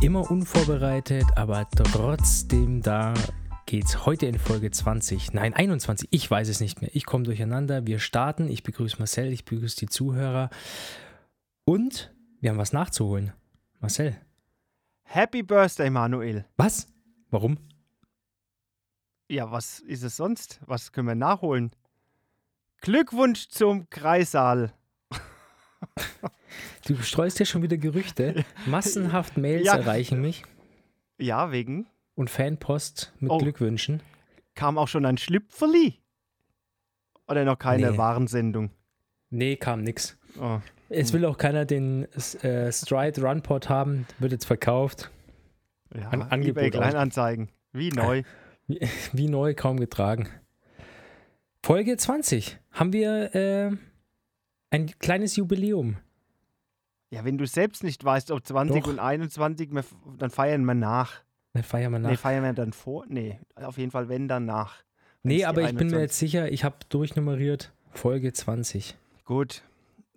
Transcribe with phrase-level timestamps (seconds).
[0.00, 3.14] immer unvorbereitet, aber trotzdem da
[3.66, 6.90] geht's heute in Folge 20, nein 21, ich weiß es nicht mehr.
[6.94, 7.86] Ich komme durcheinander.
[7.86, 8.48] Wir starten.
[8.48, 10.50] Ich begrüße Marcel, ich begrüße die Zuhörer
[11.64, 13.32] und wir haben was nachzuholen.
[13.80, 14.16] Marcel.
[15.02, 16.44] Happy Birthday, Manuel.
[16.56, 16.86] Was?
[17.30, 17.58] Warum?
[19.28, 20.60] Ja, was ist es sonst?
[20.66, 21.72] Was können wir nachholen?
[22.80, 24.72] Glückwunsch zum Kreissaal.
[26.86, 28.44] Du streust ja schon wieder Gerüchte.
[28.66, 29.76] Massenhaft Mails ja.
[29.76, 30.44] erreichen mich.
[31.18, 31.86] Ja, wegen.
[32.14, 33.38] Und Fanpost mit oh.
[33.38, 34.00] Glückwünschen.
[34.54, 36.00] Kam auch schon ein Schlüpferli?
[37.28, 37.98] Oder noch keine nee.
[37.98, 38.70] Warensendung?
[39.30, 40.16] Nee, kam nix.
[40.40, 40.60] Oh.
[40.88, 42.06] Es will auch keiner den
[42.42, 45.10] äh, Stride Runpod haben, wird jetzt verkauft.
[45.94, 47.50] Ja, An Angebot eBay Kleinanzeigen.
[47.72, 48.22] Wie neu.
[48.66, 48.80] Wie,
[49.12, 50.28] wie, neu, kaum getragen.
[51.62, 52.58] Folge 20.
[52.72, 53.76] Haben wir äh,
[54.70, 55.96] ein kleines Jubiläum.
[57.10, 58.90] Ja, wenn du selbst nicht weißt, ob 20 Doch.
[58.90, 59.70] und 21,
[60.18, 61.22] dann feiern wir nach.
[61.54, 62.10] Dann feiern wir nach.
[62.10, 63.06] Nee, feiern wir dann vor?
[63.08, 64.82] Nee, auf jeden Fall, wenn, dann nach.
[65.22, 68.96] Nee, aber ich bin mir jetzt sicher, ich habe durchnummeriert Folge 20.
[69.24, 69.62] Gut,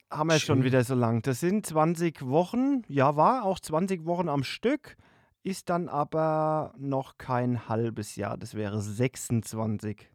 [0.09, 0.47] haben wir Schön.
[0.47, 1.21] schon wieder so lang.
[1.21, 4.97] Das sind 20 Wochen, ja war auch 20 Wochen am Stück,
[5.43, 10.09] ist dann aber noch kein halbes Jahr, das wäre 26.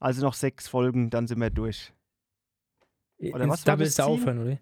[0.00, 1.92] Also noch sechs Folgen, dann sind wir durch.
[3.20, 4.58] Oder was da willst du aufhören, oder?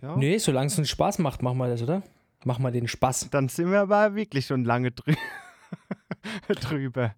[0.00, 0.16] Ja.
[0.16, 2.02] Nee, solange es uns Spaß macht, machen wir das, oder?
[2.44, 3.28] Machen wir den Spaß.
[3.30, 5.14] Dann sind wir aber wirklich schon lange drü
[6.48, 7.14] drüber.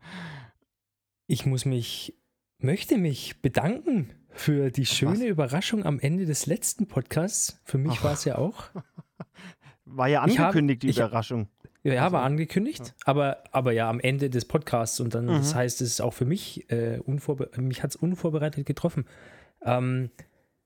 [1.27, 2.15] Ich muss mich,
[2.59, 5.23] möchte mich bedanken für die schöne was?
[5.23, 7.61] Überraschung am Ende des letzten Podcasts.
[7.65, 8.65] Für mich war es ja auch.
[9.85, 11.49] War ja angekündigt, hab, die Überraschung.
[11.83, 12.95] Ja, also, war angekündigt, ja.
[13.05, 15.31] aber, aber ja am Ende des Podcasts und dann, mhm.
[15.35, 17.01] das heißt, es ist auch für mich, äh,
[17.59, 19.05] mich hat es unvorbereitet getroffen.
[19.65, 20.11] Ähm,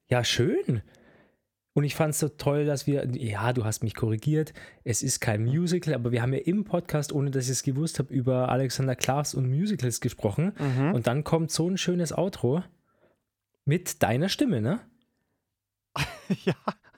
[0.08, 0.82] ja, schön.
[1.74, 5.20] Und ich fand es so toll, dass wir, ja, du hast mich korrigiert, es ist
[5.20, 8.48] kein Musical, aber wir haben ja im Podcast, ohne dass ich es gewusst habe, über
[8.48, 10.54] Alexander Klaas und Musicals gesprochen.
[10.58, 10.94] Mhm.
[10.94, 12.62] Und dann kommt so ein schönes Outro
[13.66, 14.80] mit deiner Stimme, ne?
[16.44, 16.54] ja.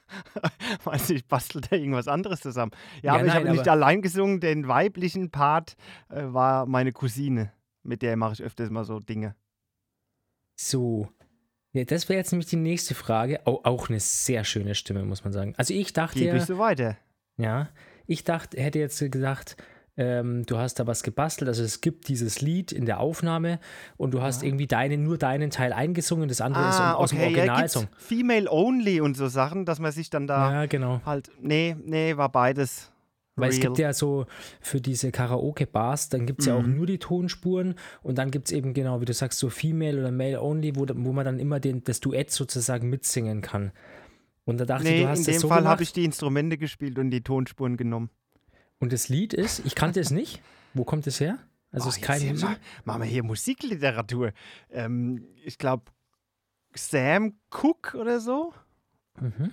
[0.84, 2.72] Weiß nicht, bastelt er irgendwas anderes zusammen.
[3.02, 5.76] Ja, ja aber nein, ich habe nicht allein gesungen, den weiblichen Part
[6.08, 7.52] äh, war meine Cousine.
[7.82, 9.34] Mit der mache ich öfters mal so Dinge.
[10.56, 11.08] So.
[11.72, 13.40] Ja, das wäre jetzt nämlich die nächste Frage.
[13.44, 15.54] Oh, auch eine sehr schöne Stimme, muss man sagen.
[15.56, 16.18] Also ich dachte.
[16.18, 16.96] Gebe ich so weiter.
[17.36, 17.68] Ja,
[18.06, 19.56] ich dachte, hätte jetzt gesagt,
[19.98, 21.48] ähm, du hast da was gebastelt.
[21.48, 23.58] Also es gibt dieses Lied in der Aufnahme
[23.96, 24.48] und du hast ja.
[24.48, 27.22] irgendwie deine, nur deinen Teil eingesungen, das andere ah, ist aus okay.
[27.22, 27.82] dem Originalsong.
[27.84, 31.00] Ja, Female Only und so Sachen, dass man sich dann da ja, genau.
[31.04, 31.30] halt.
[31.40, 32.92] Nee, nee, war beides.
[33.38, 33.58] Weil Real.
[33.58, 34.26] es gibt ja so
[34.60, 36.52] für diese Karaoke-Bars, dann gibt es mhm.
[36.52, 36.76] ja auch mhm.
[36.76, 40.10] nur die Tonspuren und dann gibt es eben genau, wie du sagst, so Female oder
[40.10, 43.72] Male Only, wo, wo man dann immer den, das Duett sozusagen mitsingen kann.
[44.44, 46.04] Und da dachte nee, ich, du hast in das dem so Fall habe ich die
[46.04, 48.10] Instrumente gespielt und die Tonspuren genommen.
[48.78, 50.40] Und das Lied ist, ich kannte es nicht.
[50.74, 51.38] Wo kommt es her?
[51.70, 52.48] Also oh, ist kein Musik.
[52.84, 54.32] machen wir hier Musikliteratur.
[54.70, 55.84] Ähm, ich glaube,
[56.74, 58.54] Sam Cook oder so.
[59.20, 59.52] Mhm.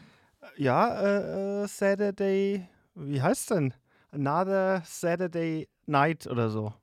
[0.57, 3.73] Ja, äh, äh Saturday wie heißt es denn?
[4.11, 6.73] Another Saturday Night oder so.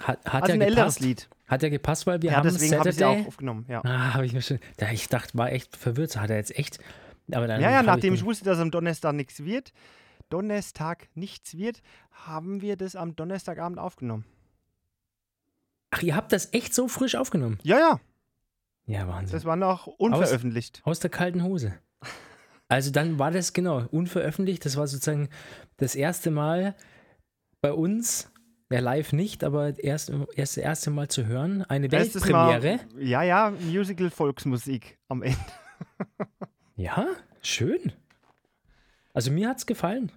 [0.00, 1.28] Hat, hat also ein älteres Lied.
[1.46, 3.66] Hat er gepasst, weil wir ja, haben deswegen habe ich auch aufgenommen.
[3.68, 3.82] Ja.
[3.84, 4.58] Ah, habe ich mir schon.
[4.80, 6.16] Ja, ich dachte, war echt verwirrt.
[6.16, 6.78] Hat er jetzt echt?
[7.30, 9.72] Aber dann ja, ja, nachdem ich, ich wusste, dass am Donnerstag nichts wird,
[10.28, 14.24] Donnerstag nichts wird, haben wir das am Donnerstagabend aufgenommen.
[15.90, 17.58] Ach, ihr habt das echt so frisch aufgenommen?
[17.62, 18.00] Ja, ja.
[18.86, 19.36] Ja, Wahnsinn.
[19.36, 20.80] Das war noch unveröffentlicht.
[20.84, 21.78] Aus, aus der kalten Hose.
[22.72, 24.64] Also dann war das genau unveröffentlicht.
[24.64, 25.28] Das war sozusagen
[25.76, 26.74] das erste Mal
[27.60, 28.32] bei uns,
[28.70, 31.64] ja live nicht, aber erst, erst das erste Mal zu hören.
[31.64, 32.80] Eine Weltpremiere.
[32.94, 35.38] Mal, ja, ja, Musical Volksmusik am Ende.
[36.76, 37.08] ja,
[37.42, 37.92] schön.
[39.12, 40.10] Also mir hat es gefallen.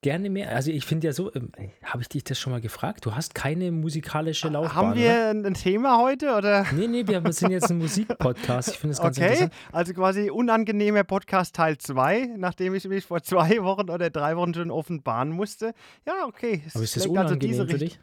[0.00, 0.54] Gerne mehr.
[0.54, 1.50] Also ich finde ja so, ähm,
[1.82, 3.04] habe ich dich das schon mal gefragt?
[3.04, 4.76] Du hast keine musikalische Laufbahn.
[4.76, 5.48] Haben wir oder?
[5.48, 6.66] ein Thema heute oder?
[6.72, 8.68] Nee, nee, wir sind jetzt ein Musikpodcast.
[8.68, 9.26] Ich finde das ganz okay.
[9.26, 9.54] interessant.
[9.72, 14.54] Also quasi unangenehmer Podcast Teil 2, nachdem ich mich vor zwei Wochen oder drei Wochen
[14.54, 15.74] schon offenbaren musste.
[16.06, 16.62] Ja, okay.
[16.74, 17.98] Aber ist das also unangenehm also für dich?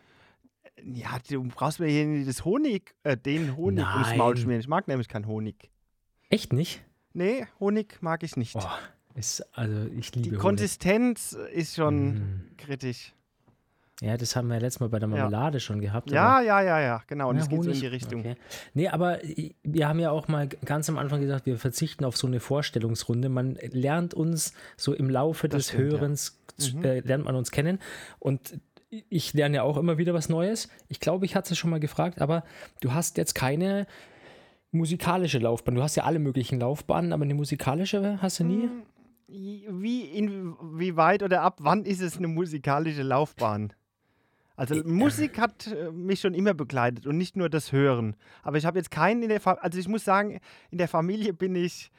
[0.84, 4.04] Ja, du brauchst mir hier das Honig, äh, den Honig Nein.
[4.04, 4.60] ums Maul schmieren.
[4.60, 5.72] Ich mag nämlich keinen Honig.
[6.30, 6.84] Echt nicht?
[7.14, 8.58] Nee, Honig mag ich nicht.
[8.58, 8.68] Oh.
[9.16, 12.58] Ist, also ich liebe Die Konsistenz ist schon mm.
[12.58, 13.14] kritisch.
[14.02, 15.60] Ja, das haben wir ja letztes Mal bei der Marmelade ja.
[15.62, 16.12] schon gehabt.
[16.12, 17.30] Ja, ja, ja, ja, genau.
[17.30, 18.20] Und das geht so in die Richtung.
[18.20, 18.36] Okay.
[18.74, 19.20] Nee, aber
[19.64, 23.30] wir haben ja auch mal ganz am Anfang gesagt, wir verzichten auf so eine Vorstellungsrunde.
[23.30, 26.82] Man lernt uns so im Laufe das des stimmt, Hörens, ja.
[26.82, 27.80] äh, lernt man uns kennen.
[28.20, 28.60] Und
[28.90, 30.68] ich lerne ja auch immer wieder was Neues.
[30.90, 32.44] Ich glaube, ich hatte es schon mal gefragt, aber
[32.82, 33.88] du hast jetzt keine
[34.72, 35.76] musikalische Laufbahn.
[35.76, 38.70] Du hast ja alle möglichen Laufbahnen, aber eine musikalische hast du nie?
[39.28, 43.74] Wie, in, wie weit oder ab wann ist es eine musikalische Laufbahn?
[44.56, 48.16] Also Musik hat äh, mich schon immer begleitet und nicht nur das Hören.
[48.44, 50.40] Aber ich habe jetzt keinen in der Familie, also ich muss sagen,
[50.72, 51.92] in der Familie bin ich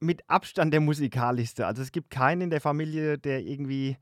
[0.00, 1.66] mit Abstand der musikalischste.
[1.66, 3.96] Also es gibt keinen in der Familie, der irgendwie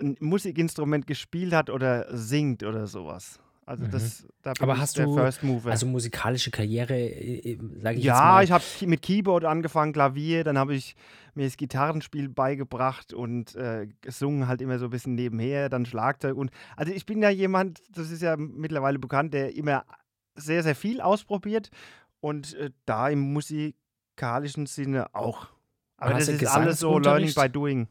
[0.00, 3.40] ein Musikinstrument gespielt hat oder singt oder sowas.
[3.66, 3.90] Also mhm.
[3.90, 5.72] das, da bin Aber ich hast der du, First Mover.
[5.72, 8.36] Also musikalische Karriere, äh, äh, sage ich ja, jetzt mal.
[8.36, 10.94] Ja, ich habe mit Keyboard angefangen, Klavier, dann habe ich
[11.34, 16.36] mir das Gitarrenspiel beigebracht und äh, gesungen halt immer so ein bisschen nebenher, dann Schlagzeug
[16.36, 19.84] und also ich bin ja jemand, das ist ja mittlerweile bekannt, der immer
[20.36, 21.70] sehr, sehr viel ausprobiert
[22.20, 25.48] und äh, da im musikalischen Sinne auch.
[25.96, 27.88] Aber das ist alles so Learning by Doing.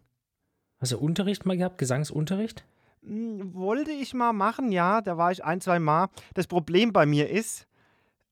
[0.79, 2.63] Hast du Unterricht mal gehabt, Gesangsunterricht?
[3.05, 6.09] Hm, wollte ich mal machen, ja, da war ich ein, zwei Mal.
[6.33, 7.67] Das Problem bei mir ist,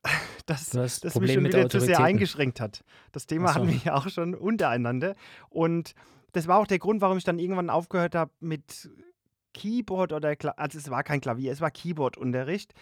[0.46, 2.84] dass das Problem mich schon wieder zu sehr eingeschränkt hat.
[3.12, 3.56] Das Thema so.
[3.56, 5.16] hatten wir ja auch schon untereinander.
[5.50, 5.94] Und
[6.34, 8.90] das war auch der Grund, warum ich dann irgendwann aufgehört habe mit
[9.54, 12.74] Keyboard oder, Kla also es war kein Klavier, es war Keyboard-Unterricht,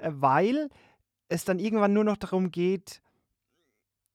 [0.00, 0.70] äh, weil
[1.28, 3.02] es dann irgendwann nur noch darum geht,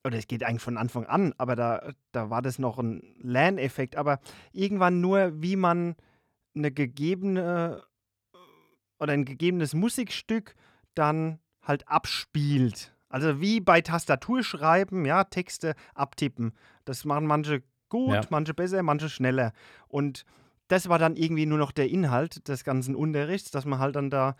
[0.03, 3.95] oder es geht eigentlich von Anfang an, aber da, da war das noch ein Lerneffekt,
[3.95, 4.19] aber
[4.51, 5.95] irgendwann nur, wie man
[6.55, 7.83] eine gegebene
[8.99, 10.55] oder ein gegebenes Musikstück
[10.95, 12.95] dann halt abspielt.
[13.09, 16.53] Also wie bei Tastaturschreiben, ja, Texte abtippen.
[16.85, 18.21] Das machen manche gut, ja.
[18.29, 19.53] manche besser, manche schneller.
[19.87, 20.25] Und
[20.67, 24.09] das war dann irgendwie nur noch der Inhalt des ganzen Unterrichts, dass man halt dann
[24.09, 24.35] da,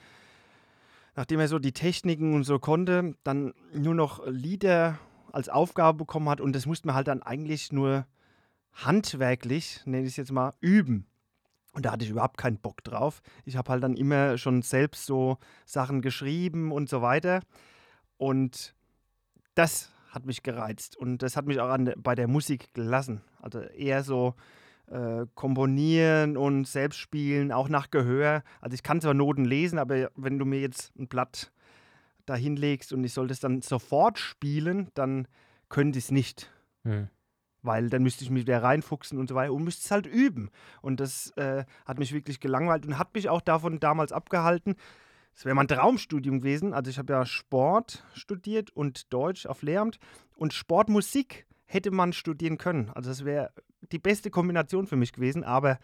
[1.15, 4.98] nachdem er so die Techniken und so konnte, dann nur noch Lieder
[5.31, 8.07] als Aufgabe bekommen hat und das musste man halt dann eigentlich nur
[8.74, 11.06] handwerklich, nenne ich es jetzt mal, üben.
[11.73, 13.21] Und da hatte ich überhaupt keinen Bock drauf.
[13.45, 17.41] Ich habe halt dann immer schon selbst so Sachen geschrieben und so weiter.
[18.17, 18.75] Und
[19.55, 20.95] das hat mich gereizt.
[20.95, 23.21] Und das hat mich auch an, bei der Musik gelassen.
[23.41, 24.35] Also eher so
[24.87, 28.43] äh, komponieren und selbst spielen, auch nach Gehör.
[28.61, 31.51] Also ich kann zwar Noten lesen, aber wenn du mir jetzt ein Blatt
[32.27, 35.27] da hinlegst und ich sollte es dann sofort spielen, dann
[35.69, 36.51] könnte ich es nicht.
[36.83, 37.09] Hm
[37.63, 40.51] weil dann müsste ich mich wieder reinfuchsen und so weiter und müsste es halt üben.
[40.81, 44.75] Und das äh, hat mich wirklich gelangweilt und hat mich auch davon damals abgehalten.
[45.36, 46.74] Es wäre mein Traumstudium gewesen.
[46.74, 49.98] Also ich habe ja Sport studiert und Deutsch auf Lehramt
[50.36, 52.92] und Sportmusik hätte man studieren können.
[52.92, 53.51] Also das wäre
[53.92, 55.80] die beste Kombination für mich gewesen, aber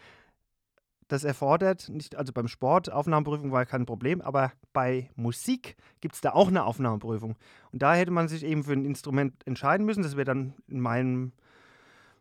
[1.08, 6.22] das erfordert, nicht, also beim Sport, Aufnahmeprüfung war kein Problem, aber bei Musik gibt es
[6.22, 7.36] da auch eine Aufnahmeprüfung.
[7.72, 10.04] Und da hätte man sich eben für ein Instrument entscheiden müssen.
[10.04, 11.31] Das wäre dann in meinem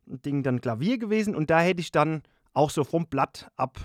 [0.09, 2.23] Ding dann Klavier gewesen und da hätte ich dann
[2.55, 3.79] auch so vom Blatt ab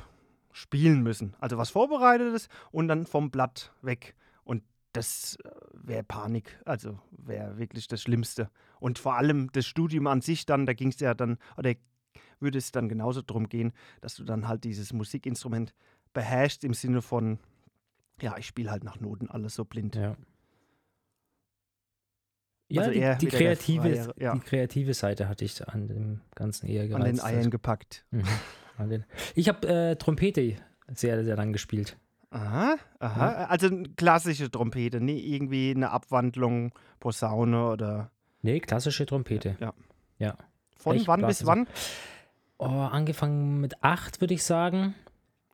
[0.52, 1.36] spielen müssen.
[1.40, 4.16] Also was Vorbereitetes und dann vom Blatt weg.
[4.44, 8.50] Und das äh, wäre Panik, also wäre wirklich das Schlimmste.
[8.80, 11.74] Und vor allem das Studium an sich dann, da ging es ja dann, oder
[12.40, 15.74] würde es dann genauso darum gehen, dass du dann halt dieses Musikinstrument
[16.14, 17.40] beherrschst im Sinne von,
[18.22, 19.96] ja, ich spiele halt nach Noten alles so blind.
[19.96, 20.16] Ja.
[22.74, 24.34] Ja, also die, die kreative, ja.
[24.34, 27.06] die kreative Seite hatte ich an dem Ganzen eher gereizt.
[27.06, 28.04] An den Eiern gepackt.
[28.12, 28.24] Mhm.
[29.36, 30.56] Ich habe äh, Trompete
[30.92, 31.98] sehr, sehr lang gespielt.
[32.32, 33.32] Aha, aha.
[33.32, 33.46] Ja.
[33.46, 38.10] Also klassische Trompete, nie irgendwie eine Abwandlung, Posaune oder.
[38.42, 39.56] Nee, klassische Trompete.
[39.60, 39.74] Ja.
[40.18, 40.36] Ja.
[40.76, 41.68] Von Echt wann bis wann?
[42.58, 44.96] Oh, angefangen mit acht, würde ich sagen.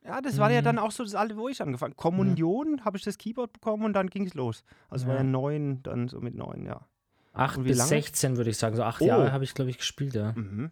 [0.06, 0.54] Ja, das war mhm.
[0.54, 2.84] ja dann auch so das alte, wo ich angefangen Kommunion mhm.
[2.86, 4.64] habe ich das Keyboard bekommen und dann ging es los.
[4.88, 5.10] Also ja.
[5.10, 6.86] war ja neun, dann so mit neun, ja.
[7.32, 7.88] 8 bis lange?
[7.88, 8.76] 16 würde ich sagen.
[8.76, 9.06] So acht oh.
[9.06, 10.32] Jahre habe ich, glaube ich, gespielt, ja.
[10.32, 10.70] Mhm.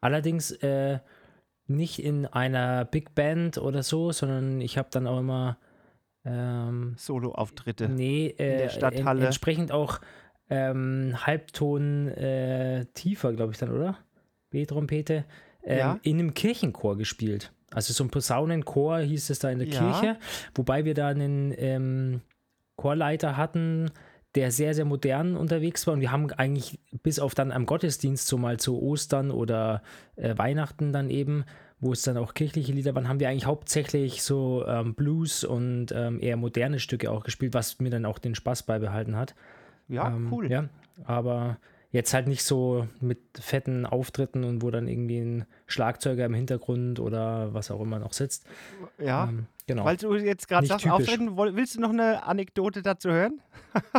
[0.00, 0.98] Allerdings äh,
[1.66, 5.58] nicht in einer Big Band oder so, sondern ich habe dann auch immer
[6.24, 9.20] ähm, Solo-Auftritte nee, äh, in der Stadthalle.
[9.20, 10.00] En entsprechend auch
[10.50, 13.98] ähm, Halbton äh, tiefer, glaube ich dann, oder?
[14.50, 15.24] B-Trompete.
[15.64, 15.98] Ähm, ja.
[16.02, 17.52] In einem Kirchenchor gespielt.
[17.70, 19.80] Also so ein Posaunenchor hieß es da in der ja.
[19.80, 20.18] Kirche,
[20.54, 22.20] wobei wir da einen ähm,
[22.76, 23.90] Chorleiter hatten,
[24.34, 25.94] der sehr, sehr modern unterwegs war.
[25.94, 29.82] Und wir haben eigentlich bis auf dann am Gottesdienst, so mal zu Ostern oder
[30.16, 31.44] äh, Weihnachten dann eben,
[31.80, 35.92] wo es dann auch kirchliche Lieder waren, haben wir eigentlich hauptsächlich so ähm, Blues und
[35.92, 39.34] ähm, eher moderne Stücke auch gespielt, was mir dann auch den Spaß beibehalten hat.
[39.88, 40.50] Ja, ähm, cool.
[40.50, 40.68] Ja,
[41.04, 41.58] aber
[41.92, 46.98] Jetzt halt nicht so mit fetten Auftritten und wo dann irgendwie ein Schlagzeuger im Hintergrund
[46.98, 48.46] oder was auch immer noch sitzt.
[48.98, 49.84] Ja, ähm, genau.
[49.84, 51.08] Weil du jetzt gerade sagst, typisch.
[51.08, 53.40] Auftritten, willst du noch eine Anekdote dazu hören?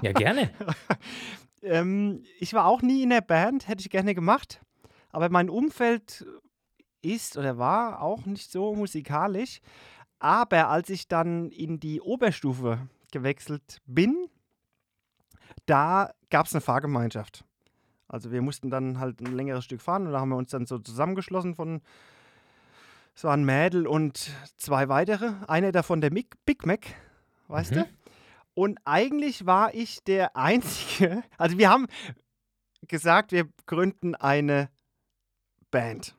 [0.01, 0.51] Ja, gerne.
[1.61, 4.61] ähm, ich war auch nie in der Band, hätte ich gerne gemacht.
[5.11, 6.25] Aber mein Umfeld
[7.01, 9.59] ist oder war auch nicht so musikalisch.
[10.19, 14.27] Aber als ich dann in die Oberstufe gewechselt bin,
[15.65, 17.43] da gab es eine Fahrgemeinschaft.
[18.07, 20.65] Also wir mussten dann halt ein längeres Stück fahren und da haben wir uns dann
[20.65, 21.81] so zusammengeschlossen von,
[23.15, 25.33] es waren Mädel und zwei weitere.
[25.47, 26.87] Einer davon der Mick, Big Mac,
[27.47, 27.75] weißt Mhm.
[27.75, 27.85] du?
[28.55, 31.87] Und eigentlich war ich der Einzige, also wir haben
[32.87, 34.69] gesagt, wir gründen eine
[35.71, 36.15] Band.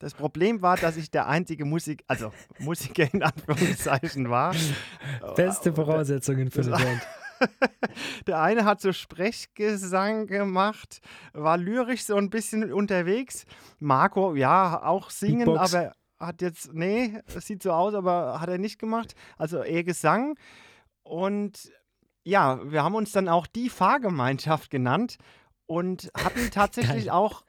[0.00, 4.54] Das Problem war, dass ich der einzige Musik, also Musiker in Anführungszeichen war.
[5.34, 7.06] Beste Voraussetzungen für eine Band.
[8.26, 11.00] Der eine hat so Sprechgesang gemacht,
[11.32, 13.44] war lyrisch so ein bisschen unterwegs.
[13.78, 15.74] Marco, ja, auch singen, Beatbox.
[15.74, 19.14] aber hat jetzt, nee, es sieht so aus, aber hat er nicht gemacht.
[19.36, 20.36] Also eher Gesang.
[21.02, 21.70] Und
[22.24, 25.18] ja, wir haben uns dann auch die Fahrgemeinschaft genannt
[25.66, 27.14] und hatten tatsächlich Geil.
[27.14, 27.44] auch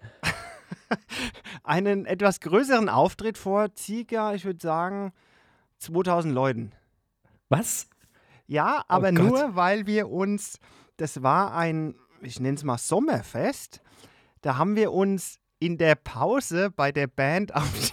[1.63, 5.13] einen etwas größeren Auftritt vor circa, ich würde sagen,
[5.79, 6.71] 2000 Leuten.
[7.49, 7.87] Was?
[8.47, 10.59] Ja, aber Oh nur, weil wir uns,
[10.97, 13.81] das war ein, ich nenne es mal Sommerfest,
[14.41, 17.91] da haben wir uns in der Pause bei der Band auf die,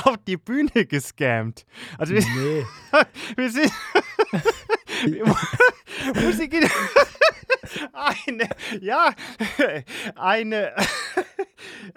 [0.04, 1.64] auf die Bühne gescammt.
[1.98, 2.66] Also wir, Nee.
[3.36, 3.72] wir sind
[6.24, 6.54] Musik
[7.92, 8.48] eine,
[8.80, 9.14] ja,
[10.14, 10.72] eine,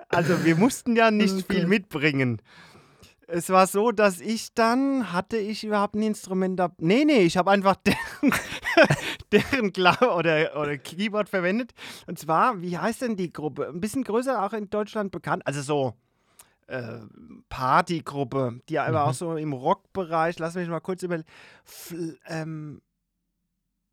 [0.09, 2.41] also wir mussten ja nicht Oh viel mitbringen.
[3.27, 6.71] Es war so, dass ich dann, hatte ich überhaupt ein Instrument da?
[6.77, 8.33] Nee, nee, ich habe einfach deren,
[9.31, 11.71] deren Klau oder, oder Keyboard verwendet.
[12.05, 13.69] Und zwar, wie heißt denn die Gruppe?
[13.69, 15.47] Ein bisschen größer, auch in Deutschland bekannt.
[15.47, 15.93] Also so
[16.67, 16.99] äh,
[17.49, 19.09] Partygruppe, die aber Mhm.
[19.09, 21.19] auch so im Rockbereich, lass mich mal kurz über.
[22.27, 22.81] Ähm,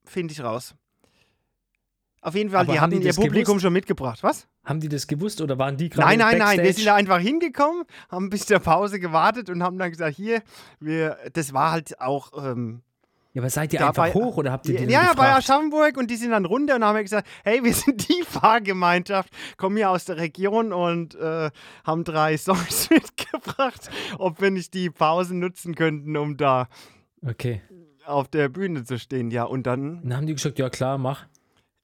[0.05, 0.75] Finde ich raus.
[2.23, 3.63] Auf jeden Fall, Aber die haben hatten die ihr Publikum gewusst?
[3.63, 4.23] schon mitgebracht.
[4.23, 4.47] Was?
[4.65, 6.59] Haben die das gewusst oder waren die gerade Nein, nein, nein.
[6.59, 6.73] Wir Backstage?
[6.75, 10.43] sind da einfach hingekommen, haben bis zur Pause gewartet und haben dann gesagt, hier,
[10.81, 12.83] wir, das war halt auch, ähm,
[13.33, 15.17] Ja, aber seid ihr Da einfach bei- hoch oder habt ihr ja, die ja, dann
[15.17, 15.33] bei?
[15.33, 19.77] Aschaffenburg und die sind dann runter und haben gesagt, hey, wir sind die Fahrgemeinschaft, kommen
[19.77, 21.51] hier aus der Region und äh,
[21.85, 26.69] haben drei Songs mitgebracht, ob wir nicht die Pausen nutzen könnten, um da
[27.25, 27.63] Okay.
[28.05, 29.31] auf der Bühne zu stehen.
[29.31, 31.27] Ja, und dann, Dann haben die gesagt, ja klar, mach.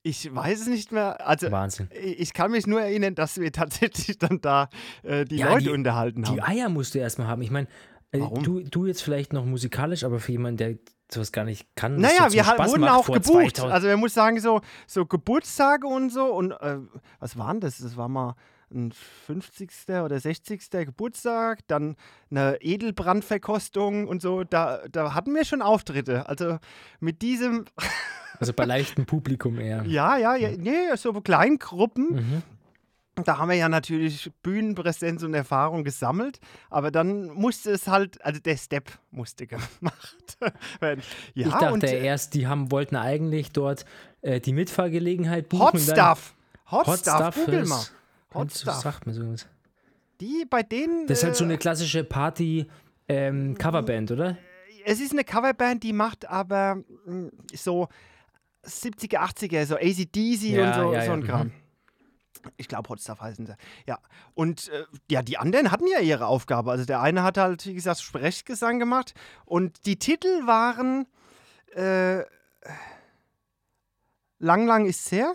[0.02, 1.88] ich weiß es nicht mehr, also Wahnsinn.
[1.92, 4.68] ich kann mich nur erinnern, dass wir tatsächlich dann da
[5.04, 6.34] äh, die Ja, Leute die- unterhalten haben.
[6.34, 7.42] Die Eier musst du erstmal haben.
[7.42, 7.68] Ich meine,
[8.10, 10.74] äh, du, du jetzt vielleicht noch musikalisch, aber für jemanden, der
[11.12, 11.96] sowas gar nicht kann.
[11.96, 13.56] Naja, so wir Spaß wurden auch gebucht.
[13.56, 16.26] 2000 Also man muss sagen, so, so Geburtstage und so.
[16.26, 16.78] Und äh,
[17.20, 17.78] was waren das?
[17.78, 18.34] Das war mal
[18.70, 18.92] ein
[19.26, 19.70] 50.
[20.04, 20.70] oder 60.
[20.70, 21.96] Geburtstag, dann
[22.30, 24.44] eine Edelbrandverkostung und so.
[24.44, 26.28] Da, da hatten wir schon Auftritte.
[26.28, 26.58] Also
[27.00, 27.66] mit diesem,
[28.40, 29.84] Also bei leichtem Publikum eher.
[29.86, 32.14] ja, ja, ja nee, so Kleingruppen.
[32.14, 32.42] Mhm.
[33.24, 38.40] Da haben wir ja natürlich Bühnenpräsenz und Erfahrung gesammelt, aber dann musste es halt, also
[38.40, 40.36] der Step musste gemacht
[40.80, 41.02] werden.
[41.32, 43.86] Ja, ich dachte äh, erst, die haben, wollten eigentlich dort
[44.20, 45.62] äh, die Mitfahrgelegenheit buchen.
[45.62, 46.34] Hot Stuff.
[46.70, 47.34] Hot, Hot Stuff, Stuff.
[47.36, 47.84] google mal.
[48.34, 48.74] Hot Stuff.
[48.74, 49.46] Sagt mir sowas.
[50.20, 51.06] Die bei denen.
[51.06, 54.36] Das ist halt so äh, eine klassische Party-Coverband, oder?
[54.84, 57.88] Es ist eine Coverband, die macht aber mh, so
[58.66, 61.52] 70er, 80er, so ACDC Ja, und so, ja, so ja, ein mhm.
[62.56, 63.54] Ich glaube, Hot Stuff heißen sie.
[63.86, 63.98] Ja.
[64.34, 66.70] Und äh, ja, die anderen hatten ja ihre Aufgabe.
[66.70, 69.14] Also der eine hat halt, wie gesagt, Sprechgesang gemacht.
[69.44, 71.06] Und die Titel waren
[71.74, 72.24] äh,
[74.38, 75.32] Lang, lang ist's her.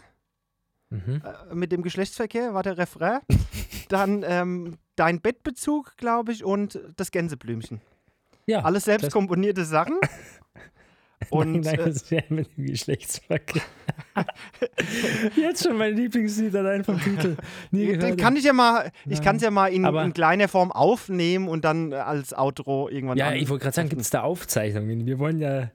[0.90, 1.22] Mhm.
[1.24, 3.22] äh, mit dem Geschlechtsverkehr war der Refrain.
[3.90, 7.82] Dann ähm, Dein Bettbezug, glaube ich, und das Gänseblümchen.
[8.46, 8.62] Ja.
[8.62, 9.98] Alles selbst komponierte Sachen.
[11.30, 13.62] Und nein, nein, äh, mit dem Geschlechtsverkehr.
[15.36, 17.38] Jetzt schon mein Lieblingslied allein vom Titel.
[17.72, 20.72] Nie den kann ich ja mal, ich kann es ja mal in, in kleiner Form
[20.72, 24.22] aufnehmen und dann äh, als Outro irgendwann ja, ich wollte gerade sagen, gibt es da
[24.22, 25.06] Aufzeichnungen?
[25.06, 25.72] Wir wollen ja.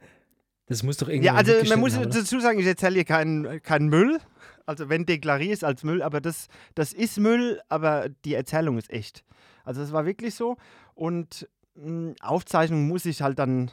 [0.67, 1.27] Das muss doch irgendwie.
[1.27, 4.19] Ja, also man muss dazu sagen, ich erzähle hier keinen keinen Müll.
[4.67, 8.91] Also wenn deklariert ist als Müll, aber das, das ist Müll, aber die Erzählung ist
[8.91, 9.25] echt.
[9.65, 10.57] Also es war wirklich so.
[10.95, 13.71] Und mh, Aufzeichnung muss ich halt dann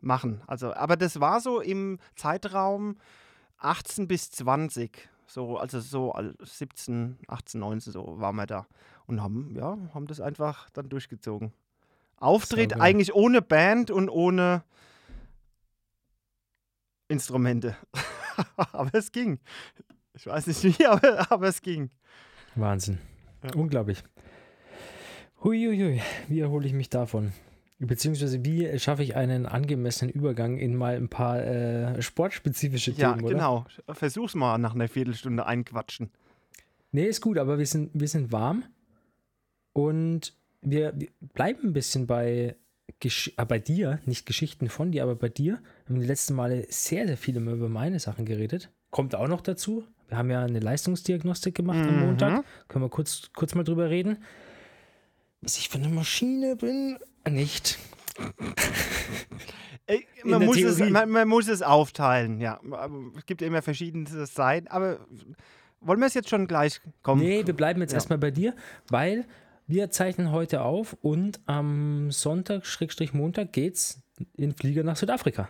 [0.00, 0.42] machen.
[0.46, 2.96] Also, aber das war so im Zeitraum
[3.58, 5.08] 18 bis 20.
[5.26, 8.66] So, also so al- 17, 18, 19, so waren wir da.
[9.06, 11.52] Und haben, ja, haben das einfach dann durchgezogen.
[12.18, 12.82] Auftritt Sauber.
[12.82, 14.62] eigentlich ohne Band und ohne
[17.08, 17.76] Instrumente.
[18.56, 19.38] aber es ging.
[20.14, 21.90] Ich weiß nicht wie, aber, aber es ging.
[22.54, 22.98] Wahnsinn.
[23.42, 23.50] Ja.
[23.54, 24.02] Unglaublich.
[25.44, 27.32] Huiuiui, wie erhole ich mich davon?
[27.78, 33.24] Beziehungsweise wie schaffe ich einen angemessenen Übergang in mal ein paar äh, sportspezifische Ja, Themen,
[33.24, 33.34] oder?
[33.34, 33.66] genau.
[33.90, 36.10] Versuch's mal nach einer Viertelstunde einquatschen.
[36.92, 38.64] Nee, ist gut, aber wir sind, wir sind warm
[39.74, 42.56] und wir, wir bleiben ein bisschen bei,
[43.00, 45.60] Gesch äh, bei dir, nicht Geschichten von dir, aber bei dir.
[45.86, 48.70] Wir haben die letzten Male sehr, sehr viele mal über meine Sachen geredet.
[48.90, 49.84] Kommt auch noch dazu.
[50.08, 51.88] Wir haben ja eine Leistungsdiagnostik gemacht mhm.
[51.88, 52.44] am Montag.
[52.68, 54.18] Können wir kurz, kurz mal drüber reden.
[55.42, 56.98] Was ich für eine Maschine bin,
[57.30, 57.78] nicht.
[60.24, 62.60] man, muss es, man, man, muss es aufteilen, ja.
[63.16, 64.98] Es gibt ja immer verschiedene Seiten, aber
[65.80, 67.22] wollen wir es jetzt schon gleich kommen?
[67.22, 67.96] Nee, wir bleiben jetzt ja.
[67.96, 68.54] erstmal bei dir,
[68.88, 69.26] weil
[69.66, 74.00] wir zeichnen heute auf und am Sonntag, Schrägstrich Montag, geht's
[74.36, 75.48] in Flieger nach Südafrika.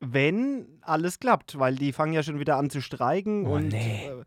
[0.00, 4.08] Wenn alles klappt, weil die fangen ja schon wieder an zu streiken oh, und nee.
[4.08, 4.24] äh,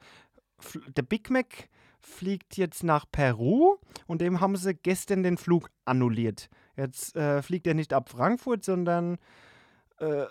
[0.95, 1.67] der Big Mac
[2.05, 6.49] fliegt jetzt nach Peru und dem haben sie gestern den Flug annulliert.
[6.77, 9.17] Jetzt äh, fliegt er nicht ab Frankfurt, sondern
[9.99, 10.25] äh,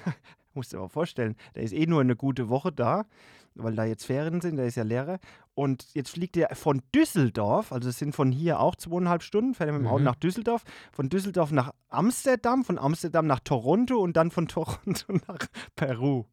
[0.54, 3.06] musst du dir mal vorstellen, der ist eh nur eine gute Woche da,
[3.54, 5.18] weil da jetzt Ferien sind, der ist ja Lehrer.
[5.54, 9.68] Und jetzt fliegt er von Düsseldorf, also es sind von hier auch zweieinhalb Stunden, fährt
[9.68, 10.04] er mit dem Auto mhm.
[10.04, 15.46] nach Düsseldorf, von Düsseldorf nach Amsterdam, von Amsterdam nach Toronto und dann von Toronto nach
[15.74, 16.26] Peru.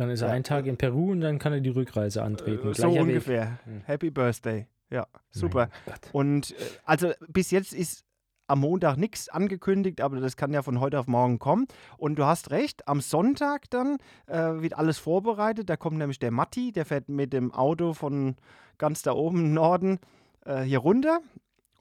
[0.00, 0.34] Dann ist er ja.
[0.34, 2.70] einen Tag in Peru und dann kann er die Rückreise antreten.
[2.70, 3.58] Äh, so ungefähr.
[3.66, 3.82] Weg.
[3.84, 4.66] Happy Birthday.
[4.88, 5.68] Ja, super.
[6.12, 6.54] Und äh,
[6.86, 8.06] also bis jetzt ist
[8.46, 11.66] am Montag nichts angekündigt, aber das kann ja von heute auf morgen kommen.
[11.98, 15.68] Und du hast recht, am Sonntag dann äh, wird alles vorbereitet.
[15.68, 18.36] Da kommt nämlich der Matti, der fährt mit dem Auto von
[18.78, 19.98] ganz da oben im Norden
[20.46, 21.20] äh, hier runter.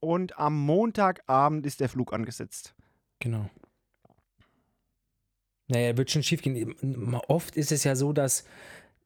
[0.02, 2.76] Und am Montagabend ist der Flug angesetzt.
[3.20, 3.50] Genau.
[5.70, 6.76] Naja, wird schon schief gehen.
[7.28, 8.44] Oft ist es ja so, dass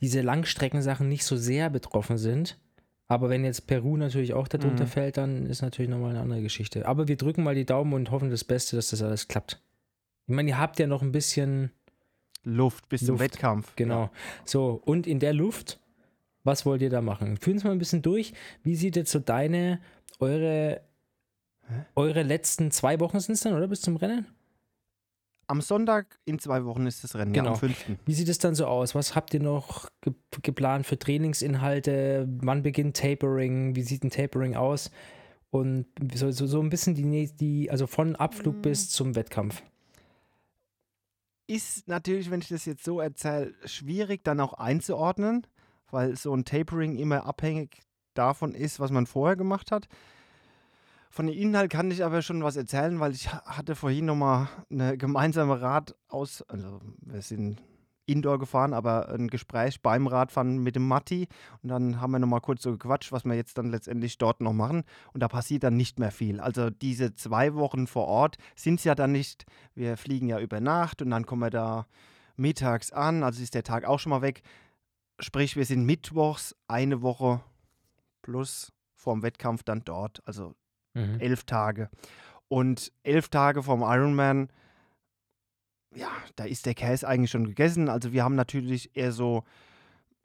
[0.02, 2.58] diese Langstreckensachen nicht so sehr betroffen sind.
[3.08, 4.90] Aber wenn jetzt Peru natürlich auch darunter mhm.
[4.90, 6.88] fällt, dann ist natürlich nochmal eine andere Geschichte.
[6.88, 9.62] Aber wir drücken mal die Daumen und hoffen das Beste, dass das alles klappt.
[10.26, 11.72] Ich meine, ihr habt ja noch ein bisschen
[12.44, 13.08] Luft bis Luft.
[13.08, 13.76] zum Wettkampf.
[13.76, 14.04] Genau.
[14.04, 14.12] Ja.
[14.46, 15.80] So, und in der Luft,
[16.44, 17.38] was wollt ihr da machen?
[17.38, 18.34] Führen uns mal ein bisschen durch.
[18.64, 19.80] Wie sieht jetzt so deine,
[20.20, 20.82] eure,
[21.96, 23.68] eure letzten zwei Wochen sind es dann, oder?
[23.68, 24.26] Bis zum Rennen?
[25.48, 27.48] Am Sonntag in zwei Wochen ist das Rennen, genau.
[27.48, 27.86] ja, am 5.
[28.06, 28.96] Wie sieht es dann so aus?
[28.96, 32.28] Was habt ihr noch ge geplant für Trainingsinhalte?
[32.42, 33.76] Wann beginnt Tapering?
[33.76, 34.90] Wie sieht ein Tapering aus?
[35.52, 38.62] Und so, so, so ein bisschen die, die, also von Abflug mhm.
[38.62, 39.62] bis zum Wettkampf.
[41.46, 45.46] Ist natürlich, wenn ich das jetzt so erzähle, schwierig dann auch einzuordnen,
[45.92, 47.82] weil so ein Tapering immer abhängig
[48.14, 49.88] davon ist, was man vorher gemacht hat.
[51.14, 54.98] Von dem Inhalt kann ich aber schon was erzählen, weil ich hatte vorhin nochmal eine
[54.98, 57.62] gemeinsame Rad aus, also wir sind
[58.08, 61.28] Indoor gefahren, aber ein Gespräch beim Radfahren mit dem Matti
[61.62, 64.54] und dann haben wir nochmal kurz so gequatscht, was wir jetzt dann letztendlich dort noch
[64.54, 66.40] machen und da passiert dann nicht mehr viel.
[66.40, 69.46] Also diese zwei Wochen vor Ort sind es ja dann nicht,
[69.76, 71.86] wir fliegen ja über Nacht und dann kommen wir da
[72.38, 74.42] mittags an, also ist der Tag auch schon mal weg.
[75.20, 77.42] Sprich, wir sind mittwochs eine Woche
[78.24, 80.24] plus vorm Wettkampf dann dort.
[80.26, 80.56] Also
[80.94, 81.20] Mhm.
[81.20, 81.90] Elf Tage.
[82.48, 84.50] Und elf Tage vom Ironman,
[85.96, 87.90] ja, da ist der Käse eigentlich schon gegessen.
[87.90, 89.44] Also wir haben natürlich eher so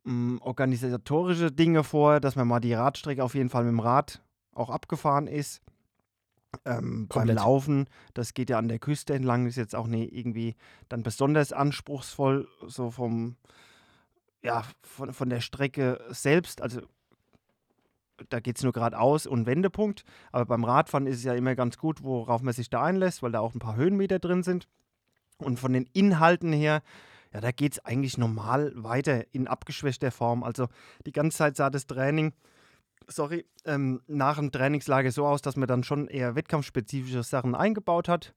[0.05, 3.81] mh, hm, organisatorische Dinge vor, dass man mal die Radstrecke auf jeden Fall mit dem
[3.81, 5.63] Rad auch abgefahren ist.
[6.65, 10.57] Ähm, beim Laufen, das geht ja an der Küste entlang, ist jetzt auch nicht irgendwie
[10.89, 13.37] dann besonders anspruchsvoll, so vom,
[14.43, 16.63] ja, von, von der Strecke selbst.
[16.63, 16.81] Also
[18.29, 20.05] da geht es nur geradeaus und Wendepunkt.
[20.33, 23.33] Aber beim Radfahren ist es ja immer ganz gut, worauf man sich da einlässt, weil
[23.33, 24.69] da auch ein paar Höhenmeter drin sind.
[25.39, 26.83] Und von den Inhalten her,
[27.33, 30.43] ja, da geht es eigentlich normal weiter in abgeschwächter Form.
[30.43, 30.69] Also
[31.07, 32.33] die ganze Zeit sah das Training,
[33.07, 38.09] sorry, ähm, nach dem Trainingslager so aus, dass man dann schon eher wettkampfspezifische Sachen eingebaut
[38.09, 38.35] hat.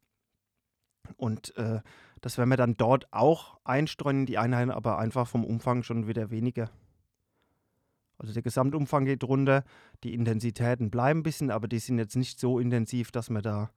[1.17, 1.81] Und äh,
[2.21, 6.29] das werden wir dann dort auch einstreuen, die Einheiten, aber einfach vom Umfang schon wieder
[6.29, 6.69] weniger.
[8.21, 9.63] Also der Gesamtumfang geht runter,
[10.03, 13.71] die Intensitäten bleiben ein bisschen, aber die sind jetzt nicht so intensiv, dass man da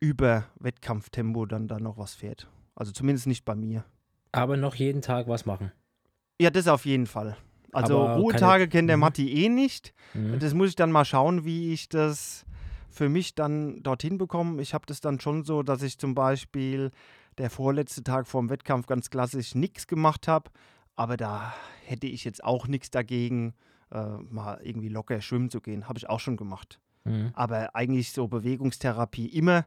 [0.00, 2.48] über Wettkampftempo dann da noch was fährt.
[2.74, 3.84] Also zumindest nicht bei mir.
[4.32, 5.70] Aber noch jeden Tag was machen.
[6.40, 7.36] Ja, das auf jeden Fall.
[7.72, 9.02] Also aber Ruhetage kennt der mhm.
[9.02, 9.94] Matti eh nicht.
[10.12, 10.40] Mhm.
[10.40, 12.46] Das muss ich dann mal schauen, wie ich das
[12.88, 14.60] für mich dann dorthin bekomme.
[14.60, 16.90] Ich habe das dann schon so, dass ich zum Beispiel
[17.38, 20.50] der vorletzte Tag vorm Wettkampf ganz klassisch nichts gemacht habe.
[20.96, 23.54] Aber da hätte ich jetzt auch nichts dagegen,
[23.90, 25.88] äh, mal irgendwie locker schwimmen zu gehen.
[25.88, 26.80] Habe ich auch schon gemacht.
[27.04, 27.30] Mhm.
[27.34, 29.66] Aber eigentlich so Bewegungstherapie immer.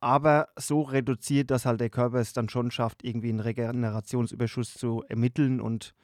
[0.00, 5.04] Aber so reduziert, dass halt der Körper es dann schon schafft, irgendwie einen Regenerationsüberschuss zu
[5.08, 5.94] ermitteln und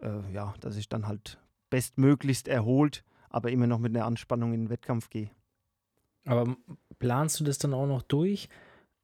[0.00, 1.38] äh, ja, dass ich dann halt
[1.70, 5.30] bestmöglichst erholt, aber immer noch mit einer Anspannung in den Wettkampf gehe.
[6.24, 6.56] Aber
[6.98, 8.48] planst du das dann auch noch durch?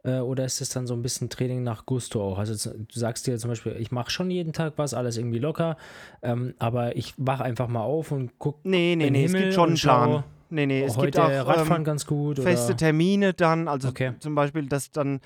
[0.04, 2.38] Äh, oder ist es dann so ein bisschen Training nach Gusto auch?
[2.38, 5.76] Also du sagst dir zum Beispiel, ich mache schon jeden Tag was, alles irgendwie locker,
[6.22, 8.60] ähm, aber ich wache einfach mal auf und gucke.
[8.64, 10.24] Nee, nee, nee, es gibt schon einen Plan.
[10.52, 12.40] Nee, nee, es gibt auch Radfahren ähm, ganz gut.
[12.40, 12.74] Feste?
[12.74, 14.14] Termine dann, also okay.
[14.18, 15.20] zum Beispiel, dass dann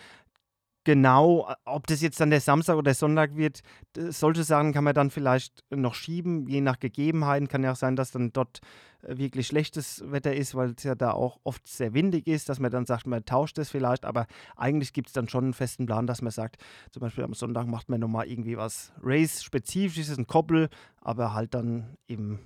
[0.84, 3.60] genau, ob das jetzt dann der Samstag oder der Sonntag wird,
[3.96, 7.48] solche Sachen kann man dann vielleicht noch schieben, je nach Gegebenheiten.
[7.48, 8.60] Kann ja auch sein, dass dann dort
[9.02, 12.60] äh, wirklich schlechtes Wetter ist, weil es ja da auch oft sehr windig ist, dass
[12.60, 15.86] man dann sagt, man tauscht es vielleicht, aber eigentlich gibt es dann schon einen festen
[15.86, 16.56] Plan, dass man sagt,
[16.92, 20.68] zum Beispiel am Sonntag macht man nochmal irgendwie was Race-spezifisches, ein Koppel,
[21.00, 22.38] aber halt dann im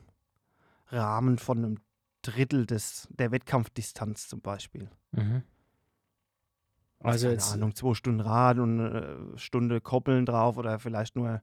[0.91, 1.77] Rahmen von einem
[2.23, 4.91] Drittel des, der Wettkampfdistanz zum Beispiel.
[5.13, 5.43] Mhm.
[7.01, 9.01] Also keine jetzt, Ahnung, zwei Stunden Rad und eine
[9.35, 11.43] äh, Stunde Koppeln drauf oder vielleicht nur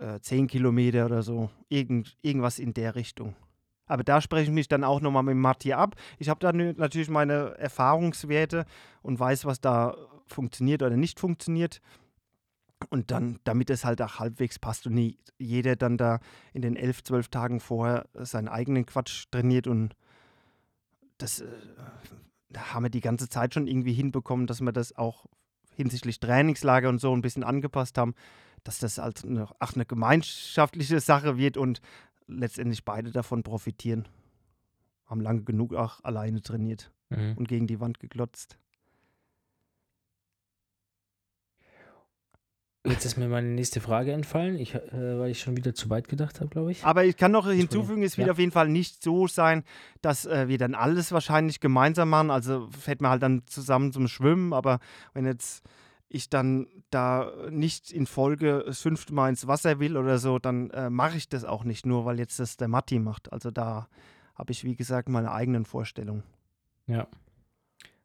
[0.00, 1.50] äh, zehn Kilometer oder so.
[1.68, 3.34] Irgend, irgendwas in der Richtung.
[3.86, 5.94] Aber da spreche ich mich dann auch nochmal mit Matti ab.
[6.18, 8.66] Ich habe da natürlich meine Erfahrungswerte
[9.02, 11.80] und weiß, was da funktioniert oder nicht funktioniert.
[12.90, 16.18] Und dann, damit es halt auch halbwegs passt und nie jeder dann da
[16.52, 19.94] in den elf, zwölf Tagen vorher seinen eigenen Quatsch trainiert und
[21.16, 21.46] das äh,
[22.54, 25.26] haben wir die ganze Zeit schon irgendwie hinbekommen, dass wir das auch
[25.74, 28.14] hinsichtlich Trainingslager und so ein bisschen angepasst haben,
[28.64, 31.80] dass das als eine, ach, eine gemeinschaftliche Sache wird und
[32.26, 34.08] letztendlich beide davon profitieren.
[35.06, 37.34] Haben lange genug auch alleine trainiert mhm.
[37.36, 38.58] und gegen die Wand geglotzt.
[42.88, 46.08] Jetzt ist mir meine nächste Frage entfallen, ich, äh, weil ich schon wieder zu weit
[46.08, 46.84] gedacht habe, glaube ich.
[46.84, 48.32] Aber ich kann noch hinzufügen, es wird ja.
[48.32, 49.64] auf jeden Fall nicht so sein,
[50.02, 52.30] dass äh, wir dann alles wahrscheinlich gemeinsam machen.
[52.30, 54.78] Also fährt man halt dann zusammen zum Schwimmen, aber
[55.14, 55.64] wenn jetzt
[56.08, 60.70] ich dann da nicht in Folge das fünfte Mal ins Wasser will oder so, dann
[60.70, 63.32] äh, mache ich das auch nicht, nur weil jetzt das der Matti macht.
[63.32, 63.88] Also da
[64.34, 66.22] habe ich, wie gesagt, meine eigenen Vorstellungen.
[66.86, 67.08] Ja.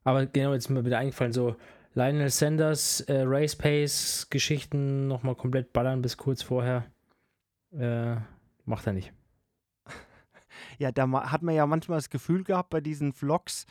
[0.04, 1.54] Aber genau, jetzt ist mir wieder eingefallen, so
[1.94, 6.90] Lionel Sanders äh, Race Pace Geschichten nochmal komplett ballern bis kurz vorher.
[7.72, 8.16] Äh,
[8.64, 9.12] macht er nicht.
[10.78, 13.66] Ja, da hat man ja manchmal das Gefühl gehabt bei diesen Vlogs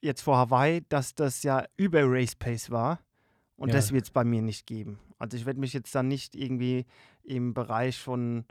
[0.00, 3.00] jetzt vor Hawaii, dass das ja über Race Pace war.
[3.56, 3.74] Und ja.
[3.74, 4.98] das wird es bei mir nicht geben.
[5.18, 6.86] Also ich werde mich jetzt dann nicht irgendwie
[7.24, 8.44] im Bereich von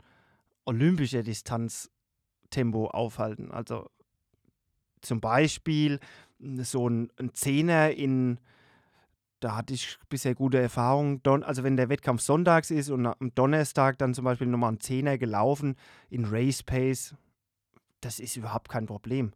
[0.64, 1.90] olympischer Distanz
[2.50, 3.50] Tempo aufhalten.
[3.50, 3.90] Also
[5.00, 6.00] zum Beispiel
[6.38, 8.38] so ein, ein Zehner in
[9.40, 11.20] da hatte ich bisher gute Erfahrungen.
[11.42, 15.18] also wenn der Wettkampf sonntags ist und am Donnerstag dann zum Beispiel nochmal ein Zehner
[15.18, 15.76] gelaufen
[16.10, 17.14] in Race Pace,
[18.00, 19.32] das ist überhaupt kein Problem.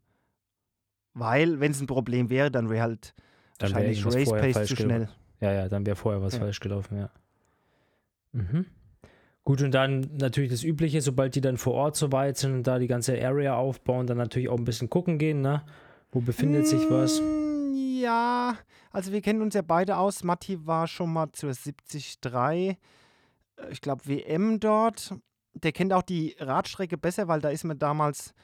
[1.14, 3.14] Weil, wenn es ein Problem wäre, dann wäre halt
[3.58, 5.08] dann wahrscheinlich Race Pace zu schnell.
[5.40, 6.40] Ja, ja, dann wäre vorher was ja.
[6.40, 7.10] falsch gelaufen, ja.
[8.32, 8.66] Mhm.
[9.44, 12.66] Gut, und dann natürlich das Übliche, sobald die dann vor Ort so weit sind und
[12.66, 15.62] da die ganze Area aufbauen, dann natürlich auch ein bisschen gucken gehen, ne?
[16.12, 17.20] Wo befindet sich was?
[18.02, 18.56] Ja,
[18.90, 20.24] also wir kennen uns ja beide aus.
[20.24, 22.76] Matti war schon mal zur 73, äh,
[23.70, 25.14] ich glaube WM dort.
[25.54, 28.34] Der kennt auch die Radstrecke besser, weil da ist man damals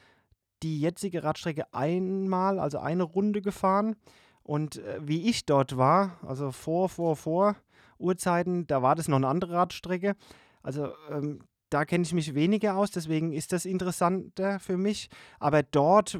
[0.63, 3.97] die jetzige Radstrecke einmal, also eine Runde gefahren.
[4.45, 7.57] Und äh, wie ich dort war, also vor, vor, vor
[7.99, 10.15] Uhrzeiten, da war das noch eine andere Radstrecke.
[10.63, 15.11] Also ähm, da kenne ich mich weniger aus, deswegen ist das interessanter für mich.
[15.41, 16.17] Aber dort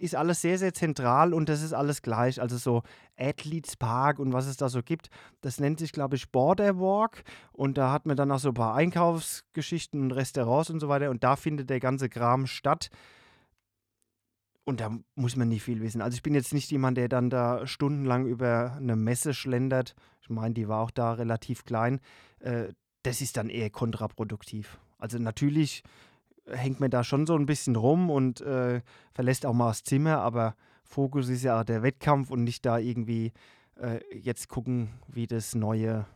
[0.00, 2.40] ist alles sehr, sehr zentral und das ist alles gleich.
[2.40, 2.82] Also so
[3.16, 5.10] Athletes Park und was es da so gibt,
[5.40, 8.54] das nennt sich, glaube ich, Border Walk und da hat man dann auch so ein
[8.54, 12.90] paar Einkaufsgeschichten und Restaurants und so weiter und da findet der ganze Kram statt.
[14.64, 16.00] Und da muss man nicht viel wissen.
[16.00, 19.96] Also ich bin jetzt nicht jemand, der dann da stundenlang über eine Messe schlendert.
[20.20, 21.98] Ich meine, die war auch da relativ klein.
[22.38, 22.68] Äh,
[23.02, 24.78] das ist dann eher kontraproduktiv.
[24.98, 25.82] Also natürlich
[26.52, 28.80] hängt man da schon so ein bisschen rum und äh,
[29.12, 33.32] verlässt auch mal das Zimmer, aber Fokus ist ja der Wettkampf und nicht da irgendwie
[33.80, 36.06] äh, jetzt gucken, wie das neue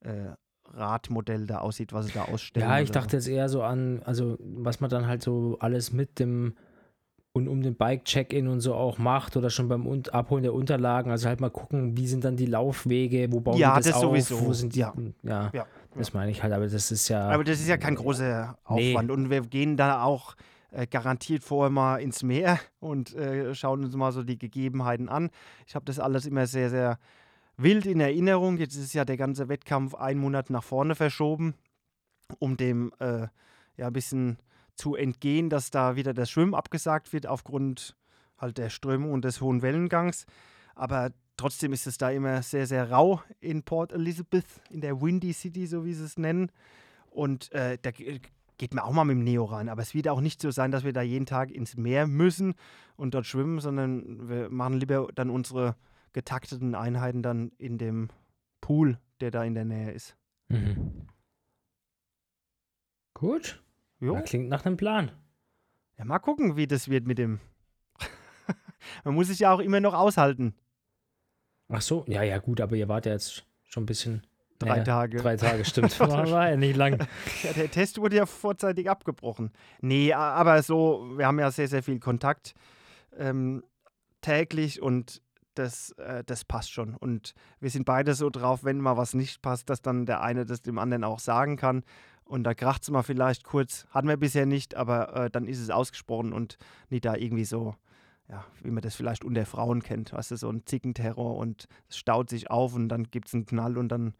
[0.00, 0.34] äh,
[0.72, 2.66] Radmodell da aussieht, was es da ausstellt.
[2.66, 6.18] Ja, ich dachte jetzt eher so an, also was man dann halt so alles mit
[6.18, 6.54] dem
[7.36, 11.28] und um den Bike-Check-In und so auch macht oder schon beim Abholen der Unterlagen, also
[11.28, 14.02] halt mal gucken, wie sind dann die Laufwege, wo bauen ja, die das, das auf,
[14.02, 14.40] sowieso.
[14.40, 14.94] wo sind die, ja,
[15.24, 15.66] ja, ja
[15.96, 17.28] das meine ich halt, aber das ist ja...
[17.28, 19.12] Aber das ist ja kein großer Aufwand nee.
[19.12, 20.36] und wir gehen da auch
[20.70, 25.30] äh, garantiert vorher mal ins Meer und äh, schauen uns mal so die Gegebenheiten an.
[25.66, 27.00] Ich habe das alles immer sehr, sehr
[27.56, 28.58] wild in Erinnerung.
[28.58, 31.54] Jetzt ist ja der ganze Wettkampf einen Monat nach vorne verschoben,
[32.38, 33.26] um dem äh,
[33.76, 34.38] ja ein bisschen
[34.76, 37.96] zu entgehen, dass da wieder das Schwimmen abgesagt wird aufgrund
[38.38, 40.26] halt der Strömung und des hohen Wellengangs.
[40.74, 45.32] Aber trotzdem ist es da immer sehr, sehr rau in Port Elizabeth, in der Windy
[45.32, 46.50] City, so wie sie es nennen.
[47.10, 49.68] Und äh, da geht man auch mal mit dem Neo rein.
[49.68, 52.54] Aber es wird auch nicht so sein, dass wir da jeden Tag ins Meer müssen
[52.96, 55.76] und dort schwimmen, sondern wir machen lieber dann unsere
[56.12, 58.08] getakteten Einheiten dann in dem
[58.60, 60.16] Pool, der da in der Nähe ist.
[60.48, 61.06] Mhm.
[63.14, 63.62] Gut.
[64.00, 64.14] Jo.
[64.14, 65.10] Das klingt nach einem Plan.
[65.98, 67.40] Ja, mal gucken, wie das wird mit dem.
[69.04, 70.54] Man muss sich ja auch immer noch aushalten.
[71.68, 74.26] Ach so, ja, ja, gut, aber ihr wart ja jetzt schon ein bisschen.
[74.58, 75.16] Drei naja, Tage.
[75.18, 75.98] Drei Tage, stimmt.
[76.00, 77.06] war, war ja nicht lang.
[77.42, 79.52] Ja, der Test wurde ja vorzeitig abgebrochen.
[79.80, 82.54] Nee, aber so, wir haben ja sehr, sehr viel Kontakt
[83.16, 83.64] ähm,
[84.20, 85.22] täglich und
[85.54, 86.94] das, äh, das passt schon.
[86.94, 90.44] Und wir sind beide so drauf, wenn mal was nicht passt, dass dann der eine
[90.44, 91.84] das dem anderen auch sagen kann.
[92.26, 93.86] Und da kracht es mal vielleicht kurz.
[93.90, 96.58] Hatten wir bisher nicht, aber äh, dann ist es ausgesprochen und
[96.88, 97.74] nicht da irgendwie so,
[98.28, 100.12] ja, wie man das vielleicht unter Frauen kennt.
[100.12, 103.46] Weißt du, so ein Zickenterror und es staut sich auf und dann gibt es einen
[103.46, 104.14] Knall und dann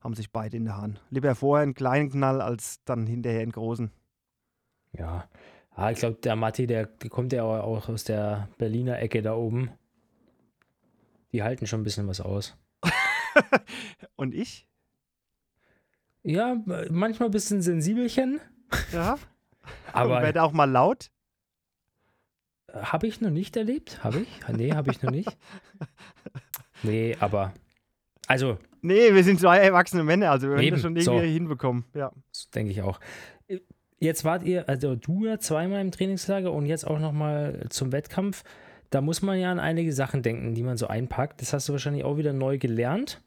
[0.00, 1.02] haben sich beide in der Hand.
[1.10, 3.90] Lieber vorher einen kleinen Knall als dann hinterher einen großen.
[4.92, 5.28] Ja,
[5.72, 9.34] ah, ich glaube, der Matti, der, der kommt ja auch aus der Berliner Ecke da
[9.34, 9.70] oben.
[11.32, 12.56] Die halten schon ein bisschen was aus.
[14.16, 14.66] und ich?
[16.22, 16.56] Ja,
[16.90, 18.40] manchmal ein bisschen sensibelchen.
[18.92, 19.18] Ja.
[19.92, 21.10] Aber und werde auch mal laut.
[22.72, 24.04] Habe ich noch nicht erlebt?
[24.04, 24.28] Habe ich?
[24.48, 25.36] Nee, habe ich noch nicht.
[26.82, 27.52] Nee, aber.
[28.26, 28.58] Also.
[28.80, 31.32] Nee, wir sind zwei erwachsene Männer, also wir werden Eben, das schon irgendwie so.
[31.32, 31.84] hinbekommen.
[31.94, 32.12] Ja.
[32.32, 33.00] Das denke ich auch.
[33.98, 38.44] Jetzt wart ihr, also du ja zweimal im Trainingslager und jetzt auch nochmal zum Wettkampf.
[38.88, 41.42] Da muss man ja an einige Sachen denken, die man so einpackt.
[41.42, 43.20] Das hast du wahrscheinlich auch wieder neu gelernt.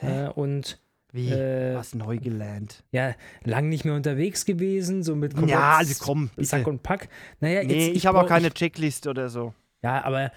[0.00, 0.80] Äh, und
[1.12, 1.30] Wie?
[1.30, 2.84] Äh, Was neu gelernt.
[2.92, 6.48] ja, lang nicht mehr unterwegs gewesen, so mit Ja, also komm, bitte.
[6.48, 7.08] Sack und Pack.
[7.40, 9.54] Naja, Nee, jetzt, ich, habe auch keine Checklist oder so.
[9.82, 10.32] Ja, aber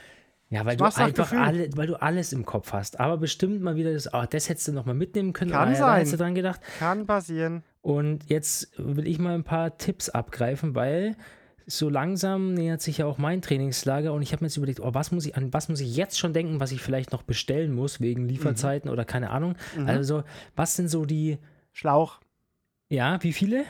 [0.49, 2.99] ja, weil Ich du einfach alle, weil du alles im Kopf hast.
[2.99, 5.51] Aber bestimmt mal wieder das, oh, das hättest du noch mal mitnehmen können.
[5.51, 5.95] Kann oder, ja, Da sein.
[5.97, 6.61] hättest du dran gedacht.
[6.79, 7.63] Kann passieren.
[7.81, 11.15] Und jetzt will ich mal ein paar Tipps abgreifen, weil
[11.67, 14.93] so langsam nähert sich ja auch mein Trainingslager und ich habe mir jetzt überlegt, oh,
[14.93, 17.73] was muss ich an was muss ich jetzt schon denken, was ich vielleicht noch bestellen
[17.73, 19.55] muss wegen Lieferzeiten oder keine Ahnung.
[19.85, 20.23] Also,
[20.55, 21.37] was sind so die
[21.71, 22.19] Schlauch.
[22.89, 23.65] ja, wie viele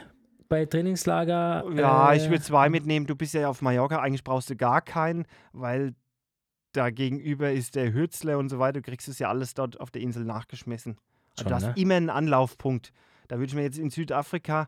[0.50, 1.66] bei Trainingslager?
[1.76, 3.08] Ja, äh, ich würde zwei mitnehmen.
[3.08, 4.00] Du bist ja auf Mallorca.
[4.00, 5.94] Eigentlich brauchst du gar keinen, weil
[6.74, 8.82] da gegenüber ist der Hürzler und so weiter.
[8.82, 10.98] Du kriegst es ja alles dort auf der Insel nachgeschmissen.
[11.38, 11.82] Also Schon, du hast ne?
[11.82, 12.92] immer einen Anlaufpunkt.
[13.28, 14.68] Da würde ich mir jetzt in Südafrika,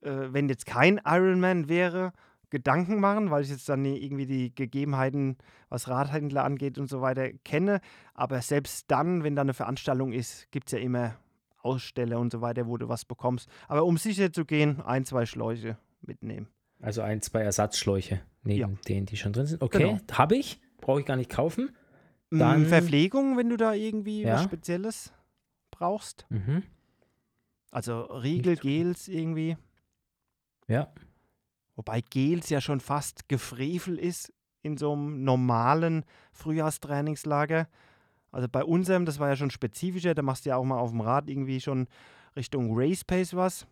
[0.00, 2.12] äh, wenn jetzt kein Ironman wäre,
[2.52, 5.38] Gedanken machen, weil ich jetzt dann irgendwie die Gegebenheiten,
[5.70, 7.80] was Radhändler angeht und so weiter, kenne.
[8.12, 11.16] Aber selbst dann, wenn da eine Veranstaltung ist, gibt es ja immer
[11.62, 13.48] Aussteller und so weiter, wo du was bekommst.
[13.68, 16.46] Aber um sicher zu gehen, ein, zwei Schläuche mitnehmen.
[16.80, 18.78] Also ein, zwei Ersatzschläuche neben Ja.
[18.86, 19.62] denen, die schon drin sind.
[19.62, 19.98] Okay, Genau.
[20.12, 21.70] habe ich, brauche ich gar nicht kaufen.
[22.30, 24.42] Mm, Dann- Verpflegung, wenn du da irgendwie was Ja.
[24.42, 25.12] Spezielles
[25.70, 26.26] brauchst.
[26.28, 26.64] Mhm.
[27.70, 29.56] Also Riegel, Gels irgendwie.
[30.68, 30.92] Ja,
[31.76, 34.32] Wobei Gels ja schon fast Gefrevel ist
[34.62, 37.68] in so einem normalen Frühjahrstrainingslager.
[38.30, 40.90] Also bei unserem, das war ja schon spezifischer, da machst du ja auch mal auf
[40.90, 41.86] dem Rad irgendwie schon
[42.36, 43.66] Richtung Race Pace was.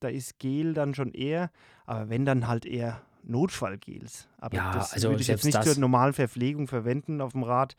[0.00, 1.50] Da ist Gel dann schon eher,
[1.86, 4.28] aber wenn dann halt eher Notfallgels.
[4.38, 7.44] Aber Ja, das also würde ich jetzt nicht das- zur normalen Verpflegung verwenden auf dem
[7.44, 7.76] Rad,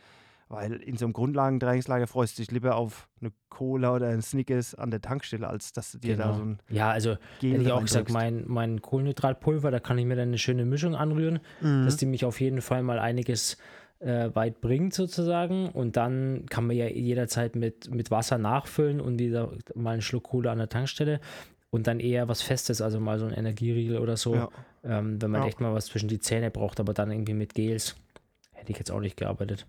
[0.49, 4.75] weil in so einem Grundlagentrainingslager freust du dich lieber auf eine Cola oder ein Snickers
[4.75, 6.35] an der Tankstelle, als dass du dir da Genau.
[6.37, 10.05] so ein ja, also Gel hätte ich auch gesagt, mein, mein Kohlenhydratpulver, da kann ich
[10.05, 11.85] mir dann eine schöne Mischung anrühren, Mhm.
[11.85, 13.57] dass die mich auf jeden Fall mal einiges
[13.99, 15.69] äh, weit bringt sozusagen.
[15.69, 20.23] Und dann kann man ja jederzeit mit, mit Wasser nachfüllen und wieder mal einen Schluck
[20.23, 21.19] Cola an der Tankstelle.
[21.69, 24.49] Und dann eher was Festes, also mal so ein Energieriegel oder so, Ja.
[24.83, 25.47] ähm, wenn man Ja.
[25.47, 27.95] echt mal was zwischen die Zähne braucht, aber dann irgendwie mit Gels.
[28.51, 29.65] Hätte ich jetzt auch nicht gearbeitet.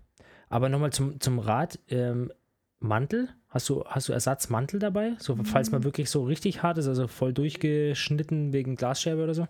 [0.49, 1.79] Aber nochmal zum, zum Rad.
[1.89, 2.33] Ähm,
[2.81, 3.31] Mantel?
[3.49, 5.15] Hast du, hast du Ersatzmantel dabei?
[5.19, 5.77] So, falls Mhm.
[5.77, 9.49] man wirklich so richtig hart ist, also voll durchgeschnitten wegen Glasscherbe oder so?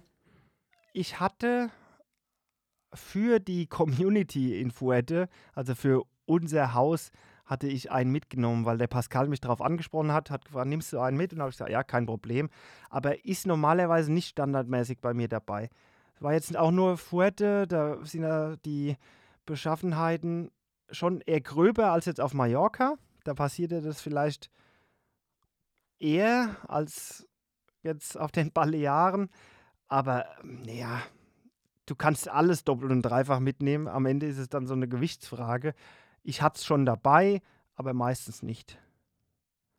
[0.97, 1.71] ich hatte
[2.93, 7.11] für die Community in Fuerte, also für unser Haus,
[7.45, 11.01] hatte ich einen mitgenommen, weil der Pascal mich darauf angesprochen hat, hat gefragt, nimmst du
[11.01, 11.33] einen mit?
[11.33, 12.49] Und habe ich gesagt, ja, kein Problem.
[12.89, 15.69] Aber ist normalerweise nicht standardmäßig bei mir dabei.
[16.21, 18.97] War jetzt auch nur Fuerte, da sind ja die
[19.45, 20.51] Beschaffenheiten
[20.91, 22.97] schon eher gröber als jetzt auf Mallorca.
[23.25, 24.51] Da passierte das vielleicht
[25.99, 27.27] eher als
[27.83, 29.31] jetzt auf den Balearen.
[29.89, 30.27] Aber
[30.67, 31.03] ja,
[31.87, 33.89] du kannst alles doppelt und dreifach mitnehmen.
[33.89, 35.75] Am Ende ist es dann so eine Gewichtsfrage.
[36.23, 37.41] Ich hatte es schon dabei,
[37.75, 38.79] aber meistens nicht.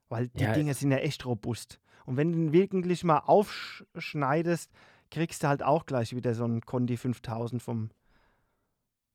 [0.10, 0.54] Weil die Ja.
[0.54, 1.80] Dinge sind ja echt robust.
[2.06, 4.72] Und wenn du ihn wirklich mal aufschneidest,
[5.10, 7.90] kriegst du halt auch gleich wieder so einen Condi 5000 vom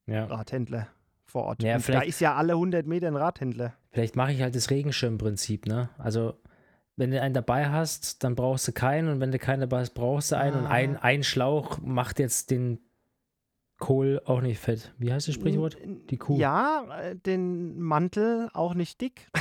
[0.07, 0.25] Ja.
[0.27, 0.89] Radhändler
[1.31, 1.63] vor Ort.
[1.63, 3.75] Ja, da ist ja alle 100 Meter ein Radhändler.
[3.91, 5.91] Vielleicht mache ich halt das Regenschirmprinzip, ne?
[5.99, 6.35] Also,
[6.97, 9.95] wenn du einen dabei hast, dann brauchst du keinen und wenn du keinen dabei hast,
[9.95, 11.01] brauchst du einen und ein, Ah.
[11.03, 12.79] ein Schlauch macht jetzt den
[13.79, 14.93] Kohl auch nicht fett.
[14.99, 15.79] Wie heißt das Sprichwort?
[16.11, 16.37] Die Kuh.
[16.39, 19.31] Ja, äh, den Mantel auch nicht dick.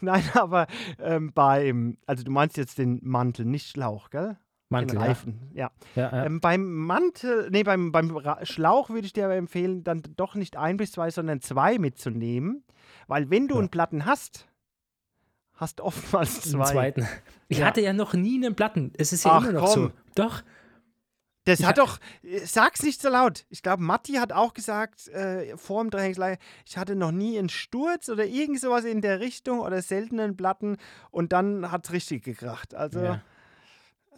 [0.00, 0.66] Nein, aber
[0.98, 4.36] ähm, beim, also du meinst jetzt den Mantel, nicht Schlauch, gell?
[4.70, 5.06] Mantel, den ja.
[5.06, 5.50] Reifen.
[5.54, 5.70] Ja.
[5.94, 6.24] Ja, ja.
[6.26, 10.56] Ähm, beim Mantel, nee, beim, beim Schlauch würde ich dir aber empfehlen, dann doch nicht
[10.56, 12.64] ein bis zwei, sondern zwei mitzunehmen.
[13.06, 14.46] Weil wenn du einen Platten hast,
[15.54, 16.72] hast du oftmals zwei.
[16.72, 17.06] zweiten.
[17.48, 18.92] Ich hatte ja noch nie einen Platten.
[18.96, 19.84] Es ist ja Ach, immer noch komm.
[19.84, 19.90] so.
[20.14, 20.42] Doch.
[21.46, 23.44] Das Ich hat ha- doch, äh, sag's nicht so laut.
[23.50, 27.50] Ich glaube, Matti hat auch gesagt, äh, vor dem Trainingslager, ich hatte noch nie einen
[27.50, 30.78] Sturz oder irgend sowas in der Richtung oder seltenen Platten
[31.10, 32.74] und dann hat's richtig gekracht.
[32.74, 33.20] Also, Ja.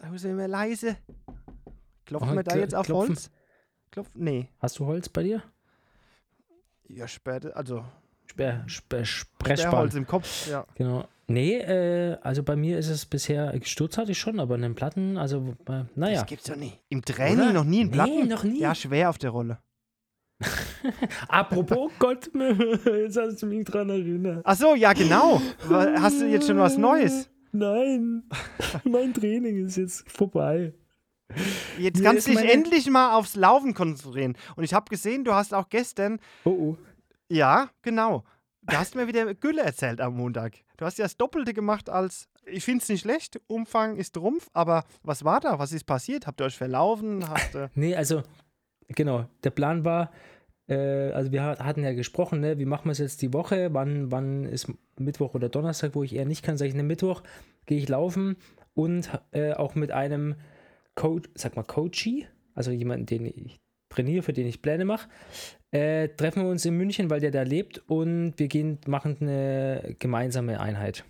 [0.01, 0.97] Da müssen wir leise.
[2.05, 3.09] Klopfen Oh, wir da jetzt auf klopfen.
[3.15, 3.31] Holz?
[3.91, 4.49] Klopf, nee.
[4.59, 5.41] Hast du Holz bei dir?
[6.87, 7.83] Ja, sperrt, also
[8.27, 9.59] Sperr, Sperr, Sprechband.
[9.59, 10.65] Sperrholz im Kopf, ja.
[10.75, 11.05] Genau.
[11.27, 15.17] Nee, äh, also bei mir ist es bisher, Sturz hatte ich schon, aber einen Platten,
[15.17, 16.19] also, äh, naja.
[16.21, 16.73] Das gibt's doch nie.
[16.89, 17.53] Im Training Oder?
[17.53, 18.27] noch nie einen Nee, Platten?
[18.29, 18.59] noch nie.
[18.59, 19.57] Ja, schwer auf der Rolle.
[21.27, 22.29] Apropos Gott,
[22.85, 24.41] jetzt hast du mich dran erinnert.
[24.45, 25.41] Ach so, ja, genau.
[25.69, 27.29] Hast du jetzt schon was Neues?
[27.51, 28.23] Nein,
[28.83, 30.73] mein Training ist jetzt vorbei.
[31.77, 34.37] Jetzt kannst du dich endlich mal aufs Laufen konzentrieren.
[34.55, 36.77] Und ich habe gesehen, du hast auch gestern, Oh, oh.
[37.29, 38.23] ja, genau,
[38.63, 40.53] du hast mir wieder Gülle erzählt am Montag.
[40.77, 44.49] Du hast ja das Doppelte gemacht als, ich finde es nicht schlecht, Umfang ist Rumpf,
[44.53, 45.59] aber was war da?
[45.59, 46.27] Was ist passiert?
[46.27, 47.27] Habt ihr euch verlaufen?
[47.27, 48.23] Hast, äh, Nee, also,
[48.87, 50.11] genau, der Plan war,
[50.67, 53.73] äh, also wir ha- hatten ja gesprochen, ne, wie machen wir es jetzt die Woche?
[53.73, 57.23] Wann, wann ist Mittwoch oder Donnerstag, wo ich eher nicht kann, sage ich, ne, Mittwoch
[57.65, 58.37] gehe ich laufen
[58.73, 60.35] und äh, auch mit einem
[60.95, 65.09] Coach, sag mal, Coachie, also jemanden, den ich trainiere, für den ich Pläne mache,
[65.71, 69.95] äh, treffen wir uns in München, weil der da lebt und wir gehen, machen eine
[69.99, 71.05] gemeinsame Einheit.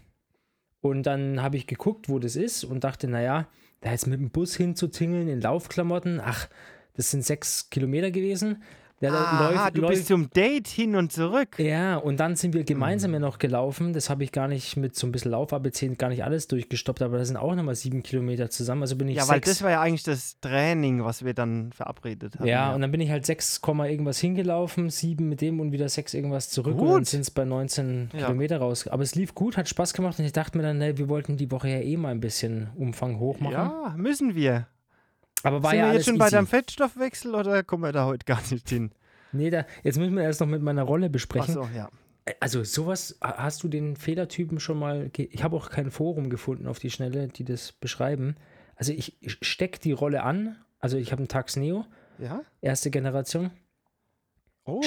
[0.82, 3.48] Und dann habe ich geguckt, wo das ist und dachte, naja,
[3.82, 6.48] da jetzt mit dem Bus hinzutingeln in Laufklamotten, ach,
[6.94, 8.64] das sind sechs Kilometer gewesen.
[9.00, 11.60] Der da Aha, läuft, du läuft, bist zum Date hin und zurück.
[11.60, 13.16] ja, und dann sind wir gemeinsam Mhm.
[13.16, 13.94] ja noch gelaufen.
[13.94, 17.20] Das habe ich gar nicht mit so ein bisschen Lauf-ABC gar nicht alles durchgestoppt, aber
[17.20, 18.82] das sind auch nochmal sieben Kilometer zusammen.
[18.82, 19.50] Also bin ich Ja, weil sechs.
[19.50, 22.48] das war ja eigentlich das Training, was wir dann verabredet haben.
[22.48, 25.90] ja, und dann bin ich halt 6, Komma irgendwas hingelaufen, sieben mit dem und wieder
[25.90, 27.06] 6 irgendwas zurück und dann Gut.
[27.06, 28.26] sind es bei 19 Ja.
[28.26, 28.88] Kilometer raus.
[28.88, 31.38] Aber es lief gut, hat Spaß gemacht und ich dachte mir dann, ne, wir wollten
[31.38, 33.54] die Woche ja eh mal ein bisschen Umfang hoch machen.
[33.54, 34.66] ja, müssen wir.
[35.44, 36.36] Aber war Sind ja wir jetzt schon bei easy.
[36.36, 38.92] deinem Fettstoffwechsel oder kommen wir da heute gar nicht hin?
[39.32, 41.58] Nee, da, jetzt müssen wir erst noch mit meiner Rolle besprechen.
[41.58, 41.90] Achso, ja.
[42.40, 46.68] Also sowas, ha- hast du den Fehlertypen schon mal, ich habe auch kein Forum gefunden
[46.68, 48.36] auf die Schnelle, die das beschreiben.
[48.76, 51.86] Also ich stecke die Rolle an, also ich habe einen Tax Neo,
[52.20, 52.42] Ja?
[52.62, 53.52] erste Generation,
[54.66, 54.82] Oh.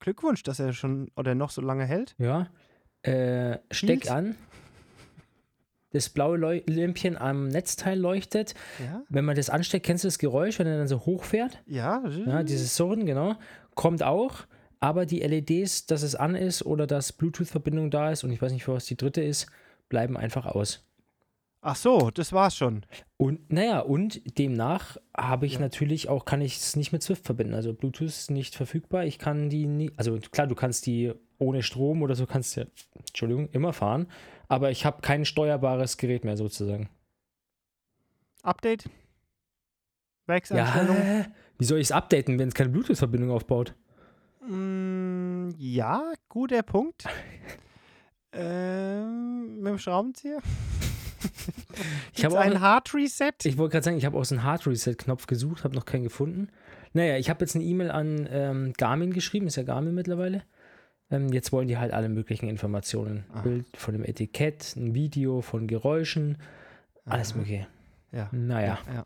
[0.00, 2.14] Glückwunsch, dass er schon oder noch so lange hält.
[2.18, 2.48] ja,
[3.02, 4.36] äh, steck an,
[5.92, 8.54] das blaue Leu Lämpchen am Netzteil leuchtet.
[8.84, 9.02] Ja?
[9.08, 11.62] Wenn man das ansteckt, kennst du das Geräusch, wenn er dann so hochfährt?
[11.66, 13.36] Ja, Ja, dieses Surren, genau,
[13.74, 14.44] kommt auch.
[14.80, 18.52] Aber die LEDs, dass es an ist oder dass Bluetooth-Verbindung da ist und ich weiß
[18.52, 19.46] nicht, für was die dritte ist,
[19.88, 20.84] bleiben einfach aus.
[21.64, 22.84] Ach so, das war's schon.
[23.16, 25.60] Und naja, und demnach habe ich Ja.
[25.60, 27.54] natürlich auch, kann ich es nicht mit Swift verbinden.
[27.54, 29.04] Also Bluetooth ist nicht verfügbar.
[29.04, 32.62] Ich kann die nie, also klar, du kannst die ohne Strom oder so kannst du,
[32.62, 32.66] ja,
[32.98, 34.08] Entschuldigung, immer fahren.
[34.52, 36.90] Aber ich habe kein steuerbares Gerät mehr sozusagen.
[38.42, 38.84] Update?
[40.26, 40.96] Werkseinstellung?
[40.98, 43.74] Ja, wie soll ich es updaten, wenn es keine Bluetooth-Verbindung aufbaut?
[44.46, 47.04] Mm, ja, guter Punkt.
[48.34, 50.40] ähm, mit dem Schraubenzieher?
[52.14, 53.32] Ich habe ein Hard Reset?
[53.44, 56.02] ich wollte gerade sagen, ich habe auch so einen Hard Reset-Knopf gesucht, habe noch keinen
[56.02, 56.48] gefunden.
[56.92, 60.42] Naja, ich habe jetzt eine E-Mail an ähm, Garmin geschrieben, ist ja Garmin mittlerweile.
[61.12, 63.24] Ähm, jetzt wollen die halt alle möglichen Informationen.
[63.32, 63.42] Ah.
[63.42, 66.38] Bild von dem Etikett, ein Video von Geräuschen,
[67.04, 67.66] alles mögliche.
[68.10, 68.28] Ja.
[68.32, 68.78] Naja.
[68.92, 69.04] Ja.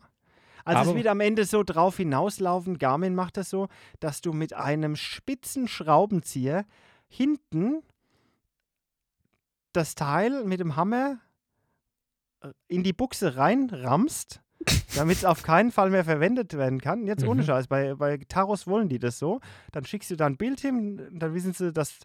[0.64, 3.68] Also es Aber- wird am Ende so drauf hinauslaufen, Garmin macht das so,
[4.00, 6.64] dass du mit einem spitzen Schraubenzieher
[7.08, 7.82] hinten
[9.72, 11.18] das Teil mit dem Hammer
[12.40, 14.40] äh, in die Buchse reinrammst,
[14.96, 17.06] damit es auf keinen Fall mehr verwendet werden kann.
[17.06, 17.46] Jetzt ohne Mhm.
[17.46, 19.40] Scheiß, bei, bei Taros wollen die das so.
[19.72, 21.98] Dann schickst du da ein Bild hin, dann wissen sie, dass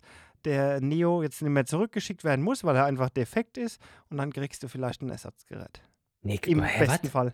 [0.46, 4.34] der Neo jetzt nicht mehr zurückgeschickt werden muss, weil er einfach defekt ist und dann
[4.34, 5.82] kriegst du vielleicht ein Ersatzgerät.
[6.24, 7.12] Nee, Im hä, besten was?
[7.12, 7.34] Fall.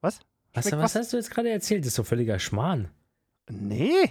[0.00, 0.20] Was?
[0.54, 0.94] Was was?
[0.94, 1.82] hast du jetzt gerade erzählt?
[1.84, 2.88] Das ist doch völliger Schmarrn.
[3.50, 4.10] Nee.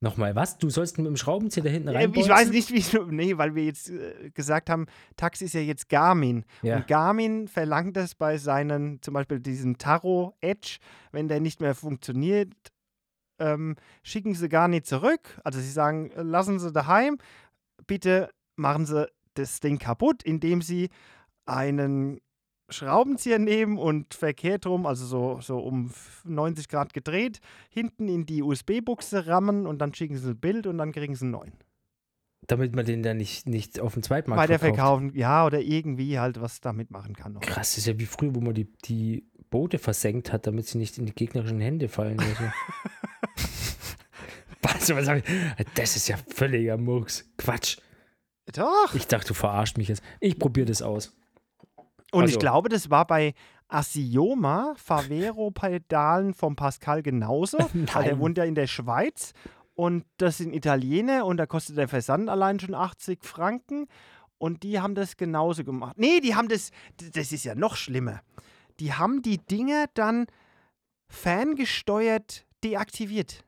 [0.00, 0.58] Nochmal, was?
[0.58, 2.12] Du sollst mit dem Schraubenzieher da hinten rein.
[2.14, 3.04] ich weiß nicht, wie du.
[3.04, 4.86] Nee, weil wir jetzt äh, gesagt haben,
[5.16, 6.44] Tax ist ja jetzt Garmin.
[6.62, 6.76] Ja.
[6.76, 10.78] Und Garmin verlangt das bei seinen, zum Beispiel diesem Taro Edge,
[11.12, 12.52] wenn der nicht mehr funktioniert,
[13.38, 15.40] ähm, schicken sie gar nicht zurück.
[15.44, 17.18] Also sie sagen, äh, lassen Sie daheim,
[17.86, 20.90] bitte machen Sie das Ding kaputt, indem Sie
[21.46, 22.20] einen
[22.68, 25.90] Schraubenzieher nehmen und verkehrt rum, also so, so um
[26.24, 27.40] 90 Grad gedreht,
[27.70, 31.24] hinten in die USB-Buchse rammen und dann schicken sie ein Bild und dann kriegen sie
[31.24, 31.52] einen neuen.
[32.48, 36.40] Damit man den dann nicht, nicht auf dem Zweitmarkt Weiter verkaufen, ja, oder irgendwie halt
[36.40, 37.32] was damit machen kann.
[37.32, 37.40] Noch.
[37.40, 40.78] Krass, das ist ja wie früher, wo man die, die Boote versenkt hat, damit sie
[40.78, 42.20] nicht in die gegnerischen Hände fallen.
[44.62, 45.24] Was, was ich?
[45.74, 47.24] Das ist ja völliger Murks.
[47.36, 47.78] Quatsch.
[48.52, 48.94] Doch.
[48.94, 50.02] Ich dachte, du verarscht mich jetzt.
[50.20, 51.16] Ich probiere das aus.
[52.16, 52.34] Und also.
[52.34, 53.34] ich glaube, das war bei
[53.68, 57.58] Asioma Favero-Pedalen vom Pascal genauso.
[57.92, 59.32] weil der wohnt ja in der Schweiz
[59.74, 63.86] und das sind Italiener und da kostet der Versand allein schon 80 Franken.
[64.38, 65.96] Und die haben das genauso gemacht.
[65.98, 66.70] Nee, die haben das,
[67.14, 68.20] das ist ja noch schlimmer.
[68.80, 70.26] Die haben die Dinge dann
[71.08, 73.45] fangesteuert deaktiviert.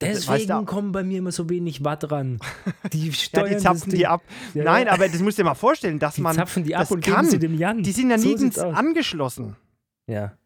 [0.00, 2.40] Deswegen weißt du, kommen bei mir immer so wenig Watt ran.
[2.92, 4.22] Die steuern ja, die zapfen die ab.
[4.52, 6.32] Ja, Nein, aber das musst du dir mal vorstellen, dass die man.
[6.32, 7.26] Die zapfen die ab und kann.
[7.26, 7.82] sie dem Jan.
[7.82, 9.56] Die sind ja so nirgends angeschlossen.
[10.06, 10.36] Ja.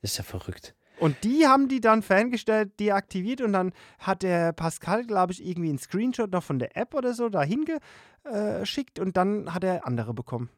[0.00, 0.74] Das ist ja verrückt.
[0.98, 5.68] Und die haben die dann fangestellt deaktiviert und dann hat der Pascal, glaube ich, irgendwie
[5.68, 10.14] einen Screenshot noch von der App oder so dahin geschickt und dann hat er andere
[10.14, 10.48] bekommen.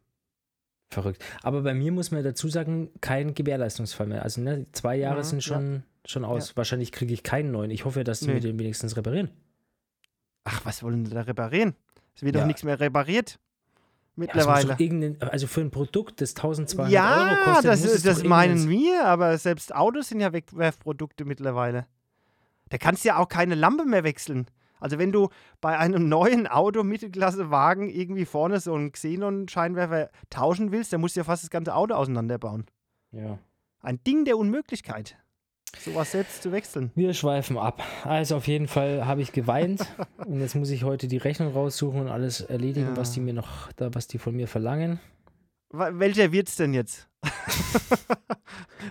[0.88, 1.24] Verrückt.
[1.42, 4.22] Aber bei mir muss man dazu sagen, kein Gewährleistungsfall mehr.
[4.22, 5.82] Also ne, zwei Jahre ja, sind schon.
[6.10, 6.50] Schon aus.
[6.50, 6.56] Ja.
[6.56, 7.70] Wahrscheinlich kriege ich keinen neuen.
[7.70, 8.34] Ich hoffe, dass die nee.
[8.34, 9.30] mir den wenigstens reparieren.
[10.44, 11.74] Ach, was wollen sie da reparieren?
[12.14, 13.38] Es wird doch nichts mehr repariert.
[14.14, 14.76] Mittlerweile.
[14.78, 17.64] Ja, also für ein Produkt, das 1200 ja, Euro kostet.
[17.64, 21.86] Ja, das, das meinen wir, aber selbst Autos sind ja Wegwerfprodukte mittlerweile.
[22.70, 24.46] Da kannst du ja auch keine Lampe mehr wechseln.
[24.80, 25.28] Also wenn du
[25.60, 31.20] bei einem neuen Auto Mittelklasse-Wagen irgendwie vorne so einen Xenon-Scheinwerfer tauschen willst, dann musst du
[31.20, 32.66] ja fast das ganze Auto auseinanderbauen.
[33.12, 33.38] Ja.
[33.80, 35.18] Ein Ding der Unmöglichkeit
[35.78, 36.90] sowas selbst zu wechseln.
[36.94, 37.82] Wir schweifen ab.
[38.04, 39.86] Also auf jeden Fall habe ich geweint
[40.26, 42.96] und jetzt muss ich heute die Rechnung raussuchen und alles erledigen, ja.
[42.96, 45.00] was die mir noch, da, was die von mir verlangen.
[45.70, 47.08] Welcher wird es denn jetzt?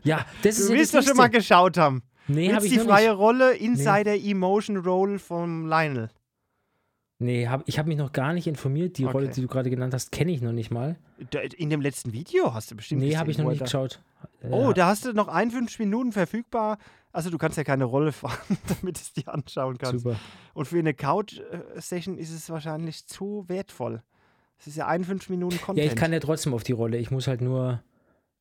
[0.03, 2.03] ja, das ist Du willst doch schon mal geschaut haben.
[2.27, 3.17] Nee, habe ich die freie nicht.
[3.17, 4.31] Rolle Insider nee.
[4.31, 6.09] Emotion Roll von Lionel.
[7.17, 8.97] Nee, hab, ich habe mich noch gar nicht informiert.
[8.97, 9.13] Die okay.
[9.13, 10.97] Rolle, die du gerade genannt hast, kenne ich noch nicht mal.
[11.57, 14.01] In dem letzten Video hast du bestimmt Nee, habe ich noch nicht geschaut.
[14.49, 16.77] Oh, da hast du noch 51 Minuten verfügbar.
[17.13, 20.03] Also du kannst ja keine Rolle fahren, damit du es dir anschauen kannst.
[20.03, 20.19] Super.
[20.53, 24.03] Und für eine Couch-Session ist es wahrscheinlich zu wertvoll.
[24.59, 25.85] Es ist ja 51 Minuten Content.
[25.85, 26.97] Ja, ich kann ja trotzdem auf die Rolle.
[26.97, 27.81] Ich muss halt nur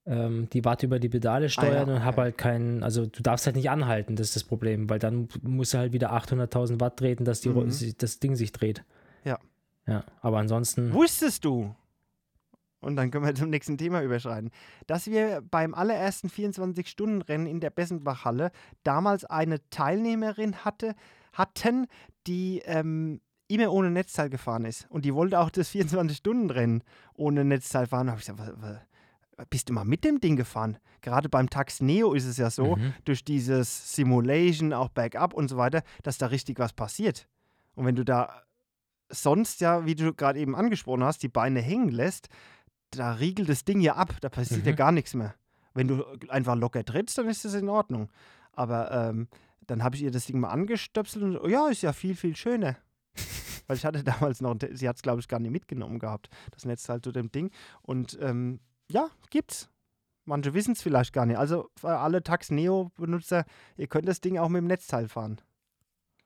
[0.06, 3.22] ähm, die Watt über die Pedale steuern ah, ja, und habe halt keinen, also du
[3.22, 6.80] darfst halt nicht anhalten, das ist das Problem, weil dann musst du halt wieder 800.000
[6.80, 7.70] Watt treten, dass die, mhm.
[7.98, 8.84] das Ding sich dreht.
[9.24, 9.38] Ja.
[9.86, 10.92] Ja, aber ansonsten.
[10.92, 11.74] Wusstest du,
[12.84, 14.50] und dann können wir zum nächsten Thema überschreiten,
[14.86, 18.52] dass wir beim allerersten 24-Stunden-Rennen in der Bessenbach-Halle
[18.82, 20.94] damals eine Teilnehmerin hatte,
[21.32, 21.86] hatten,
[22.26, 24.86] die ähm, immer ohne Netzteil gefahren ist.
[24.90, 26.82] Und die wollte auch das 24-Stunden-Rennen
[27.14, 28.06] ohne Netzteil fahren.
[28.06, 28.78] Da habe ich gesagt, was, was,
[29.50, 30.78] bist du mal mit dem Ding gefahren?
[31.00, 32.94] Gerade beim Tax Neo ist es ja so, mhm.
[33.04, 37.28] durch dieses Simulation, auch Backup und so weiter, dass da richtig was passiert.
[37.74, 38.42] Und wenn du da
[39.08, 42.28] sonst ja, wie du gerade eben angesprochen hast, die Beine hängen lässt,
[42.90, 44.68] da riegelt das Ding ja ab, da passiert mhm.
[44.68, 45.34] ja gar nichts mehr.
[45.74, 48.10] Wenn du einfach locker trittst, dann ist das in Ordnung.
[48.52, 49.28] Aber ähm,
[49.66, 52.36] dann habe ich ihr das Ding mal angestöpselt und oh ja, ist ja viel, viel
[52.36, 52.76] schöner.
[53.66, 56.64] Weil ich hatte damals noch, sie hat es glaube ich gar nicht mitgenommen gehabt, das
[56.64, 57.50] Netz halt zu dem Ding.
[57.82, 58.60] Und ähm,
[58.94, 59.68] ja, gibt's.
[60.24, 61.36] Manche wissen es vielleicht gar nicht.
[61.36, 63.44] Also für alle Tax Neo-Benutzer,
[63.76, 65.40] ihr könnt das Ding auch mit dem Netzteil fahren.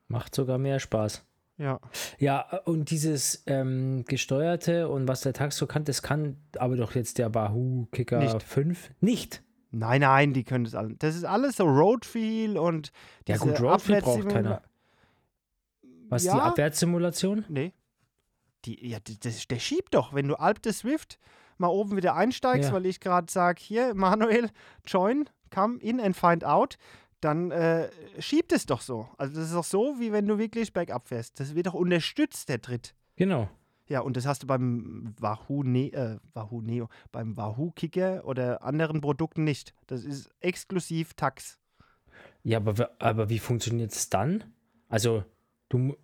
[0.06, 1.24] Macht sogar mehr Spaß.
[1.56, 1.80] Ja.
[2.18, 6.94] Ja, und dieses ähm, gesteuerte und was der Tax so kann, das kann aber doch
[6.94, 8.42] jetzt der Bahoo Kicker nicht.
[8.42, 9.42] 5 nicht.
[9.70, 10.94] Nein, nein, die können das alles.
[10.98, 12.92] Das ist alles so Roadfeel und
[13.26, 14.62] Ja gut, Roadfeel braucht keiner.
[16.08, 16.34] Was, ja?
[16.34, 17.44] die Abwärtssimulation?
[17.48, 17.72] Nee.
[18.64, 20.14] Die, ja, das, der schiebt doch.
[20.14, 21.18] Wenn du Alp de Swift
[21.58, 22.74] mal oben wieder einsteigst, ja.
[22.74, 24.50] weil ich gerade sage, hier, Manuel,
[24.86, 26.78] join, come in and find out,
[27.20, 29.08] dann äh, schiebt es doch so.
[29.16, 31.40] Also das ist doch so, wie wenn du wirklich bergab fährst.
[31.40, 32.94] Das wird doch unterstützt, der Tritt.
[33.16, 33.48] Genau.
[33.88, 38.62] Ja, und das hast du beim Wahoo, ne äh, Wahoo Neo, beim Wahoo Kicker oder
[38.62, 39.74] anderen Produkten nicht.
[39.86, 41.58] Das ist exklusiv Tax.
[42.42, 44.44] Ja, aber, aber wie funktioniert es dann?
[44.88, 45.24] Also,
[45.70, 45.96] du,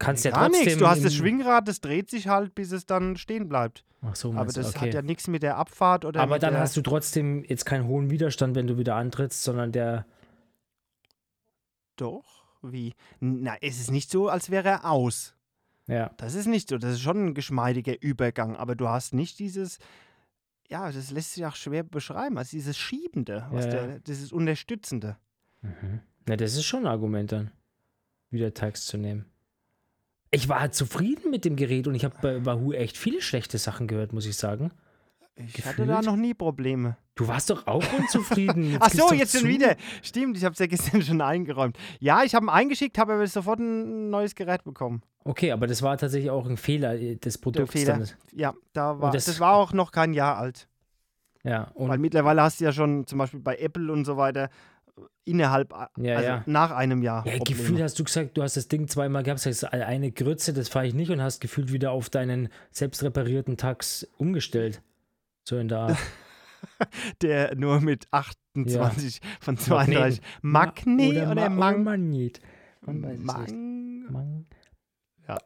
[0.00, 0.64] kannst ja Gar trotzdem.
[0.64, 0.78] Nichts.
[0.80, 3.84] Du hast das Schwingrad, das dreht sich halt, bis es dann stehen bleibt.
[4.02, 4.86] Ach so, Aber das okay.
[4.86, 6.20] hat ja nichts mit der Abfahrt oder.
[6.20, 10.06] Aber dann hast du trotzdem jetzt keinen hohen Widerstand, wenn du wieder antrittst, sondern der.
[11.96, 12.24] Doch,
[12.62, 12.94] wie?
[13.20, 15.34] Na, es ist nicht so, als wäre er aus.
[15.86, 16.10] Ja.
[16.16, 16.78] Das ist nicht so.
[16.78, 19.78] Das ist schon ein geschmeidiger Übergang, aber du hast nicht dieses.
[20.68, 25.16] Ja, das lässt sich auch schwer beschreiben, als dieses Schiebende, ja, der, dieses Unterstützende.
[25.62, 26.00] Mhm.
[26.26, 27.50] Na, das ist schon ein Argument dann,
[28.30, 29.26] wieder Tags zu nehmen
[30.30, 33.58] ich war halt zufrieden mit dem Gerät und ich habe bei Wahoo echt viele schlechte
[33.58, 34.70] Sachen gehört, muss ich sagen.
[35.36, 35.66] Ich Gefühlt?
[35.66, 36.96] hatte da noch nie Probleme.
[37.14, 38.76] Du warst doch auch unzufrieden.
[38.80, 39.76] Ach gib's so, jetzt schon wieder.
[40.02, 41.78] Stimmt, ich habe es ja gestern schon eingeräumt.
[41.98, 45.02] Ja, ich habe ihn eingeschickt, habe aber sofort ein neues Gerät bekommen.
[45.24, 47.72] Okay, aber das war tatsächlich auch ein Fehler äh, des Produkts.
[47.72, 47.98] Fehler.
[47.98, 48.08] dann.
[48.32, 50.68] Ja, da war, das- das, war auch noch kein Jahr alt.
[51.42, 54.50] Ja, und Weil mittlerweile hast du ja schon zum Beispiel bei Apple und so weiter
[55.24, 56.42] innerhalb, Ja, also ja.
[56.46, 57.26] nach einem Jahr.
[57.26, 57.60] Ja, Probleme.
[57.62, 60.86] gefühlt hast du gesagt, du hast das Ding zweimal gehabt, sagst eine Grütze, das fahre
[60.86, 64.82] ich nicht und hast gefühlt wieder auf deinen selbst reparierten Tax umgestellt.
[65.44, 65.98] So in der Art.
[67.22, 70.20] Der nur mit 28 von 32.
[70.42, 71.84] Ma- Magnet oder, Mang?
[71.84, 72.40] Magnet.
[72.82, 73.18] Man weiß.
[73.20, 74.06] Mang?
[74.12, 74.46] Mang.
[75.28, 75.38] Ja.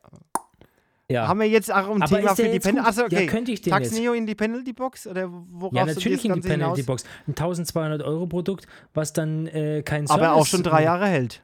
[1.14, 1.28] Ja.
[1.28, 2.88] Haben wir jetzt auch ein Aber Thema für die Penalty?
[2.88, 3.24] Achso, okay.
[3.24, 3.98] Ja, könnte ich den Tax jetzt?
[3.98, 5.06] Neo in die Penalty Box?
[5.06, 6.86] Oder worauf Ja, natürlich in die Penalty hinaus?
[6.86, 7.04] Box.
[7.26, 10.24] Ein 1200 Euro Produkt, was dann äh, kein Service...
[10.24, 11.42] Aber auch schon drei Jahre hält.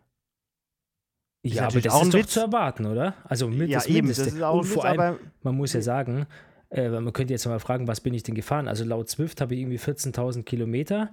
[1.43, 2.31] Ist Ja, aber das auch ist doch Witz.
[2.33, 3.14] zu erwarten, oder?
[3.25, 4.09] Also mit ja, das eben.
[4.09, 4.25] Mindeste.
[4.25, 6.27] Das ist auch und vor Witz, allem, man muss ja sagen,
[6.71, 8.68] äh, man könnte jetzt mal fragen, was bin ich denn gefahren?
[8.68, 11.11] Also laut Zwift habe ich irgendwie 14.000 Kilometer.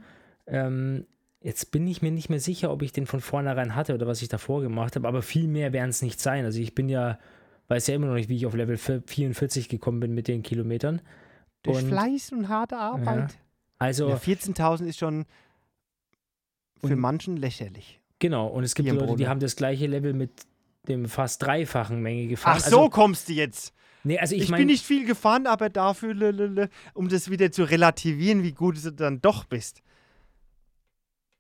[0.48, 1.06] Ähm,
[1.42, 4.22] jetzt bin ich mir nicht mehr sicher, ob ich den von vornherein hatte oder was
[4.22, 6.44] ich davor gemacht habe, aber viel mehr werden es nicht sein.
[6.46, 7.20] Also ich bin ja,
[7.68, 11.02] weiß ja immer noch nicht, wie ich auf Level 44 gekommen bin mit den Kilometern.
[11.64, 13.38] durch und- Fleiß und harte Arbeit.
[13.80, 15.26] Also Ja, 14.000 ist schon
[16.80, 18.00] für Und- manchen lächerlich.
[18.20, 20.32] genau, und es gibt Leute, die haben das gleiche Level mit
[20.88, 22.54] dem fast dreifachen Menge gefahren.
[22.58, 23.74] Ach so, also, kommst du jetzt.
[24.04, 27.52] nee, also ich, Ich, meine, bin nicht viel gefahren, aber dafür, lelele, um das wieder
[27.52, 29.82] zu relativieren, wie gut du dann doch bist.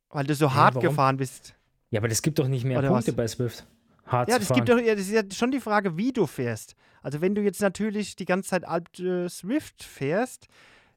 [0.10, 0.90] Weil du so hart warum?
[0.90, 1.56] gefahren bist.
[1.92, 3.16] ja, aber das gibt doch nicht mehr Oder Punkte was?
[3.16, 3.66] bei Swift.
[4.08, 4.56] Hart Ja, das fahren.
[4.66, 6.76] gibt doch, ja, das ist ja schon die Frage, wie du fährst.
[7.02, 10.48] Also wenn du jetzt natürlich die ganze Zeit alte Swift fährst,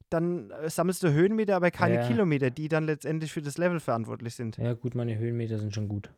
[0.09, 2.07] dann äh, sammelst du Höhenmeter, aber keine Ja.
[2.07, 4.57] Kilometer, die dann letztendlich für das Level verantwortlich sind.
[4.57, 6.11] Ja, gut, meine Höhenmeter sind schon gut.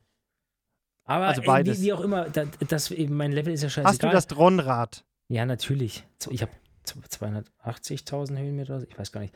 [1.05, 1.81] Aber Also äh, beides.
[1.81, 3.93] Wie, wie auch immer, da, das, eben mein Level ist ja scheißegal.
[3.93, 5.05] Hast du das Tron-Rad?
[5.29, 6.05] Ja, natürlich.
[6.19, 6.53] So, Ich habe
[6.87, 9.35] 280.000 Höhenmeter, ich weiß gar nicht.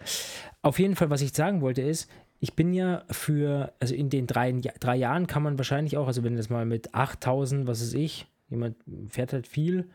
[0.63, 2.09] Auf jeden Fall, was ich sagen wollte, ist,
[2.41, 6.23] ich bin ja für, also in den drei, drei Jahren kann man wahrscheinlich auch, also
[6.23, 8.77] wenn das mal mit 8.000, was ist ich, jemand
[9.09, 9.89] fährt halt viel,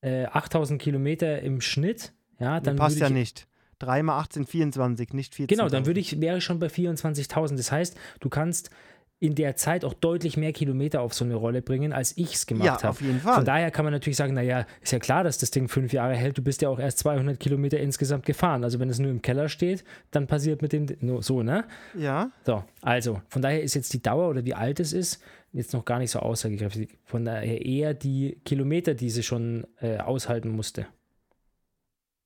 [0.00, 3.48] äh, 8.000 Kilometer im Schnitt, ja, dann Passt würde ja ich, nicht.
[3.78, 5.56] 3 mal 18, 24, nicht 14.
[5.56, 7.56] Genau, dann würde ich, wäre ich schon bei 24.000.
[7.56, 8.70] Das heißt, du kannst
[9.18, 12.46] in der Zeit auch deutlich mehr Kilometer auf so eine Rolle bringen, als ich es
[12.46, 12.88] gemacht Ja, habe.
[12.90, 13.34] auf jeden Fall.
[13.36, 16.14] Von daher kann man natürlich sagen, naja, ist ja klar, dass das Ding fünf Jahre
[16.14, 16.36] hält.
[16.36, 18.62] Du bist ja auch erst 200 Kilometer insgesamt gefahren.
[18.62, 21.64] Also wenn es nur im Keller steht, dann passiert mit dem nur so, ne?
[21.94, 25.72] Ja, So, also von daher ist jetzt die Dauer oder wie alt es ist jetzt
[25.72, 26.98] noch gar nicht so aussagekräftig.
[27.06, 30.86] Von daher eher die Kilometer, die sie schon äh, aushalten musste.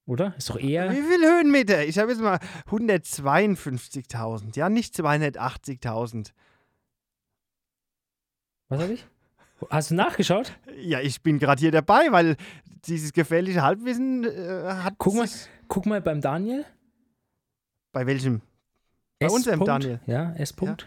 [0.07, 0.34] Oder?
[0.36, 0.91] Ist doch eher.
[0.91, 1.84] Wie viel Höhenmeter?
[1.84, 6.32] Ich habe jetzt mal 152.000, ja, nicht 280.000.
[8.71, 9.05] Was habe ich?
[9.68, 10.53] Hast du nachgeschaut?
[10.81, 12.37] Ja, ich bin gerade hier dabei, weil
[12.87, 14.95] dieses gefährliche Halbwissen äh, hat.
[14.97, 15.29] Guck mal.
[15.68, 16.64] Guck mal beim Daniel.
[17.93, 18.41] Bei welchem?
[19.18, 19.33] Bei S.
[19.33, 19.68] unserem Punkt.
[19.68, 20.01] Daniel.
[20.07, 20.57] Ja, S.
[20.57, 20.87] -Punkt.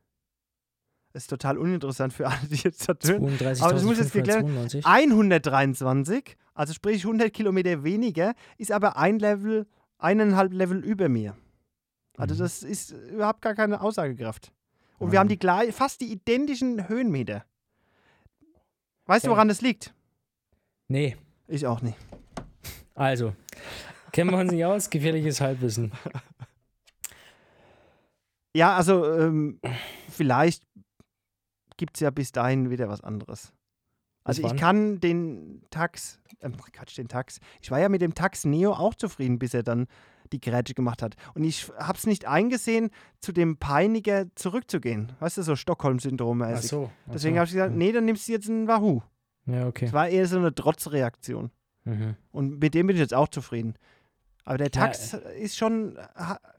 [1.14, 3.36] Das ist total uninteressant für alle, die jetzt da hören.
[3.62, 4.86] Aber das muss jetzt geklärt 32.592.
[4.86, 9.66] 123, also sprich 100 Kilometer weniger, ist aber ein Level,
[9.98, 11.36] eineinhalb Level über mir.
[12.18, 12.40] Also Mhm.
[12.40, 14.52] das ist überhaupt gar keine Aussagekraft.
[15.00, 17.46] Und wir haben die gleich, fast die identischen Höhenmeter.
[19.06, 19.36] Weißt du, Okay.
[19.38, 19.94] woran das liegt?
[20.90, 21.16] Nee,
[21.48, 21.98] Ich auch nicht.
[22.96, 23.34] also.
[24.12, 24.90] Kennen wir uns nicht aus?
[24.90, 25.92] Gefährliches Halbwissen.
[28.56, 29.60] Ja, also ähm,
[30.10, 30.64] vielleicht
[31.78, 33.54] gibt es ja bis dahin wieder was anderes.
[34.24, 37.40] Also ich kann den Tax, ähm, Quatsch, den Tax.
[37.62, 39.88] Ich war ja mit dem Tax Neo auch zufrieden, bis er dann
[40.30, 41.16] die Grätsche gemacht hat.
[41.34, 45.14] Und ich habe es nicht eingesehen, zu dem Peiniger zurückzugehen.
[45.20, 46.90] Weißt du, so Stockholm-Syndrom Ach so.
[47.08, 47.40] ach Deswegen so.
[47.40, 49.02] habe ich gesagt, nee, dann nimmst du jetzt einen Wahoo.
[49.46, 49.86] Ja, okay.
[49.86, 51.52] Es war eher so eine Trotzreaktion.
[51.86, 52.16] Mhm.
[52.32, 53.76] Und mit dem bin ich jetzt auch zufrieden.
[54.44, 55.20] Aber der Tax ja.
[55.20, 55.98] ist schon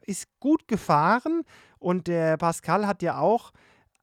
[0.02, 1.42] ist gut gefahren
[1.78, 3.52] und der Pascal hat ja auch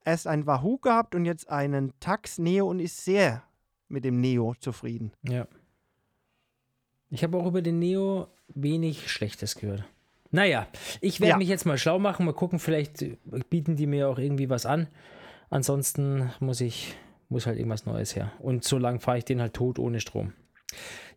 [0.03, 3.43] erst ein Wahoo gehabt und jetzt einen Tax Neo und ist sehr
[3.87, 5.11] mit dem Neo zufrieden.
[5.23, 5.47] Ja.
[7.09, 9.83] Ich habe auch über den Neo wenig Schlechtes gehört.
[10.31, 10.67] Naja,
[11.01, 11.37] ich werde ja.
[11.37, 13.05] mich jetzt mal schlau machen, mal gucken, vielleicht
[13.49, 14.87] bieten die mir auch irgendwie was an.
[15.49, 16.95] Ansonsten muss ich,
[17.29, 18.31] muss halt irgendwas Neues her.
[18.39, 20.33] Und so lange fahre ich den halt tot ohne Strom.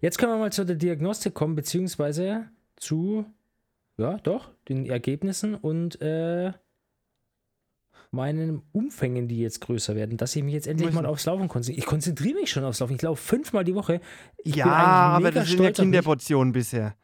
[0.01, 3.25] Jetzt können wir mal zu der Diagnostik kommen, beziehungsweise zu,
[3.97, 6.53] ja, doch, den Ergebnissen und äh,
[8.11, 11.81] meinen Umfängen, die jetzt größer werden, dass ich mich jetzt endlich mal aufs Laufen konzentriere.
[11.81, 12.95] Ich konzentriere mich schon aufs Laufen.
[12.95, 14.01] Ich laufe fünfmal die Woche.
[14.45, 16.95] Ich ja, aber das sind ja Kinderportionen bisher.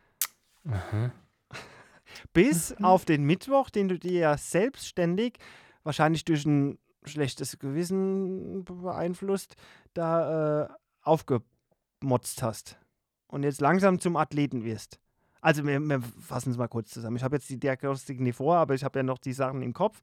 [0.68, 1.12] Aha.
[2.32, 2.84] Bis mhm.
[2.84, 5.38] auf den Mittwoch, den du dir ja selbstständig,
[5.82, 9.56] wahrscheinlich durch ein schlechtes Gewissen beeinflusst,
[9.92, 10.68] da äh,
[11.02, 12.78] aufgemotzt hast.
[13.26, 15.00] Und jetzt langsam zum Athleten wirst.
[15.40, 17.16] Also wir, wir fassen es mal kurz zusammen.
[17.16, 19.74] Ich habe jetzt die Diagnostik nicht vor, aber ich habe ja noch die Sachen im
[19.74, 20.00] Kopf.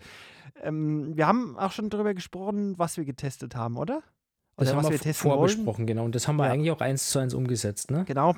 [0.62, 4.04] Ähm, wir haben auch schon darüber gesprochen, was wir getestet haben, oder?
[4.58, 6.06] Das oder haben wir, wir vorbesprochen, genau.
[6.06, 6.52] Und das haben wir ja.
[6.52, 8.06] eigentlich auch eins zu eins umgesetzt, ne?
[8.06, 8.36] Genau.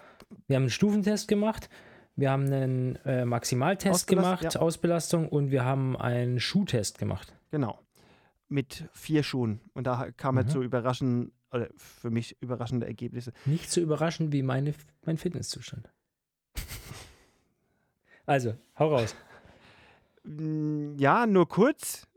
[0.48, 1.70] Wir haben einen Stufentest gemacht,
[2.16, 4.08] wir haben einen äh, Maximaltest Ausbelast
[4.40, 4.62] gemacht, ja.
[4.62, 7.34] Ausbelastung, und wir haben einen Schuhtest gemacht.
[7.52, 7.80] Genau.
[8.50, 9.62] Mit vier Schuhen.
[9.74, 10.40] Und da kam mhm.
[10.40, 13.34] halt so überraschend, oder für mich überraschende Ergebnisse.
[13.46, 14.74] Nicht so überraschend wie meine,
[15.06, 15.90] mein Fitnesszustand.
[18.26, 19.18] Also, hau raus.
[20.96, 22.08] Ja, nur kurz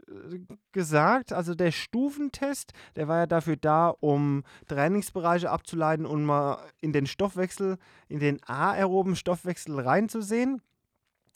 [0.72, 6.92] gesagt, also der Stufentest, der war ja dafür da, um Trainingsbereiche abzuleiten und mal in
[6.92, 7.78] den Stoffwechsel,
[8.08, 10.62] in den aeroben Stoffwechsel reinzusehen,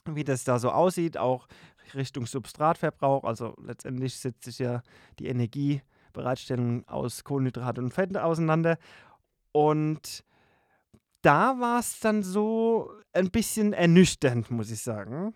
[0.06, 1.46] wie das da so aussieht, auch
[1.94, 3.24] Richtung Substratverbrauch.
[3.24, 4.82] Also letztendlich setzt sich ja
[5.18, 8.78] die Energiebereitstellung aus Kohlenhydrate und Fette auseinander.
[9.52, 10.24] Und
[11.22, 15.34] da war es dann so ein bisschen ernüchternd, muss ich sagen,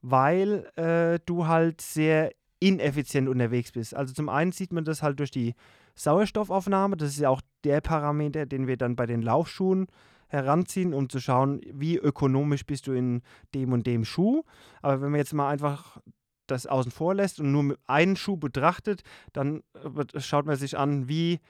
[0.00, 3.94] weil äh, du halt sehr ineffizient unterwegs bist.
[3.94, 5.54] Also zum einen sieht man das halt durch die
[5.94, 9.86] Sauerstoffaufnahme, das ist ja auch der Parameter, den wir dann bei den Laufschuhen
[10.28, 13.22] heranziehen, um zu schauen, wie ökonomisch bist du in
[13.54, 14.42] dem und dem Schuh.
[14.82, 15.98] Aber wenn man jetzt mal einfach
[16.46, 19.02] das außen vor lässt und nur einen Schuh betrachtet,
[19.32, 21.40] dann äh, schaut man sich an, wie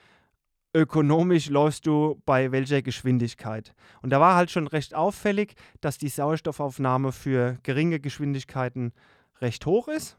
[0.75, 3.75] ökonomisch läufst du bei welcher Geschwindigkeit.
[4.03, 8.93] Und da war halt schon recht auffällig, dass die Sauerstoffaufnahme für geringe Geschwindigkeiten
[9.41, 10.19] recht hoch ist.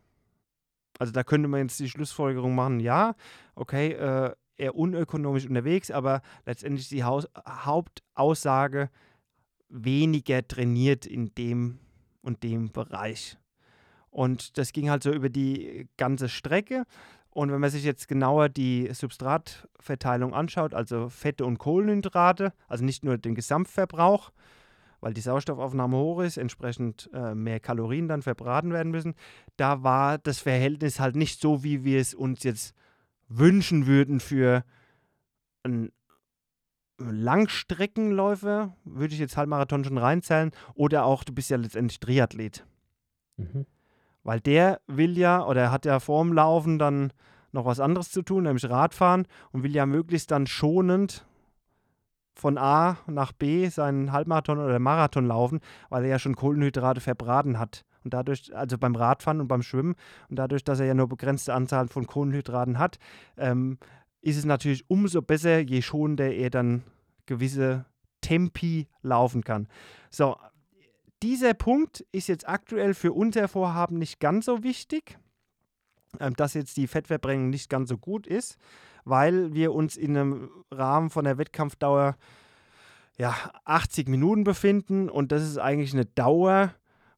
[0.97, 3.15] Also da könnte man jetzt die Schlussfolgerung machen, ja,
[3.55, 8.89] okay, äh, eher unökonomisch unterwegs, aber letztendlich die Haus Hauptaussage
[9.69, 11.79] weniger trainiert in dem
[12.21, 13.37] und dem Bereich.
[14.09, 16.85] Und das ging halt so über die ganze Strecke.
[17.31, 23.03] Und wenn man sich jetzt genauer die Substratverteilung anschaut, also Fette und Kohlenhydrate, also nicht
[23.03, 24.31] nur den Gesamtverbrauch,
[25.05, 29.13] weil die Sauerstoffaufnahme hoch ist, entsprechend äh, mehr Kalorien dann verbraten werden müssen,
[29.55, 32.73] da war das Verhältnis halt nicht so, wie wir es uns jetzt
[33.27, 34.63] wünschen würden für
[35.61, 35.91] einen
[36.97, 42.65] Langstreckenläufer, würde ich jetzt Halbmarathon schon reinzählen, oder auch, du bist ja letztendlich Triathlet.
[43.37, 43.67] Mhm.
[44.23, 47.13] Weil der will ja oder hat ja vorm Laufen dann
[47.51, 51.27] noch was anderes zu tun, nämlich Radfahren und will ja möglichst dann schonend
[52.35, 55.59] von A nach B seinen Halbmarathon oder Marathon laufen,
[55.89, 57.85] weil er ja schon Kohlenhydrate verbraten hat.
[58.03, 59.95] Und dadurch, also beim Radfahren und beim Schwimmen,
[60.29, 62.97] und dadurch, dass er ja nur begrenzte Anzahl von Kohlenhydraten hat,
[63.37, 63.79] ähm,
[64.21, 66.83] ist es natürlich umso besser, je schonender er dann
[67.25, 67.85] gewisse
[68.21, 69.67] Tempi laufen kann.
[70.09, 70.35] So,
[71.23, 75.17] dieser Punkt ist jetzt aktuell für unser Vorhaben nicht ganz so wichtig,
[76.19, 78.57] ähm, dass jetzt die Fettverbrennung nicht ganz so gut ist,
[79.05, 82.17] weil wir uns in einem Rahmen von der Wettkampfdauer
[83.17, 83.33] ja,
[83.63, 86.73] 80 Minuten befinden und das ist eigentlich eine Dauer,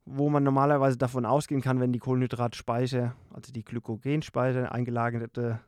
[0.05, 5.59] wo man normalerweise davon ausgehen kann, wenn die Kohlenhydratspeicher, also die Glykogenspeicher, eingelagerte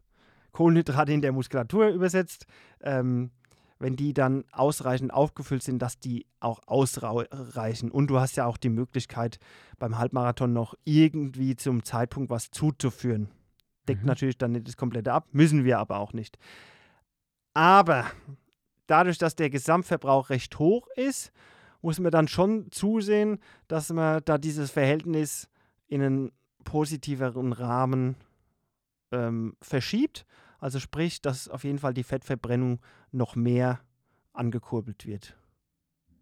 [0.51, 2.45] Kohlenhydrate in der Muskulatur übersetzt,
[2.81, 3.31] ähm,
[3.79, 7.91] wenn die dann ausreichend aufgefüllt sind, dass die auch ausreichen.
[7.91, 9.39] Und du hast ja auch die Möglichkeit,
[9.77, 13.29] beim Halbmarathon noch irgendwie zum Zeitpunkt was zuzuführen.
[13.89, 14.07] Deckt mhm.
[14.07, 16.37] natürlich dann nicht das komplette ab, müssen wir aber auch nicht.
[17.53, 18.05] Aber
[18.87, 21.31] dadurch, dass der Gesamtverbrauch recht hoch ist,
[21.81, 25.49] muss man dann schon zusehen, dass man da dieses Verhältnis
[25.87, 26.31] in einen
[26.63, 28.15] positiveren Rahmen
[29.11, 30.25] ähm, verschiebt
[30.59, 32.79] also sprich, dass auf jeden Fall die Fettverbrennung
[33.11, 33.79] noch mehr
[34.33, 35.35] angekurbelt wird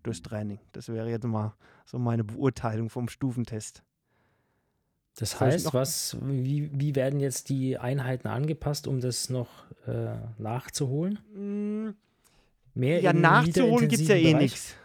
[0.04, 0.60] durchs Training.
[0.72, 1.56] Das wäre jetzt mal
[1.86, 3.84] so meine Beurteilung vom Stufentest.
[5.20, 9.50] Das heißt, was, wie, wie werden jetzt die Einheiten angepasst, um das noch
[9.88, 11.20] äh, nachzuholen?
[11.34, 11.96] Mm,
[12.80, 14.76] Mehr ja, nachzuholen gibt es ja eh nichts.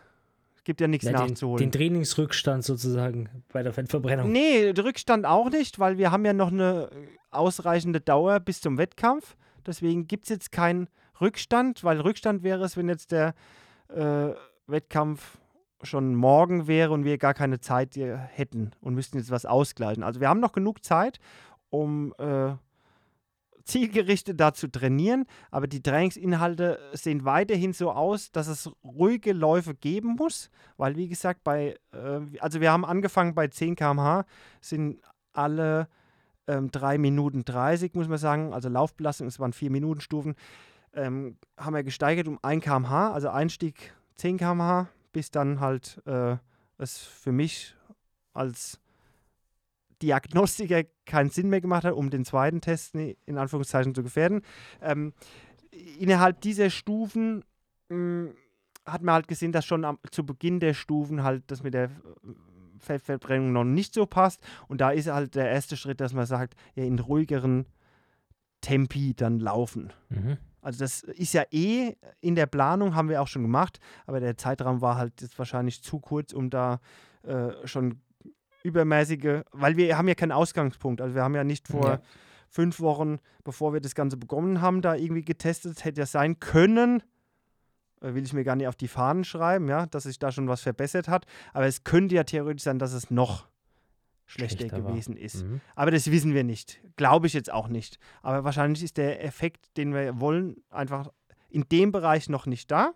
[0.65, 1.59] Gibt ja nichts Ja, den, nachzuholen.
[1.59, 4.33] den Trainingsrückstand sozusagen bei der Fettverbrennung.
[4.33, 6.89] Nee, Rückstand auch nicht, weil wir haben ja noch eine
[7.31, 9.37] ausreichende Dauer bis zum Wettkampf.
[9.67, 10.89] Deswegen gibt es jetzt keinen
[11.21, 13.35] Rückstand, weil Rückstand wäre es, wenn jetzt der
[13.89, 14.31] äh,
[14.67, 15.39] Wettkampf
[15.83, 20.03] schon morgen wäre und wir gar keine Zeit hätten und müssten jetzt was ausgleichen.
[20.03, 21.19] Also wir haben noch genug Zeit,
[21.71, 22.53] um äh,
[23.65, 29.75] zielgerichtet da zu trainieren, aber die Trainingsinhalte sehen weiterhin so aus, dass es ruhige Läufe
[29.75, 34.25] geben muss, weil wie gesagt, bei, äh, also wir haben angefangen bei 10 km/h,
[34.61, 35.01] sind
[35.33, 35.89] alle
[36.47, 40.35] ähm, 3 Minuten 30, muss man sagen, also Laufbelastung, es waren 4 Minuten Stufen,
[40.95, 46.37] ähm, haben wir gesteigert um 1 km/h, also Einstieg 10 km/h, bis dann halt äh,
[46.79, 47.75] es für mich
[48.33, 48.81] als
[50.03, 54.43] Diagnostiker keinen Sinn mehr gemacht hat, um den zweiten Test in Anführungszeichen zu gefährden.
[54.81, 55.13] Ähm,
[55.99, 57.45] innerhalb dieser Stufen
[57.89, 58.33] mh,
[58.85, 61.85] hat man halt gesehen, dass schon am, zu Beginn der Stufen halt das mit der
[61.85, 61.91] äh,
[62.81, 64.41] Fettverbrennung noch nicht so passt.
[64.67, 67.67] Und da ist halt der erste Schritt, dass man sagt, ja, in ruhigeren
[68.61, 69.93] Tempi dann laufen.
[70.09, 70.39] Mhm.
[70.63, 74.37] Also das ist ja eh in der Planung, haben wir auch schon gemacht, aber der
[74.39, 76.81] Zeitraum war halt jetzt wahrscheinlich zu kurz, um da
[77.25, 78.01] äh, schon
[78.63, 81.01] übermäßige, weil wir haben ja keinen Ausgangspunkt.
[81.01, 82.01] Also wir haben ja nicht vor Ja.
[82.49, 85.85] fünf Wochen, bevor wir das Ganze begonnen haben, da irgendwie getestet.
[85.85, 87.03] Hätte ja sein können,
[88.01, 90.47] äh, will ich mir gar nicht auf die Fahnen schreiben, ja, dass sich da schon
[90.49, 91.27] was verbessert hat.
[91.53, 93.49] Aber es könnte ja theoretisch sein, dass es noch
[94.27, 94.91] schlechter, Schlechter war.
[94.93, 95.45] gewesen ist.
[95.45, 95.61] Mhm.
[95.75, 96.81] Aber das wissen wir nicht.
[96.97, 97.99] Glaube ich jetzt auch nicht.
[98.23, 101.11] Aber wahrscheinlich ist der Effekt, den wir wollen, einfach
[101.51, 102.93] in dem Bereich noch nicht da.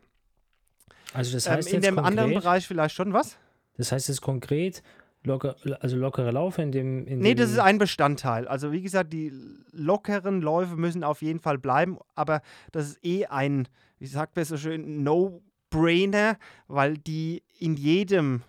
[1.12, 3.36] Also das Ähm, heißt in jetzt dem anderen konkret, Bereich vielleicht schon was?
[3.76, 4.82] das heißt jetzt konkret
[5.24, 8.46] locker, also lockere Laufe in dem in Nee, dem, das ist ein Bestandteil.
[8.48, 9.32] Also wie gesagt, die
[9.72, 12.40] lockeren Läufe müssen auf jeden Fall bleiben, aber
[12.72, 13.68] das ist eh ein,
[13.98, 18.42] wie sagt man so schön, No-Brainer, weil die in jedem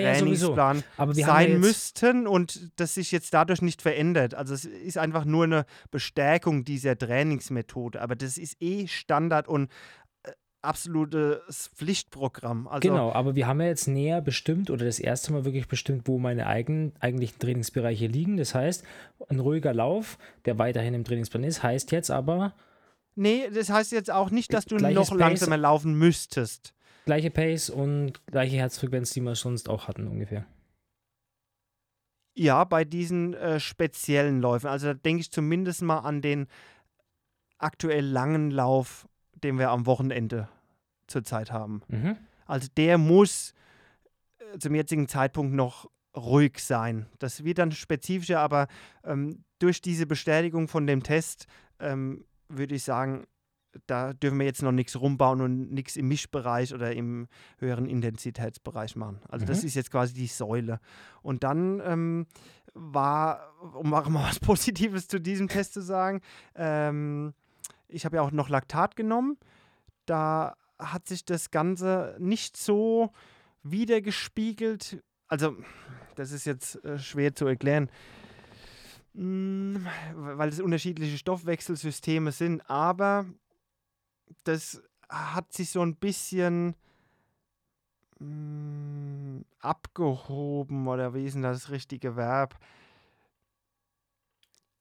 [0.00, 0.12] ja.
[0.12, 4.34] Trainingsplan ja sein müssten und das sich jetzt dadurch nicht verändert.
[4.34, 9.70] Also es ist einfach nur eine Bestärkung dieser Trainingsmethode, aber das ist eh Standard und
[10.22, 10.30] äh,
[10.62, 12.68] absolutes Pflichtprogramm.
[12.68, 16.08] Also Genau, aber wir haben ja jetzt näher bestimmt oder das erste Mal wirklich bestimmt,
[16.08, 18.36] wo meine eigenen eigentlichen Trainingsbereiche liegen.
[18.36, 18.84] Das heißt,
[19.28, 22.54] ein ruhiger Lauf, der weiterhin im Trainingsplan ist, heißt jetzt aber
[23.14, 25.18] nee, das heißt jetzt auch nicht, dass du noch Pace.
[25.18, 26.74] langsamer laufen müsstest.
[27.04, 30.46] Gleiche Pace und gleiche Herzfrequenz, die wir sonst auch hatten ungefähr.
[32.34, 34.68] Ja, bei diesen äh, speziellen Läufen.
[34.68, 36.46] Also da denke ich zumindest mal an den
[37.58, 40.48] aktuell langen Lauf, den wir am Wochenende
[41.06, 41.82] zurzeit haben.
[41.88, 42.16] Mhm.
[42.46, 43.52] Also der muss
[44.38, 47.06] äh, zum jetzigen Zeitpunkt noch ruhig sein.
[47.18, 48.66] Das wird dann spezifischer, aber
[49.04, 51.46] ähm, durch diese Bestätigung von dem Test
[51.78, 53.26] ähm, würde ich sagen,
[53.86, 58.96] da dürfen wir jetzt noch nichts rumbauen und nichts im Mischbereich oder im höheren Intensitätsbereich
[58.96, 59.20] machen.
[59.28, 59.68] Also das Mhm.
[59.68, 60.78] ist jetzt quasi die Säule.
[61.22, 62.26] Und dann ähm,
[62.74, 63.40] war,
[63.74, 66.20] um auch mal was Positives zu diesem Test zu sagen,
[66.54, 67.34] ähm,
[67.88, 69.36] ich habe ja auch noch Laktat genommen.
[70.06, 73.12] Da hat sich das Ganze nicht so
[73.62, 75.02] wiedergespiegelt.
[75.28, 75.56] Also,
[76.16, 77.88] das ist jetzt äh, schwer zu erklären,
[79.14, 79.76] mm,
[80.14, 83.26] weil es unterschiedliche Stoffwechselsysteme sind, aber
[84.44, 86.74] das hat sich so ein bisschen
[88.18, 92.58] mm, abgehoben oder wie ist denn das richtige Verb?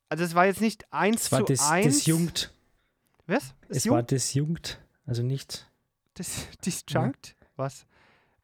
[0.10, 1.86] Also es war jetzt nicht eins Es war zu dis, eins.
[2.00, 2.54] disjunkt.
[3.28, 3.54] Was?
[3.70, 3.96] Es Disjunkt?
[3.96, 4.82] war disjunkt.
[5.06, 5.70] Also nicht.
[6.18, 7.36] Dis disjunct?
[7.56, 7.86] Was?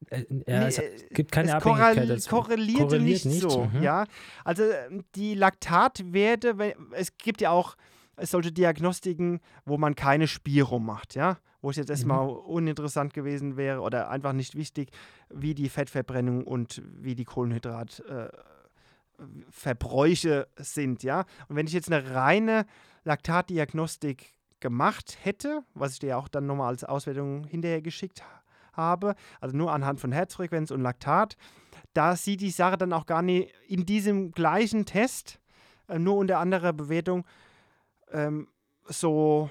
[0.09, 2.29] Äh, ja, Nee, es äh, gibt keine es Abhängigkeit dazu.
[2.29, 3.65] korrelierte Korreliert nicht, nicht, so.
[3.65, 3.81] mhm.
[3.81, 4.05] Ja,
[4.45, 6.55] also ähm, die Laktatwerte,
[6.91, 7.75] es gibt ja auch
[8.21, 13.81] solche Diagnostiken, wo man keine Spirum macht, ja, wo es jetzt erstmal uninteressant gewesen wäre
[13.81, 14.91] oder einfach nicht wichtig,
[15.29, 21.25] wie die Fettverbrennung und wie die Kohlenhydratverbräuche äh, Verbräuche sind, ja.
[21.47, 22.65] Und wenn ich jetzt eine reine
[23.03, 28.23] Laktatdiagnostik gemacht hätte, was ich dir auch dann nochmal als Auswertung hinterher geschickt
[28.73, 31.37] habe, also nur anhand von Herzfrequenz und Laktat,
[31.93, 35.39] da sieht die Sache dann auch gar nicht in diesem gleichen Test,
[35.87, 37.25] äh, nur unter anderer Bewertung,
[38.11, 38.47] ähm,
[38.87, 39.49] so,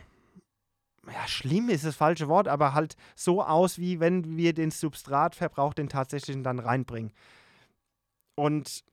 [1.07, 5.75] ja, schlimm ist das falsche Wort, aber halt so aus, wie wenn wir den Substratverbrauch,
[5.75, 7.13] den tatsächlichen dann reinbringen.
[8.35, 8.85] Und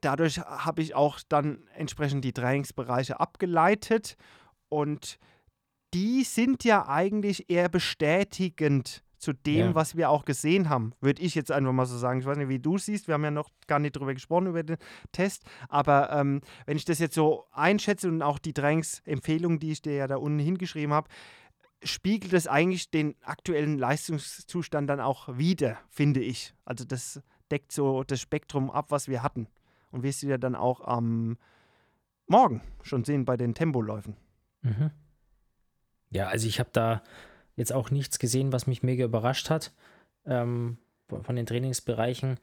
[0.00, 4.16] dadurch habe ich auch dann entsprechend die Trainingsbereiche abgeleitet
[4.68, 5.18] und
[5.92, 9.74] die sind ja eigentlich eher bestätigend zu dem, Ja.
[9.74, 12.20] was wir auch gesehen haben, würde ich jetzt einfach mal so sagen.
[12.20, 14.62] Ich weiß nicht, wie du siehst, wir haben ja noch gar nicht drüber gesprochen, über
[14.62, 14.78] den
[15.12, 19.82] Test, aber ähm, wenn ich das jetzt so einschätze und auch die Trainingsempfehlungen, die ich
[19.82, 21.08] dir ja da unten hingeschrieben habe,
[21.82, 26.54] spiegelt es eigentlich den aktuellen Leistungszustand dann auch wieder, finde ich.
[26.64, 29.48] Also das deckt so das Spektrum ab, was wir hatten.
[29.90, 31.36] Und wirst du ja dann auch am
[32.26, 34.16] Morgen schon sehen bei den Tempoläufen.
[34.62, 34.90] Mhm.
[36.10, 37.02] Ja, also ich habe da
[37.60, 39.72] jetzt auch nichts gesehen, was mich mega überrascht hat
[40.26, 42.38] ähm, von den Trainingsbereichen.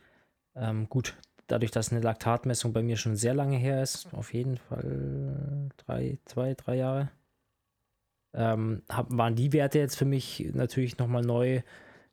[0.55, 4.57] Ähm, gut, dadurch, dass eine Laktatmessung bei mir schon sehr lange her ist, auf jeden
[4.57, 7.09] Fall drei, zwei, drei Jahre,
[8.33, 11.61] ähm, hab, waren die Werte jetzt für mich natürlich nochmal neu.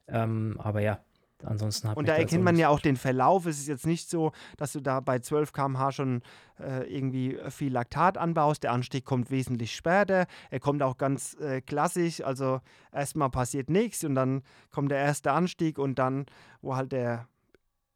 [0.07, 1.01] Ähm, aber ja,
[1.45, 3.47] ansonsten Und da erkennt man ja auch den Verlauf.
[3.47, 6.23] Es ist jetzt nicht so, dass du da bei 12 km/h schon
[6.59, 8.63] äh, irgendwie viel Laktat anbaust.
[8.63, 10.27] Der Anstieg kommt wesentlich später.
[10.51, 12.23] Er kommt auch ganz äh, klassisch.
[12.23, 12.61] Also
[12.93, 16.27] erstmal passiert nichts und dann kommt der erste Anstieg und dann,
[16.61, 17.29] wo halt der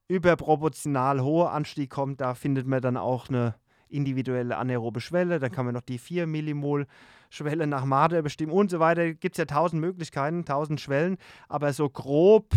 [0.09, 3.55] überproportional hohe Anstieg kommt, da findet man dann auch eine
[3.89, 5.39] individuelle anaerobe Schwelle.
[5.39, 6.87] Dann kann man noch die 4 Millimol
[7.31, 9.13] Schwelle nach Marder bestimmen und so weiter.
[9.15, 11.19] Gibt es ja tausend Möglichkeiten, tausend Schwellen.
[11.49, 12.51] Aber so grob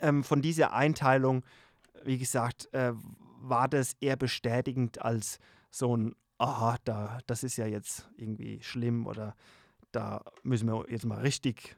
[0.00, 1.44] ähm, von dieser Einteilung,
[2.04, 2.92] wie gesagt, äh,
[3.40, 5.38] war das eher bestätigend als
[5.70, 9.34] so ein, aha, da, das ist ja jetzt irgendwie schlimm oder
[9.92, 11.76] da müssen wir jetzt mal richtig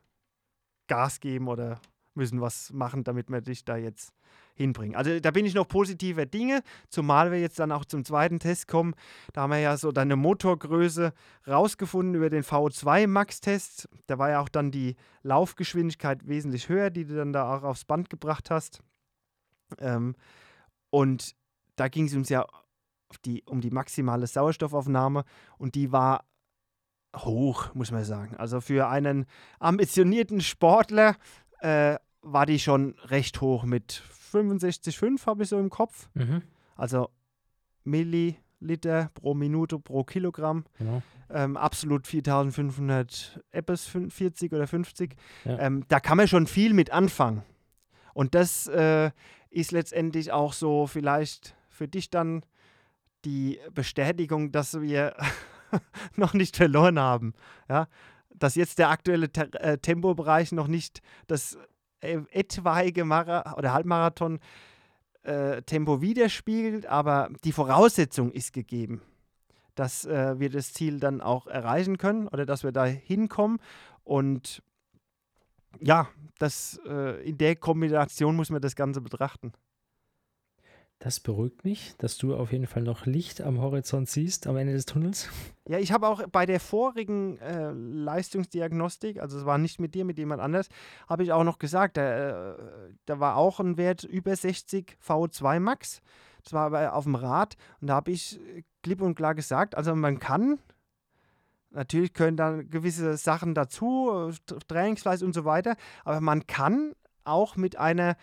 [0.89, 1.81] Gas geben oder
[2.15, 4.13] müssen was machen, damit wir dich da jetzt
[4.61, 4.95] hinbringen.
[4.95, 8.69] Also da bin ich noch positiver Dinge, zumal wir jetzt dann auch zum zweiten Test
[8.69, 8.95] kommen.
[9.33, 11.13] Da haben wir ja so deine Motorgröße
[11.49, 13.89] rausgefunden über den VO2 Max-Test.
[14.07, 17.85] Da war ja auch dann die Laufgeschwindigkeit wesentlich höher, die du dann da auch aufs
[17.85, 18.83] Band gebracht hast.
[19.79, 20.15] Ähm,
[20.91, 21.35] und
[21.77, 22.47] da ging es uns ja
[23.25, 25.25] die, um die maximale Sauerstoffaufnahme
[25.59, 26.25] und die war
[27.17, 28.37] hoch, muss man sagen.
[28.37, 29.27] Also für einen
[29.59, 31.17] ambitionierten Sportler
[31.61, 34.03] äh, war die schon recht hoch mit
[34.33, 36.09] 65,5 habe ich so im Kopf.
[36.15, 36.43] Mhm.
[36.77, 37.11] Also
[37.85, 40.65] Milliliter pro Minute pro Kilogramm.
[40.79, 41.03] Genau.
[41.31, 45.15] Ähm, absolut 4500 Eppes 40 oder 50.
[45.45, 45.59] Ja.
[45.59, 47.43] Ähm, da kann man schon viel mit anfangen.
[48.15, 49.11] Und das äh,
[49.51, 52.45] ist letztendlich auch so vielleicht für dich dann
[53.25, 55.15] die Bestätigung, dass wir
[56.17, 57.35] noch nicht verloren haben.
[57.69, 57.89] Ja?
[58.31, 61.59] Dass jetzt der aktuelle Te äh, Tempobereich noch nicht das
[62.01, 64.41] etwaige Mara oder Halbmarathon
[65.23, 69.03] äh, Tempo widerspiegelt, aber die Voraussetzung ist gegeben,
[69.75, 73.59] dass äh, wir das Ziel dann auch erreichen können oder dass wir da hinkommen.
[74.05, 74.63] Und
[75.79, 79.53] ja, das, äh, in der Kombination muss man das Ganze betrachten.
[81.03, 84.75] Das beruhigt mich, dass du auf jeden Fall noch Licht am Horizont siehst, am Ende
[84.75, 85.31] des Tunnels.
[85.67, 90.05] Ja, ich habe auch bei der vorigen äh, Leistungsdiagnostik, also es war nicht mit dir,
[90.05, 90.69] mit jemand anders,
[91.09, 92.55] habe ich auch noch gesagt, da, äh,
[93.07, 96.03] da war auch ein Wert über 60 VO2 Max.
[96.45, 98.39] Das war aber auf dem Rad und da habe ich
[98.83, 100.59] klipp und klar gesagt, also man kann,
[101.71, 104.31] natürlich können dann gewisse Sachen dazu,
[104.69, 106.93] Trainingsfleiß und so weiter, aber man kann
[107.25, 108.17] auch mit einer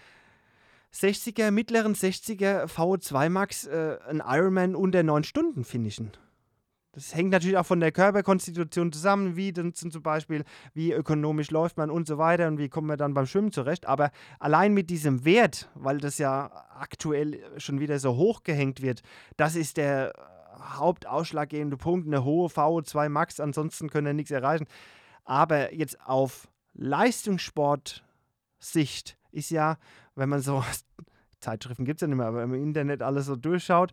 [1.00, 6.12] 60er, mittleren 60er VO2 Max äh, ein Ironman unter 9 Stunden finishen.
[6.94, 10.44] Das hängt natürlich auch von der Körperkonstitution zusammen, wie denn zum Beispiel,
[10.74, 13.86] wie ökonomisch läuft man und so weiter und wie kommen wir dann beim Schwimmen zurecht.
[13.86, 19.04] Aber allein mit diesem Wert, weil das ja aktuell schon wieder so hochgehängt wird,
[19.36, 20.14] das ist der
[20.60, 24.66] hauptausschlaggebende Punkt, eine hohe VO2 Max, ansonsten können wir nichts erreichen.
[25.24, 29.78] Aber jetzt auf Leistungssport-Sicht ist ja,
[30.18, 30.64] wenn man so,
[31.40, 33.92] Zeitschriften gibt es ja nicht mehr, aber im Internet alles so durchschaut,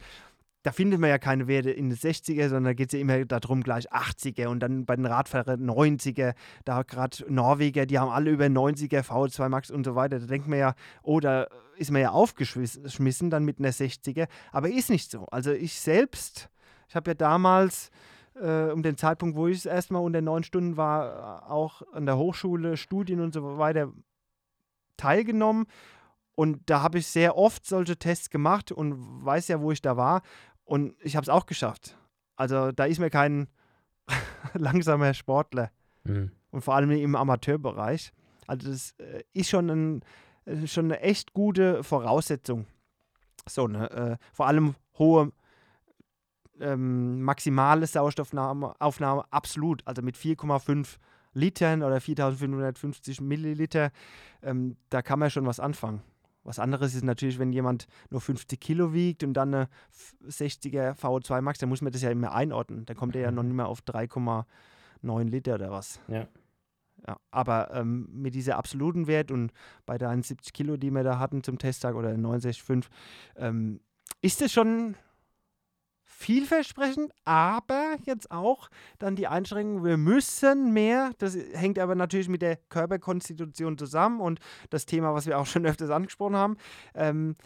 [0.65, 3.23] da findet man ja keine Werte in den 60er, sondern da geht es ja immer
[3.27, 8.31] darum, gleich 80er und dann bei den Radfahrern 90er, da gerade Norweger, die haben alle
[8.31, 10.19] über 90er, V2 Max und so weiter.
[10.21, 11.47] Da denkt man ja, oh, da
[11.77, 15.27] ist man ja aufgeschmissen dann mit einer 60er, aber ist nicht so.
[15.27, 16.49] Also ich selbst,
[16.89, 17.91] ich habe ja damals
[18.41, 22.79] äh, um den Zeitpunkt, wo ich erstmal unter neun Stunden war, auch an der Hochschule,
[22.79, 23.93] Studien und so weiter
[24.97, 25.67] teilgenommen
[26.35, 29.97] und da habe ich sehr oft solche Tests gemacht und weiß ja, wo ich da
[29.97, 30.23] war.
[30.65, 31.97] Und ich habe es auch geschafft.
[32.37, 33.49] Also da ist mir kein
[34.55, 35.71] langsamer Sportler.
[36.05, 36.33] Mhm.
[36.51, 38.13] Und vor allem im Amateurbereich.
[38.47, 40.03] Also das äh, ist schon, ein,
[40.45, 42.67] äh, schon eine echt gute Voraussetzung.
[43.49, 43.91] So, ne?
[43.91, 45.33] Äh, vor allem hohe
[46.61, 49.87] ähm, maximale Sauerstoffaufnahme, Aufnahme, absolut.
[49.87, 50.97] Also mit 4,5
[51.33, 53.91] Litern oder 4550 Milliliter,
[54.43, 56.03] ähm, da kann man schon was anfangen.
[56.45, 59.69] Was anderes ist natürlich, wenn jemand nur 50 Kilo wiegt und dann eine
[60.29, 62.85] 60er VO2 Max, dann muss man das ja immer einordnen.
[62.85, 63.49] Dann kommt er ja noch mhm.
[63.49, 66.01] nicht mehr auf 3,9 Liter oder was.
[66.07, 66.29] Ja.
[67.07, 69.53] ja aber ähm, mit dieser absoluten Wert und
[69.87, 72.85] bei deinen 70 Kilo, die wir da hatten zum Testtag oder 69,5,
[73.37, 73.81] ähm,
[74.21, 74.97] ist das schon
[76.17, 82.43] vielversprechend, aber jetzt auch dann die Einschränkung, wir müssen mehr, das hängt aber natürlich mit
[82.43, 84.41] der Körperkonstitution zusammen und
[84.71, 86.57] das Thema, was wir auch schon öfters angesprochen haben,
[86.95, 87.37] ähm,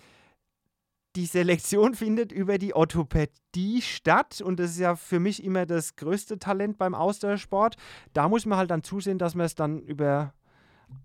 [1.16, 5.97] die Selektion findet über die Orthopädie statt und das ist ja für mich immer das
[5.97, 7.77] größte Talent beim Ausdauersport.
[8.12, 10.33] Da muss man halt dann zusehen, dass man es dann über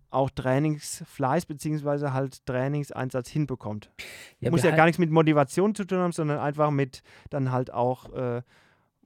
[0.10, 3.92] auch Trainingsfleiß beziehungsweise halt Trainingseinsatz hinbekommt.
[4.40, 7.74] Ja, Muss ja gar nichts mit Motivation zu tun haben, sondern einfach mit dann halt
[7.74, 8.42] auch äh,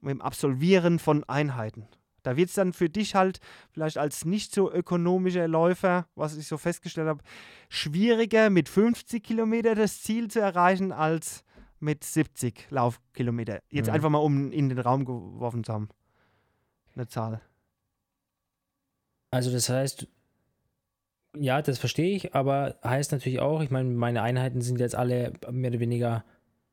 [0.00, 1.88] mit dem Absolvieren von Einheiten.
[2.22, 6.46] Da wird es dann für dich halt vielleicht als nicht so ökonomischer Läufer, was ich
[6.46, 7.22] so festgestellt habe,
[7.68, 11.44] schwieriger mit 50 Kilometer das Ziel zu erreichen als
[11.80, 13.60] mit 70 Laufkilometer.
[13.70, 13.94] Jetzt mhm.
[13.94, 15.88] einfach mal um in den Raum geworfen zu haben.
[16.94, 17.40] Eine Zahl.
[19.30, 20.08] Also das heißt,
[21.40, 25.32] ja, das verstehe ich, aber heißt natürlich auch, ich meine, meine Einheiten sind jetzt alle
[25.50, 26.24] mehr oder weniger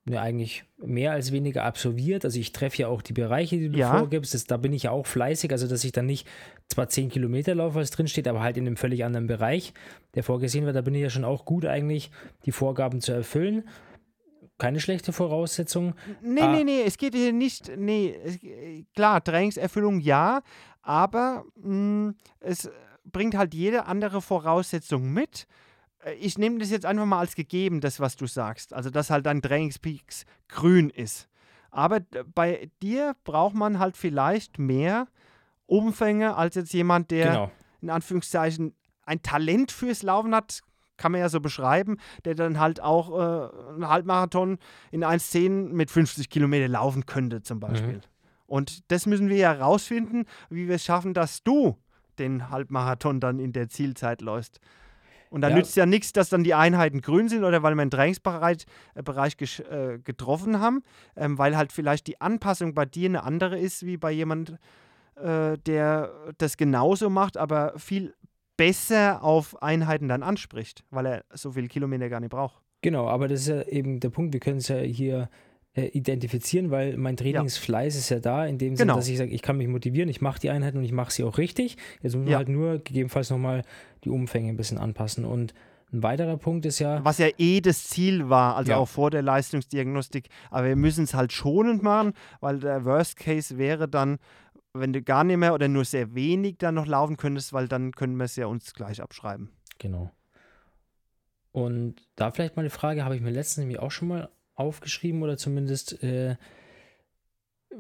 [0.06, 2.26] ne, eigentlich mehr als weniger absolviert.
[2.26, 3.98] Also ich treffe ja auch die Bereiche, die du ja.
[3.98, 4.34] vorgibst.
[4.34, 6.28] Das, da bin ich ja auch fleißig, also dass ich dann nicht
[6.68, 9.74] zwar 10 Kilometer laufe, was drin steht, aber halt in einem völlig anderen Bereich,
[10.14, 10.76] der vorgesehen wird.
[10.76, 12.12] Da bin ich ja schon auch gut eigentlich,
[12.46, 13.68] die Vorgaben zu erfüllen.
[14.58, 15.96] Keine schlechte Voraussetzung.
[16.22, 16.52] Nee, ah.
[16.52, 18.40] nee, nee, es geht hier nicht, nee, es,
[18.94, 20.42] klar, Trainingserfüllung ja,
[20.82, 22.70] aber mh, mm, es
[23.12, 25.48] bringt halt jede andere Voraussetzung mit.
[26.04, 28.74] Äh, ich nehme das jetzt einfach mal als gegeben, das, was du sagst.
[28.74, 31.28] Also, dass halt dein Trainingspeaks grün ist.
[31.72, 32.00] Aber
[32.34, 35.08] bei dir braucht man halt vielleicht mehr
[35.66, 37.52] Umfänge als jetzt jemand, der genau.
[37.82, 38.76] in Anführungszeichen
[39.06, 40.62] ein Talent fürs Laufen hat,
[40.98, 44.58] kann man ja so beschreiben, der dann halt auch äh, einen Halbmarathon
[44.92, 47.98] in 1,10 mit 50 Kilometer laufen könnte, zum Beispiel.
[47.98, 48.02] Mhm.
[48.48, 51.78] Und das müssen wir ja herausfinden, wie wir es schaffen, dass du
[52.16, 54.60] den Halbmarathon dann in der Zielzeit läufst.
[55.30, 55.56] Und da ja.
[55.56, 59.04] nützt ja nichts, dass dann die Einheiten grün sind oder weil wir einen Trainingsbereich äh,
[59.04, 60.84] Bereich äh, getroffen haben,
[61.16, 64.58] ähm, weil halt vielleicht die Anpassung bei dir eine andere ist wie bei jemand,
[65.16, 68.14] äh, der das genauso macht, aber viel
[68.58, 72.62] besser auf Einheiten dann anspricht, weil er so viele Kilometer gar nicht braucht.
[72.82, 75.30] Genau, aber das ist ja eben der Punkt, wir können es ja hier
[75.76, 78.00] äh, identifizieren, weil mein Trainingsfleiß ja.
[78.00, 78.96] ist ja da, in dem Sinne, genau.
[78.96, 81.24] dass ich sage, ich kann mich motivieren, ich mache die Einheiten und ich mache sie
[81.24, 81.78] auch richtig.
[82.02, 83.64] Jetzt muss man halt nur gegebenenfalls nochmal
[84.06, 85.26] die Umfänge ein bisschen anpassen.
[85.26, 85.54] Und
[85.92, 87.04] ein weiterer Punkt ist ja.
[87.04, 88.78] Was ja eh das Ziel war, also ja.
[88.78, 90.30] auch vor der Leistungsdiagnostik.
[90.50, 94.18] Aber wir müssen es halt schonend machen, weil der Worst Case wäre dann,
[94.74, 97.92] wenn du gar nicht mehr oder nur sehr wenig dann noch laufen könntest, weil dann
[97.92, 99.50] können wir es ja uns gleich abschreiben.
[99.80, 100.12] Genau.
[101.52, 105.22] Und da vielleicht mal eine Frage, habe ich mir letztens nämlich auch schon mal aufgeschrieben
[105.24, 106.36] oder zumindest äh,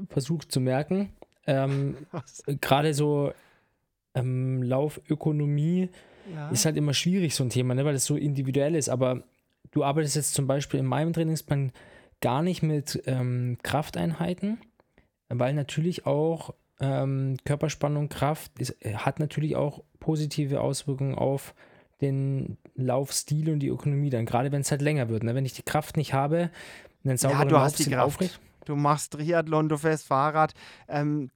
[0.09, 1.13] versucht zu merken.
[1.47, 1.97] Ähm,
[2.61, 3.31] Gerade so
[4.13, 5.89] ähm, Laufökonomie
[6.33, 6.49] ja.
[6.49, 8.89] ist halt immer schwierig, so ein Thema, ne, weil es so individuell ist.
[8.89, 9.23] Aber
[9.71, 11.71] du arbeitest jetzt zum Beispiel in meinem Trainingsplan
[12.21, 14.59] gar nicht mit ähm, Krafteinheiten,
[15.29, 21.53] weil natürlich auch ähm, Körperspannung, Kraft ist, hat natürlich auch positive Auswirkungen auf
[22.01, 25.23] den Laufstil und die Ökonomie dann, gerade wenn es halt länger wird.
[25.23, 25.35] Ne?
[25.35, 26.49] Wenn ich die Kraft nicht habe,
[27.03, 28.05] einen sauberen ja, du hast die Kraft.
[28.05, 28.39] Aufrecht.
[28.65, 30.53] Du machst Triathlon, du fährst Fahrrad.
[30.87, 31.29] Ähm,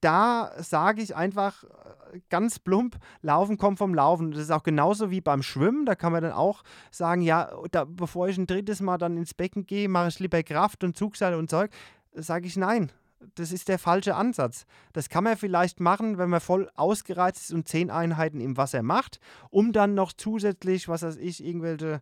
[0.00, 4.30] da sage ich einfach äh, ganz plump, Laufen kommt vom Laufen.
[4.30, 5.86] Das ist auch genauso wie beim Schwimmen.
[5.86, 9.34] Da kann man dann auch sagen, ja, da, bevor ich ein drittes Mal dann ins
[9.34, 11.70] Becken gehe, mache ich lieber Kraft und Zugseil und Zeug.
[12.14, 12.92] Sage ich nein
[13.34, 14.66] das ist der falsche Ansatz.
[14.92, 18.82] Das kann man vielleicht machen, wenn man voll ausgereizt ist und zehn Einheiten im Wasser
[18.82, 19.20] macht,
[19.50, 22.00] um dann noch zusätzlich, was weiß ich, irgendwelche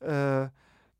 [0.00, 0.48] äh,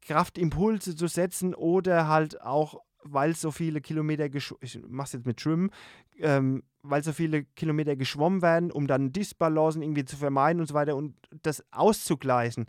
[0.03, 4.27] Kraftimpulse zu setzen oder halt auch, weil so viele Kilometer,
[4.61, 5.71] ich mache es jetzt mit Schwimmen,
[6.19, 10.75] ähm, weil so viele Kilometer geschwommen werden, um dann Disbalancen irgendwie zu vermeiden und so
[10.75, 12.67] weiter und das auszugleichen.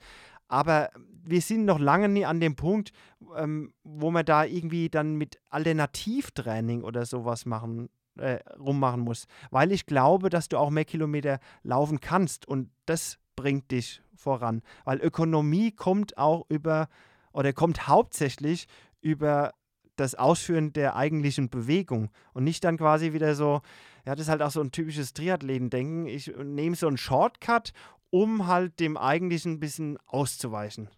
[0.48, 0.90] Aber
[1.26, 2.92] wir sind noch lange nie an dem Punkt,
[3.36, 9.26] ähm, wo man da irgendwie dann mit Alternativtraining oder sowas machen, äh, rummachen muss.
[9.52, 14.62] Weil ich glaube, dass du auch mehr Kilometer laufen kannst und das bringt dich voran.
[14.86, 16.88] Weil Ökonomie kommt auch über
[17.34, 18.68] oder kommt hauptsächlich
[19.02, 19.52] über
[19.98, 23.62] das Ausführen der eigentlichen Bewegung und nicht dann quasi wieder so,
[24.06, 26.06] ja, das ist halt auch so ein typisches Triathleten-Denken.
[26.08, 27.72] Ich nehme so einen Shortcut
[28.10, 30.90] um halt dem eigentlichen ein bisschen auszuweichen.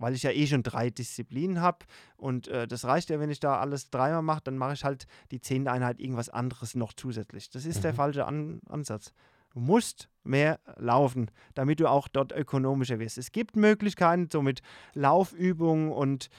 [0.00, 1.84] Weil ich ja eh schon drei Disziplinen habe
[2.16, 5.06] und äh, das reicht ja, wenn ich da alles dreimal mache, dann mache ich halt
[5.30, 7.50] die zehnte Einheit irgendwas anderes noch zusätzlich.
[7.50, 7.82] Das ist mhm.
[7.82, 9.12] der falsche An Ansatz.
[9.52, 13.18] Du musst mehr laufen, damit du auch dort ökonomischer wirst.
[13.18, 14.62] Es gibt Möglichkeiten, so mit
[14.94, 16.30] Laufübungen und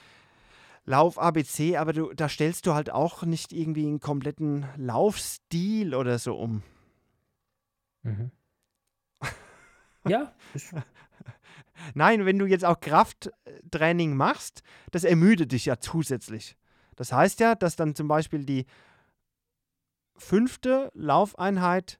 [0.84, 6.36] Lauf-ABC, aber du, da stellst du halt auch nicht irgendwie einen kompletten Laufstil oder so
[6.36, 6.62] um.
[8.02, 8.30] Mhm.
[10.08, 10.32] Ja.
[11.94, 16.56] Nein, wenn du jetzt auch Krafttraining machst, das ermüdet dich ja zusätzlich.
[16.96, 18.66] Das heißt ja, dass dann zum Beispiel die
[20.16, 21.98] fünfte Laufeinheit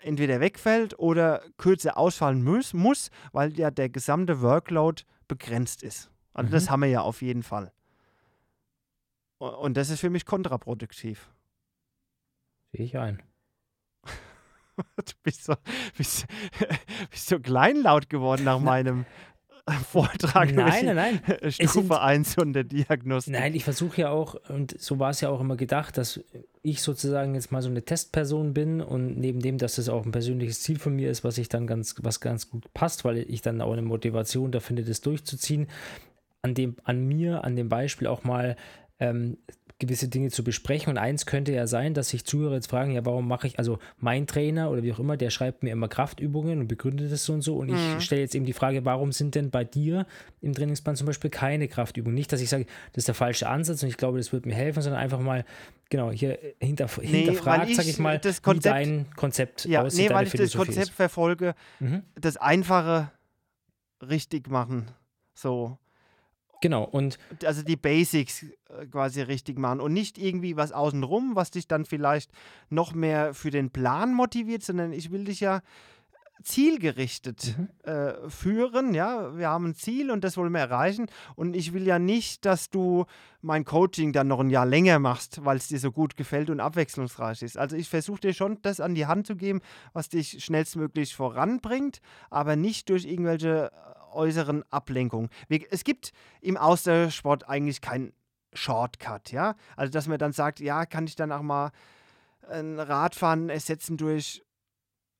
[0.00, 6.10] entweder wegfällt oder kürzer ausfallen muss, muss weil ja der gesamte Workload begrenzt ist.
[6.32, 6.52] Also mhm.
[6.52, 7.72] das haben wir ja auf jeden Fall.
[9.38, 11.30] Und das ist für mich kontraproduktiv.
[12.72, 13.22] Sehe ich ein.
[14.96, 15.54] du bist so,
[15.96, 16.26] bist,
[17.10, 19.04] bist so kleinlaut geworden nach meinem
[19.88, 20.52] Vortrag.
[20.52, 21.52] Nein, nein, nein.
[21.52, 23.32] Stufe 1 und der Diagnostik.
[23.32, 26.20] Nein, ich versuche ja auch, und so war es ja auch immer gedacht, dass
[26.62, 30.12] ich sozusagen jetzt mal so eine Testperson bin und neben dem, dass das auch ein
[30.12, 33.42] persönliches Ziel von mir ist, was ich dann ganz, was ganz gut passt, weil ich
[33.42, 35.68] dann auch eine Motivation da finde, das durchzuziehen,
[36.42, 38.56] an dem, an mir, an dem Beispiel auch mal
[38.98, 39.38] ähm,
[39.82, 40.90] gewisse Dinge zu besprechen.
[40.90, 43.78] Und eins könnte ja sein, dass sich Zuhörer jetzt fragen, ja, warum mache ich, also
[43.98, 47.34] mein Trainer oder wie auch immer, der schreibt mir immer Kraftübungen und begründet es so
[47.34, 47.56] und so.
[47.56, 47.76] Und mhm.
[47.98, 50.06] ich stelle jetzt eben die Frage, warum sind denn bei dir
[50.40, 52.14] im Trainingsplan zum Beispiel keine Kraftübungen?
[52.14, 54.54] Nicht, dass ich sage, das ist der falsche Ansatz und ich glaube, das wird mir
[54.54, 55.44] helfen, sondern einfach mal,
[55.90, 60.08] genau, hier hinterf nee, hinterfragt, sage ich mal, das Konzept, wie dein Konzept ja, aussieht,
[60.08, 60.92] nee, weil ich das Konzept ist.
[60.92, 62.02] verfolge, mhm.
[62.14, 63.10] das Einfache
[64.00, 64.86] richtig machen.
[65.34, 65.78] So.
[66.62, 67.18] Genau, und.
[67.44, 71.84] Also die Basics äh, quasi richtig machen und nicht irgendwie was außenrum, was dich dann
[71.84, 72.30] vielleicht
[72.70, 75.60] noch mehr für den Plan motiviert, sondern ich will dich ja
[76.44, 77.68] zielgerichtet mhm.
[77.90, 78.94] äh, führen.
[78.94, 81.06] Ja, wir haben ein Ziel und das wollen wir erreichen.
[81.34, 83.06] Und ich will ja nicht, dass du
[83.40, 86.60] mein Coaching dann noch ein Jahr länger machst, weil es dir so gut gefällt und
[86.60, 87.58] abwechslungsreich ist.
[87.58, 89.60] Also ich versuche dir schon das an die Hand zu geben,
[89.92, 92.00] was dich schnellstmöglich voranbringt,
[92.30, 93.70] aber nicht durch irgendwelche
[94.12, 95.28] äußeren Ablenkungen.
[95.70, 98.12] Es gibt im Ausdauersport eigentlich keinen
[98.52, 99.54] Shortcut, ja.
[99.76, 101.70] Also dass man dann sagt, ja, kann ich dann auch mal
[102.48, 104.42] ein Radfahren ersetzen durch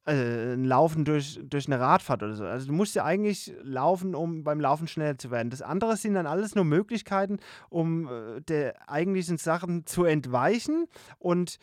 [0.04, 2.44] äh, ein Laufen durch, durch eine Radfahrt oder so.
[2.44, 5.50] Also du musst ja eigentlich laufen, um beim Laufen schneller zu werden.
[5.50, 7.38] Das andere sind dann alles nur Möglichkeiten,
[7.70, 10.86] um äh, der eigentlichen Sachen zu entweichen
[11.18, 11.58] und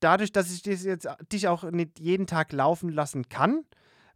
[0.00, 3.64] dadurch, dass ich das jetzt dich auch nicht jeden Tag laufen lassen kann,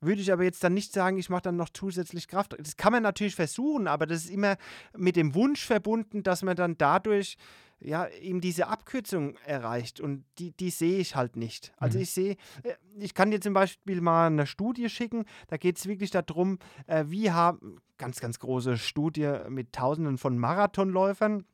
[0.01, 2.57] würde ich aber jetzt dann nicht sagen, ich mache dann noch zusätzlich Kraft.
[2.59, 4.57] Das kann man natürlich versuchen, aber das ist immer
[4.97, 7.37] mit dem Wunsch verbunden, dass man dann dadurch
[7.81, 11.73] ja, eben diese Abkürzung erreicht und die, die sehe ich halt nicht.
[11.79, 12.03] Also mhm.
[12.03, 15.87] ich sehe, äh, ich kann dir zum Beispiel mal eine Studie schicken, da geht es
[15.87, 21.47] wirklich darum, äh, wie haben, ganz, ganz große Studie mit tausenden von Marathonläufern,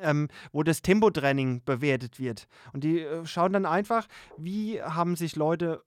[0.00, 2.48] ähm, wo das Tempotraining bewertet wird.
[2.72, 4.06] Und die äh, schauen dann einfach,
[4.38, 5.82] wie haben sich Leute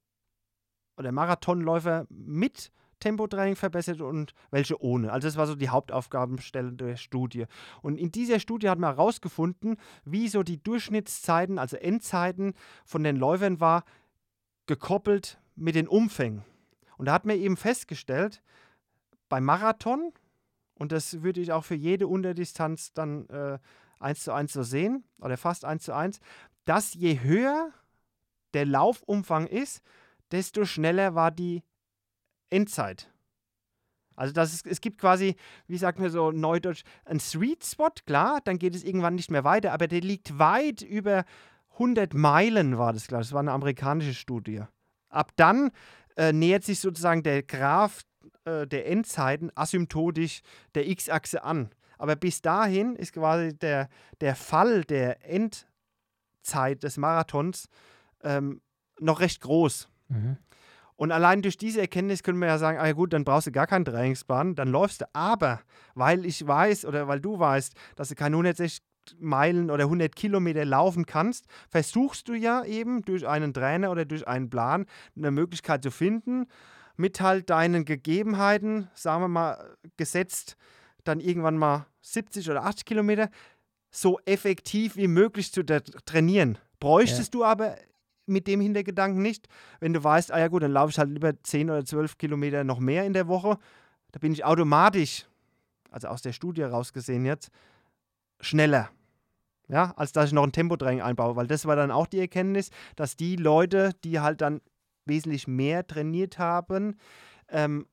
[0.98, 5.12] oder Marathonläufer mit Tempotraining verbessert und welche ohne.
[5.12, 7.46] Also das war so die Hauptaufgabenstelle der Studie.
[7.82, 12.54] Und in dieser Studie hat man herausgefunden, wie so die Durchschnittszeiten, also Endzeiten
[12.86, 13.84] von den Läufern war,
[14.68, 16.46] gekoppelt mit den Umfängen.
[16.98, 18.42] Und da hat man eben festgestellt,
[19.28, 20.14] beim Marathon,
[20.76, 23.60] und das würde ich auch für jede Unterdistanz dann äh,
[24.00, 26.22] eins zu eins so sehen, oder fast eins zu eins,
[26.64, 27.72] dass je höher
[28.54, 29.82] der Laufumfang ist,
[30.34, 31.64] desto schneller war die
[32.50, 33.10] Endzeit.
[34.16, 35.36] Also das ist, es gibt quasi,
[35.68, 39.44] wie sagt man so neudeutsch, ein Sweet Spot, klar, dann geht es irgendwann nicht mehr
[39.44, 41.26] weiter, aber der liegt weit über
[41.74, 43.10] 100 Meilen, war das, ich.
[43.10, 44.62] Das war eine amerikanische Studie.
[45.10, 45.72] Ab dann
[46.16, 48.02] äh, nähert sich sozusagen der Graph
[48.46, 50.42] äh, der Endzeiten asymptotisch
[50.76, 51.70] der X-Achse an.
[51.98, 53.90] Aber bis dahin ist quasi der,
[54.22, 57.68] der Fall der Endzeit des Marathons
[58.22, 58.62] ähm,
[59.00, 59.90] noch recht groß.
[60.08, 60.38] Mhm.
[60.96, 63.52] Und allein durch diese Erkenntnis können wir ja sagen, ah ja gut, dann brauchst du
[63.52, 65.06] gar keinen Trainingsplan, dann läufst du.
[65.14, 65.62] Aber
[65.96, 68.84] weil ich weiß oder weil du weißt, dass du keine 160
[69.20, 74.28] Meilen oder 100 Kilometer laufen kannst, versuchst du ja eben durch einen Trainer oder durch
[74.28, 74.86] einen Plan
[75.18, 76.46] eine Möglichkeit zu finden,
[76.96, 80.56] mit halt deinen Gegebenheiten, sagen wir mal, gesetzt,
[81.04, 83.30] dann irgendwann mal 70 oder 80 Kilometer,
[83.92, 86.58] so effektiv wie möglich zu trainieren.
[86.80, 87.40] Bräuchtest ja.
[87.40, 87.76] du aber
[88.26, 89.48] mit dem Hintergedanken nicht.
[89.80, 92.64] Wenn du weißt, ah ja gut, dann laufe ich halt lieber 10 oder 12 Kilometer
[92.64, 93.58] noch mehr in der Woche,
[94.12, 95.26] da bin ich automatisch,
[95.90, 97.50] also aus der Studie rausgesehen jetzt,
[98.40, 98.90] schneller.
[99.70, 102.70] Ja, als dass ich noch ein Tempotraining einbaue, weil das war dann auch die Erkenntnis,
[102.96, 104.62] dass die Leute, die halt dann
[105.06, 106.98] wesentlich mehr trainiert haben,
[107.50, 107.88] ähm,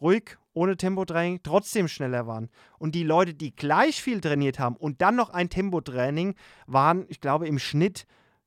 [0.00, 2.50] ruhig, ohne Tempotraining, trotzdem schneller waren.
[2.78, 6.34] Und die Leute, die gleich viel trainiert haben und dann noch ein Tempotraining,
[6.66, 8.06] waren, ich glaube, im Schnitt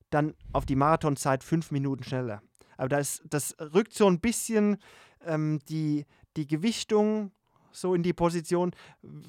[0.09, 2.41] dann auf die Marathonzeit fünf Minuten schneller.
[2.77, 4.77] Aber das, das rückt so ein bisschen
[5.25, 6.05] ähm, die,
[6.35, 7.31] die Gewichtung
[7.71, 8.71] so in die Position,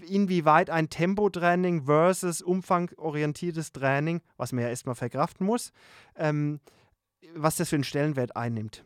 [0.08, 5.72] inwieweit ein Tempotraining versus umfangorientiertes Training, was man ja erstmal verkraften muss,
[6.16, 6.60] ähm,
[7.34, 8.84] was das für einen Stellenwert einnimmt.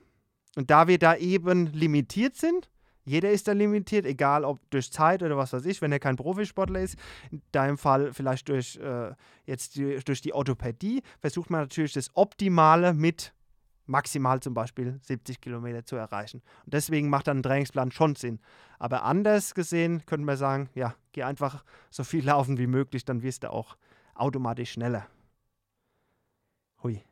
[0.56, 2.68] Und da wir da eben limitiert sind,
[3.04, 6.16] Jeder ist da limitiert, egal ob durch Zeit oder was weiß ich, wenn er kein
[6.16, 6.96] Profisportler ist.
[7.30, 9.12] In deinem Fall vielleicht durch, äh,
[9.44, 13.32] jetzt die, durch die Orthopädie versucht man natürlich das Optimale mit
[13.86, 16.42] maximal zum Beispiel 70 Kilometer zu erreichen.
[16.64, 18.38] Und deswegen macht dann ein Trainingsplan schon Sinn.
[18.78, 23.22] Aber anders gesehen könnte man sagen, ja, geh einfach so viel laufen wie möglich, dann
[23.22, 23.76] wirst du auch
[24.14, 25.06] automatisch schneller.
[26.82, 27.02] Hui.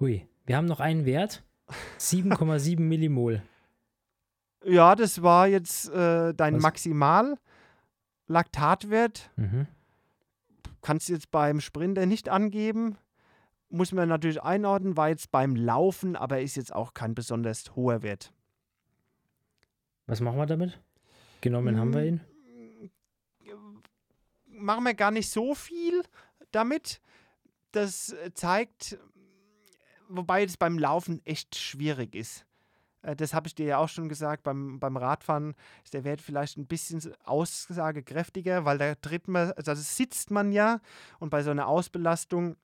[0.00, 0.26] Hui.
[0.46, 1.44] Wir haben noch einen Wert.
[1.98, 3.42] 7,7 Millimol.
[4.64, 6.62] Ja, das war jetzt äh, dein Was?
[6.62, 9.30] Maximal-Laktatwert.
[9.36, 9.68] Mhm.
[10.82, 12.98] Kannst du jetzt beim Sprinter nicht angeben.
[13.70, 18.02] Muss man natürlich einordnen, war jetzt beim Laufen, aber ist jetzt auch kein besonders hoher
[18.02, 18.32] Wert.
[20.06, 20.80] Was machen wir damit?
[21.42, 22.20] Genommen hm, haben wir ihn?
[24.46, 26.02] Machen wir gar nicht so viel
[26.50, 27.02] damit.
[27.72, 28.98] Das zeigt,
[30.08, 32.46] wobei es beim Laufen echt schwierig ist.
[33.02, 35.54] Äh, das habe ich dir ja auch schon gesagt, beim, beim Radfahren
[35.84, 40.80] ist der Wert vielleicht ein bisschen aussagekräftiger, weil da tritt man, also sitzt man ja
[41.18, 42.56] und bei so einer Ausbelastung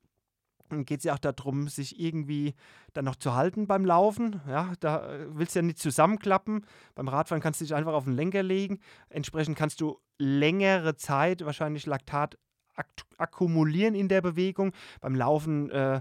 [0.71, 2.55] geht es ja auch darum, sich irgendwie
[2.95, 4.41] dann noch zu halten beim Laufen.
[4.49, 6.65] Ja, da äh, willst du ja nicht zusammenklappen.
[6.95, 8.81] Beim Radfahren kannst du dich einfach auf den Lenker legen.
[9.09, 12.39] Entsprechend kannst du längere Zeit wahrscheinlich Laktat
[12.77, 12.89] ak
[13.19, 14.73] akkumulieren in der Bewegung.
[15.01, 16.01] Beim Laufen äh,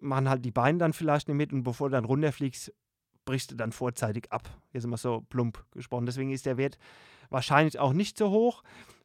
[0.00, 2.72] machen halt die Beine dann vielleicht nicht mit und bevor du dann runterfliegst,
[3.30, 4.50] brichst du dann vorzeitig ab.
[4.72, 6.04] Jetzt immer so plump gesprochen.
[6.04, 6.78] Deswegen ist der Wert
[7.28, 8.64] wahrscheinlich auch nicht so hoch.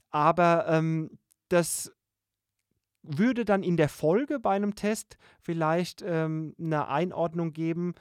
[0.09, 1.11] Aber ähm,
[1.49, 1.93] das
[3.03, 7.93] würde dann in der Folge bei einem Test vielleicht ähm, eine Einordnung geben,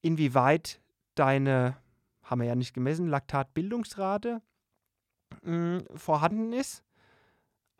[0.00, 0.80] inwieweit
[1.16, 1.76] deine,
[2.22, 4.40] haben wir ja nicht gemessen, Laktatbildungsrate
[5.42, 6.84] mh, vorhanden ist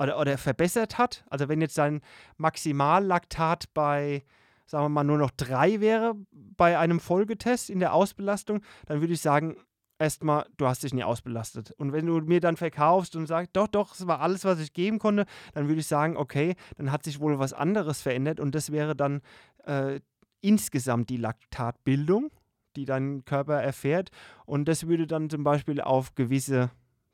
[0.01, 1.25] oder, oder verbessert hat.
[1.31, 2.01] Also wenn jetzt dein
[2.39, 4.25] Maximallaktat bei
[4.69, 9.15] sagen wir mal, nur noch drei wäre bei einem Folgetest in der Ausbelastung, dann würde
[9.15, 9.57] ich sagen,
[9.99, 11.73] erstmal, du hast dich nie ausbelastet.
[11.73, 14.73] Und wenn du mir dann verkaufst und sagst, doch, doch, es war alles, was ich
[14.73, 15.25] geben konnte,
[15.55, 18.95] dann würde ich sagen, okay, dann hat sich wohl was anderes verändert und das wäre
[18.95, 19.23] dann
[19.65, 20.01] äh,
[20.41, 22.31] insgesamt die Laktatbildung,
[22.77, 24.11] die dein Körper erfährt.
[24.45, 26.71] Und das würde dann zum Beispiel auf gewisse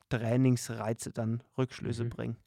[0.09, 2.09] Trainingsreize dann Rückschlüsse mhm.
[2.09, 2.37] bringen.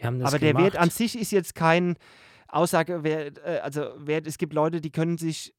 [0.00, 1.96] Aber der Wert an sich ist jetzt kein,
[2.48, 5.54] Aussage, wer, äh, also wer, es gibt Leute, die können sich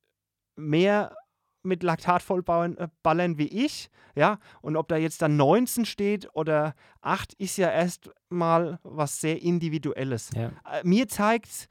[0.55, 1.15] mehr
[1.61, 6.29] mit Laktat vollballern äh, ballern wie ich, ja, und ob da jetzt dann 19 steht
[6.33, 10.29] oder 8, ist ja erstmal was sehr Individuelles.
[10.35, 10.51] Ja.
[10.69, 11.69] Äh, mir zeigt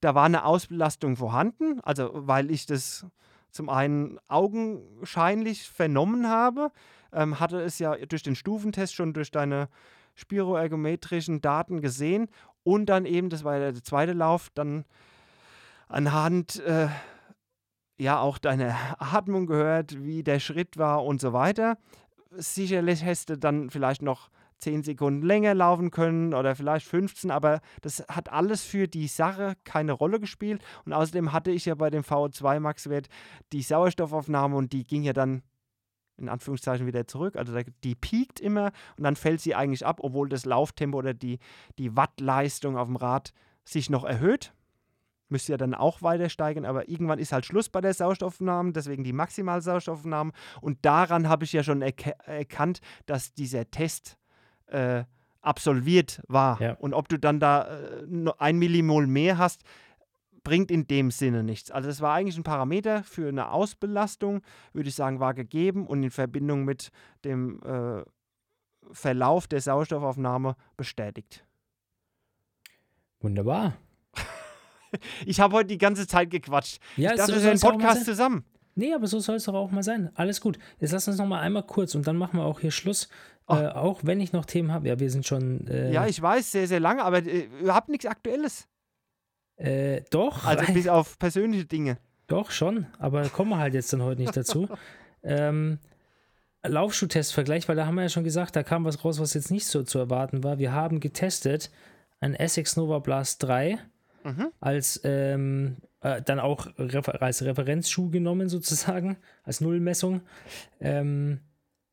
[0.00, 3.06] da war eine Ausbelastung vorhanden, also weil ich das
[3.50, 6.70] zum einen augenscheinlich vernommen habe,
[7.12, 9.68] ähm, hatte es ja durch den Stufentest schon durch deine
[10.14, 12.28] spiroergometrischen Daten gesehen
[12.62, 14.84] und dann eben, das war der zweite Lauf, dann
[15.88, 16.88] anhand äh,
[17.98, 21.78] ja auch deiner Atmung gehört, wie der Schritt war und so weiter.
[22.30, 27.60] Sicherlich hättest du dann vielleicht noch 10 Sekunden länger laufen können oder vielleicht 15, aber
[27.80, 30.62] das hat alles für die Sache keine Rolle gespielt.
[30.84, 33.08] Und außerdem hatte ich ja bei dem VO2 Max-Wert
[33.52, 35.42] die Sauerstoffaufnahme und die ging ja dann
[36.18, 37.36] in Anführungszeichen wieder zurück.
[37.36, 41.38] Also die piekt immer und dann fällt sie eigentlich ab, obwohl das Lauftempo oder die,
[41.78, 43.32] die Wattleistung auf dem Rad
[43.64, 44.52] sich noch erhöht.
[45.30, 49.04] Müsste ja dann auch weiter steigen, aber irgendwann ist halt Schluss bei der Sauerstoffaufnahme, deswegen
[49.04, 50.32] die Maximalsauerstoffaufnahme.
[50.62, 54.16] Und daran habe ich ja schon erk erkannt, dass dieser Test
[54.68, 55.04] äh,
[55.42, 56.60] absolviert war.
[56.60, 56.72] Ja.
[56.74, 59.62] Und ob du dann da äh, ein Millimol mehr hast,
[60.42, 61.70] bringt in dem Sinne nichts.
[61.70, 64.42] Also es war eigentlich ein Parameter für eine Ausbelastung,
[64.72, 66.90] würde ich sagen, war gegeben und in Verbindung mit
[67.24, 68.02] dem äh,
[68.92, 71.44] Verlauf der Sauerstoffaufnahme bestätigt.
[73.20, 73.76] Wunderbar.
[75.26, 76.80] ich habe heute die ganze Zeit gequatscht.
[76.96, 78.44] Ja, ich dachte, so einen Podcast zusammen.
[78.74, 80.10] Nee, aber so soll es doch auch mal sein.
[80.14, 80.56] Alles gut.
[80.78, 83.08] Jetzt lass uns noch mal einmal kurz und dann machen wir auch hier Schluss.
[83.48, 84.86] Äh, auch wenn ich noch Themen habe.
[84.88, 85.66] Ja, wir sind schon.
[85.66, 88.68] Äh, ja, ich weiß, sehr, sehr lange, aber äh, ihr habt nichts Aktuelles.
[89.58, 90.44] Äh, doch.
[90.44, 91.98] Also bis auf persönliche Dinge.
[92.26, 92.86] Doch, schon.
[92.98, 94.68] Aber kommen wir halt jetzt dann heute nicht dazu.
[95.22, 95.78] ähm,
[96.64, 99.66] Laufschuh-Testvergleich, weil da haben wir ja schon gesagt, da kam was raus, was jetzt nicht
[99.66, 100.58] so zu erwarten war.
[100.58, 101.70] Wir haben getestet
[102.20, 103.78] ein Essex Nova Blast 3
[104.24, 104.48] mhm.
[104.60, 110.22] als ähm, äh, dann auch Refer als Referenzschuh genommen, sozusagen, als Nullmessung.
[110.80, 111.40] Ähm,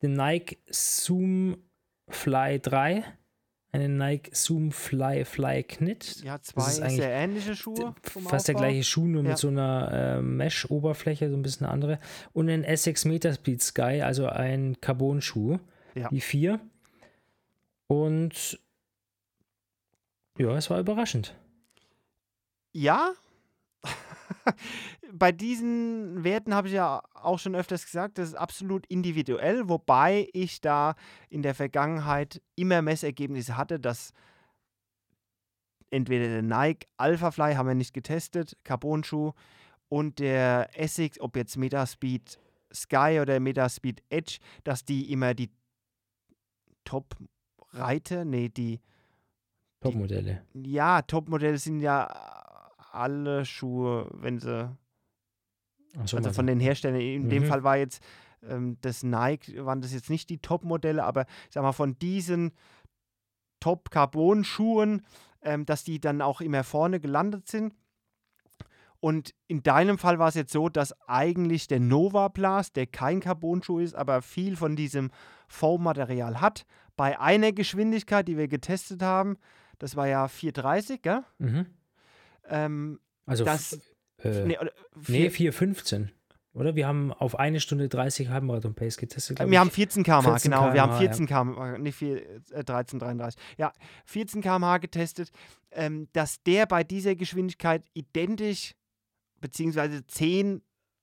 [0.02, 1.56] den Nike Zoom
[2.08, 3.04] Fly 3
[3.76, 6.22] eine Nike Zoom Fly Fly Knit.
[6.24, 7.94] Ja, zwei sehr ähnliche Schuhe.
[8.02, 8.38] Fast Aufbau.
[8.46, 9.30] der gleiche Schuh, nur ja.
[9.30, 11.98] mit so einer äh, Mesh-Oberfläche, so ein bisschen eine andere.
[12.32, 15.58] Und ein Essex Metaspeed Sky, also ein Carbon-Schuh.
[15.94, 16.08] Ja.
[16.10, 16.60] Die vier.
[17.86, 18.58] Und
[20.38, 21.34] ja, es war überraschend.
[22.72, 23.12] Ja.
[25.12, 30.28] Bei diesen Werten habe ich ja auch schon öfters gesagt, das ist absolut individuell, wobei
[30.32, 30.94] ich da
[31.28, 34.12] in der Vergangenheit immer Messergebnisse hatte, dass
[35.90, 39.32] entweder der Nike Alpha Fly haben wir nicht getestet, Carbon-Schuh
[39.88, 42.38] und der Essex, ob jetzt Metaspeed
[42.74, 45.50] Sky oder Metaspeed Edge, dass die immer die
[46.84, 48.80] Top-Reiter, nee, die
[49.80, 50.42] Top-Modelle.
[50.54, 52.44] Ja, Top-Modelle sind ja
[52.96, 54.70] alle Schuhe, wenn sie.
[56.04, 57.00] So, also von den Herstellern.
[57.00, 57.30] In mhm.
[57.30, 58.02] dem Fall war jetzt
[58.42, 62.52] ähm, das Nike, waren das jetzt nicht die Top-Modelle, aber ich sag mal, von diesen
[63.60, 65.06] Top-Carbon-Schuhen,
[65.42, 67.74] ähm, dass die dann auch immer vorne gelandet sind.
[69.00, 73.20] Und in deinem Fall war es jetzt so, dass eigentlich der Nova Blast, der kein
[73.20, 75.10] Carbon-Schuh ist, aber viel von diesem
[75.48, 76.66] Foam-Material hat,
[76.96, 79.36] bei einer Geschwindigkeit, die wir getestet haben,
[79.78, 81.22] das war ja 430, gell?
[81.38, 81.66] Mhm.
[82.48, 83.80] Ähm, also das,
[84.22, 84.58] äh, nee,
[85.08, 86.10] nee 415.
[86.56, 86.74] Oder?
[86.74, 89.38] Wir haben auf eine Stunde 30 Halbmarathon Pace getestet.
[89.38, 89.58] Wir ich.
[89.58, 90.62] haben 14 km/h, genau.
[90.62, 91.44] km wir haben 14 ja.
[91.44, 93.40] km/h, nicht 4, äh, 13, 33.
[93.58, 93.72] Ja,
[94.06, 95.30] 14 km/h getestet.
[95.70, 98.74] Ähm, dass der bei dieser Geschwindigkeit identisch,
[99.38, 100.62] beziehungsweise 10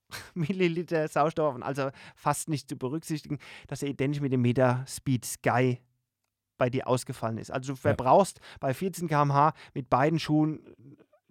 [0.33, 3.37] Milliliter Sauerstoff, also fast nicht zu berücksichtigen,
[3.67, 5.79] dass er identisch mit dem Meter Speed Sky
[6.57, 7.51] bei dir ausgefallen ist.
[7.51, 8.45] Also du verbrauchst ja.
[8.59, 10.61] bei 14 km/h mit beiden Schuhen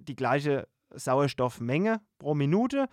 [0.08, 2.88] die gleiche Sauerstoffmenge pro Minute.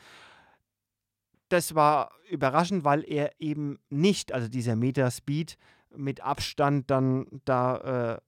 [1.50, 5.58] Das war überraschend, weil er eben nicht, also dieser Meterspeed
[5.96, 8.22] mit Abstand dann da äh,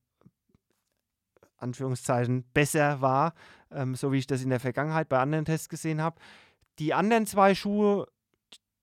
[1.58, 3.34] Anführungszeichen besser war,
[3.70, 6.20] ähm, so wie ich das in der Vergangenheit bei anderen Tests gesehen habe.
[6.80, 8.08] Die anderen zwei Schuhe,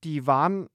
[0.05, 0.69] die waren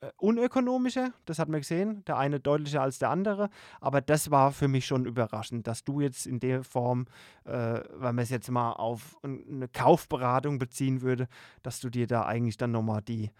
[0.00, 3.48] äh, unökonomischer, das hat man gesehen, der eine deutlicher als der andere,
[3.80, 7.06] aber das war für mich schon überraschend, dass du jetzt in der Form,
[7.44, 11.28] äh, wenn man es jetzt mal auf eine Kaufberatung beziehen würde,
[11.62, 13.30] dass du dir da eigentlich dann nochmal die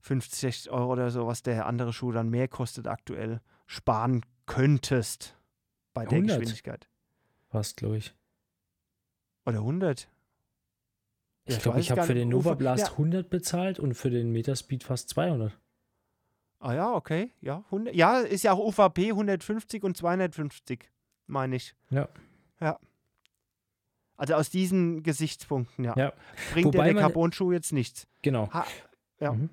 [0.00, 5.38] 50, 60 Euro oder so, was der andere Schuh dann mehr kostet aktuell, sparen könntest
[5.94, 6.38] bei der 100.
[6.38, 6.88] Geschwindigkeit.
[7.48, 8.14] Fast, glaube ich.
[9.46, 10.08] Oder 100?
[11.46, 12.92] Ich glaube, ich habe für den Nova Blast ja.
[12.92, 15.58] 100 bezahlt und für den Metaspeed fast 200.
[16.64, 17.30] Ah ja, okay.
[17.42, 20.90] Ja, 100, ja, ist ja auch UVP 150 und 250,
[21.26, 21.74] meine ich.
[21.90, 22.08] Ja.
[22.58, 22.78] Ja.
[24.16, 25.94] Also aus diesen Gesichtspunkten, ja.
[25.94, 26.12] ja.
[26.54, 28.06] Bringt Wobei der Carbon-Schuh jetzt nichts.
[28.22, 28.50] Genau.
[28.50, 28.64] Ha,
[29.20, 29.32] ja.
[29.32, 29.50] Mhm.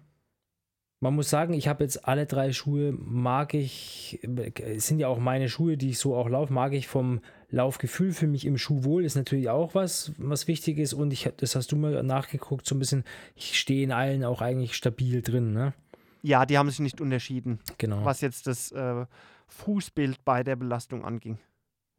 [1.01, 4.19] Man muss sagen, ich habe jetzt alle drei Schuhe, mag ich,
[4.63, 7.19] es sind ja auch meine Schuhe, die ich so auch laufe, mag ich vom
[7.49, 10.93] Laufgefühl für mich im Schuh wohl, ist natürlich auch was, was wichtig ist.
[10.93, 13.03] Und ich, das hast du mal nachgeguckt, so ein bisschen,
[13.35, 15.73] ich stehe in allen auch eigentlich stabil drin, ne?
[16.22, 17.60] Ja, die haben sich nicht unterschieden.
[17.77, 18.06] Genau.
[18.06, 19.06] Was jetzt das äh,
[19.48, 21.39] Fußbild bei der Belastung anging.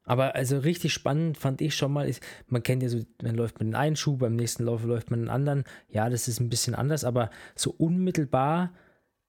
[0.05, 3.61] Aber also richtig spannend fand ich schon mal, ist, man kennt ja so, man läuft
[3.61, 5.65] mit einem einen Schuh, beim nächsten Lauf läuft man einen anderen.
[5.89, 8.73] Ja, das ist ein bisschen anders, aber so unmittelbar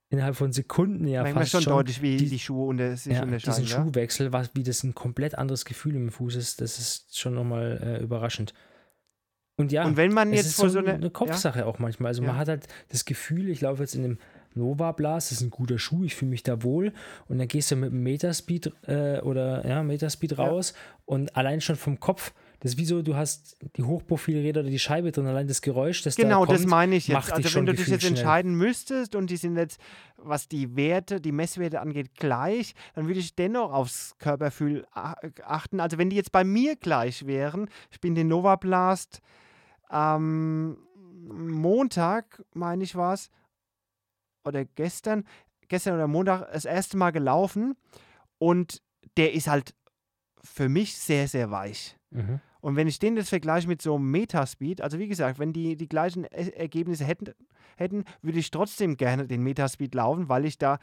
[0.10, 3.14] innerhalb von Sekunden ja Manchmal fast schon, schon deutlich, wie die, die Schuhe unter, sich
[3.14, 3.64] ja, unterscheiden.
[3.64, 3.84] Diesen ja?
[3.84, 7.80] Schuhwechsel, was, wie das ein komplett anderes Gefühl im Fuß ist, das ist schon nochmal
[7.84, 8.54] äh, überraschend.
[9.56, 11.66] Und ja, und wenn man jetzt vor so, eine, eine Kopfsache ja?
[11.66, 12.10] auch manchmal.
[12.10, 14.18] Also man hat halt das Gefühl, ich laufe jetzt in dem
[14.56, 16.94] Nova Blast, das ist ein guter Schuh, ich fühle mich da wohl.
[17.28, 20.98] Und dann gehst du mit einem Metaspeed äh, oder ja, Metaspeed raus ja.
[21.06, 24.80] und allein schon vom Kopf, das ist wie so, du hast die Hochprofilräder oder die
[24.80, 27.34] Scheibe drin, allein das Geräusch, das genau, da kommt, das meine ich jetzt.
[27.34, 28.14] Also wenn du dich jetzt schnell.
[28.14, 29.82] entscheiden müsstest und die sind jetzt,
[30.16, 35.82] was die Werte, die Messwerte angeht, gleich, dann würde ich dennoch aufs Körperfühl achten.
[35.82, 39.22] Also wenn die jetzt bei mir gleich wären, ich bin den Nova Blast
[39.90, 40.78] am
[41.28, 43.30] Montag, meine ich was,
[44.46, 45.26] oder gestern,
[45.68, 47.76] gestern oder Montag das erste Mal gelaufen
[48.38, 48.82] und
[49.18, 49.76] der ist halt
[50.44, 51.98] für mich sehr, sehr weich.
[52.12, 52.40] Mhm.
[52.64, 55.76] Und wenn ich den jetzt vergleiche mit so einem Metaspeed, also wie gesagt, wenn die
[55.76, 57.34] die gleichen Ergebnisse hätten,
[57.76, 60.80] hätten würde ich trotzdem gerne den Metaspeed laufen, weil ich da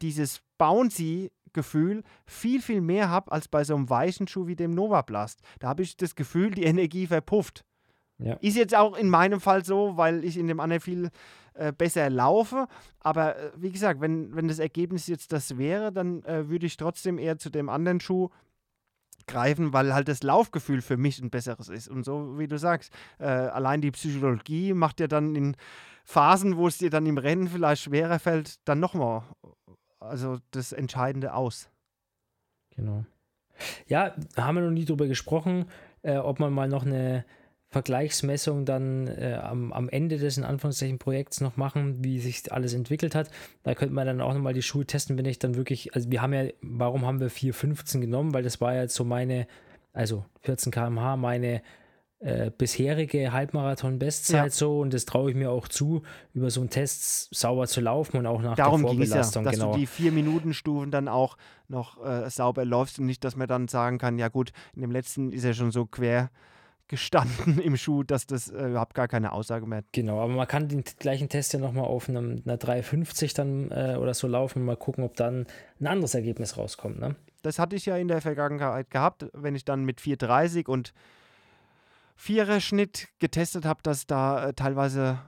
[0.00, 5.02] dieses Bouncy-Gefühl viel, viel mehr habe als bei so einem weichen Schuh wie dem Nova
[5.02, 5.40] Blast.
[5.58, 7.64] Da habe ich das Gefühl, die Energie verpufft.
[8.18, 8.34] Ja.
[8.40, 11.10] Ist jetzt auch in meinem Fall so, weil ich in dem anderen viel
[11.54, 12.66] äh, besser laufe.
[13.00, 16.76] Aber äh, wie gesagt, wenn, wenn das Ergebnis jetzt das wäre, dann äh, würde ich
[16.76, 18.30] trotzdem eher zu dem anderen Schuh
[19.26, 21.88] greifen, weil halt das Laufgefühl für mich ein besseres ist.
[21.88, 25.56] Und so wie du sagst, äh, allein die Psychologie macht ja dann in
[26.04, 29.22] Phasen, wo es dir dann im Rennen vielleicht schwerer fällt, dann nochmal
[30.00, 31.70] also das Entscheidende aus.
[32.74, 33.04] Genau.
[33.86, 35.66] Ja, haben wir noch nie drüber gesprochen,
[36.02, 37.24] äh, ob man mal noch eine
[37.70, 42.72] Vergleichsmessung dann äh, am, am Ende des in Anführungszeichen Projekts noch machen, wie sich alles
[42.72, 43.30] entwickelt hat.
[43.62, 46.22] Da könnte man dann auch nochmal die Schuhe testen, wenn ich dann wirklich, also wir
[46.22, 48.32] haben ja, warum haben wir 4,15 genommen?
[48.32, 49.46] Weil das war ja jetzt so meine,
[49.92, 51.60] also 14 km/h, meine
[52.20, 54.50] äh, bisherige Halbmarathon-Bestzeit ja.
[54.50, 58.16] so und das traue ich mir auch zu, über so einen Test sauber zu laufen
[58.16, 59.44] und auch nach Darum der Vorbelastung.
[59.44, 59.72] Ja, dass genau.
[59.72, 61.36] du die vier Minuten Stufen dann auch
[61.68, 64.90] noch äh, sauber läufst und nicht, dass man dann sagen kann, ja gut, in dem
[64.90, 66.30] letzten ist er schon so quer
[66.88, 69.86] gestanden im Schuh, dass das äh, überhaupt gar keine Aussage mehr hat.
[69.92, 73.96] Genau, aber man kann den gleichen Test ja nochmal auf einem, einer 350 dann äh,
[74.00, 75.46] oder so laufen und mal gucken, ob dann
[75.80, 76.98] ein anderes Ergebnis rauskommt.
[76.98, 77.14] Ne?
[77.42, 80.92] Das hatte ich ja in der Vergangenheit gehabt, wenn ich dann mit 430 und
[82.16, 85.20] Vierer-Schnitt getestet habe, dass da äh, teilweise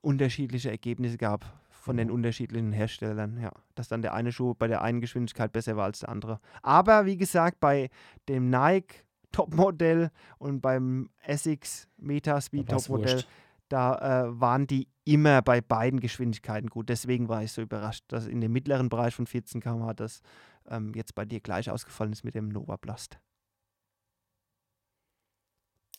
[0.00, 3.40] unterschiedliche Ergebnisse gab von den unterschiedlichen Herstellern.
[3.40, 6.40] Ja, dass dann der eine Schuh bei der einen Geschwindigkeit besser war als der andere.
[6.62, 7.90] Aber wie gesagt, bei
[8.28, 9.05] dem Nike
[9.36, 13.22] Topmodell und beim Essex Metaspeed Topmodell,
[13.68, 16.88] da äh, waren die immer bei beiden Geschwindigkeiten gut.
[16.88, 20.22] Deswegen war ich so überrascht, dass in dem mittleren Bereich von 14 km/h das
[20.68, 23.18] ähm, jetzt bei dir gleich ausgefallen ist mit dem Nova Blast.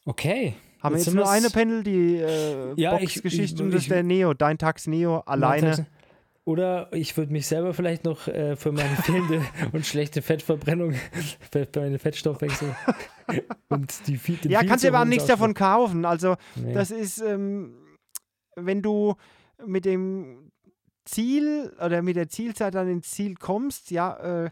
[0.06, 0.56] Okay.
[0.82, 4.34] Haben wir jetzt nur eine Panel, die äh, ja, Box-Geschichte und das ist der Neo,
[4.34, 5.86] dein Tax Neo alleine.
[6.48, 10.94] Oder ich würde mich selber vielleicht noch äh, für meine fehlende und schlechte Fettverbrennung,
[11.52, 12.74] für meine Fettstoffwechsel
[13.68, 16.06] und die den Ja, kannst du aber nichts davon kaufen.
[16.06, 16.72] Also, nee.
[16.72, 17.76] das ist, ähm,
[18.56, 19.16] wenn du
[19.66, 20.54] mit dem
[21.04, 24.50] Ziel oder mit der Zielzeit dann ins Ziel kommst, ja, äh,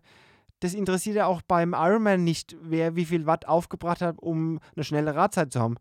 [0.59, 4.83] das interessiert ja auch beim Ironman nicht, wer wie viel Watt aufgebracht hat, um eine
[4.83, 5.77] schnelle Radzeit zu haben.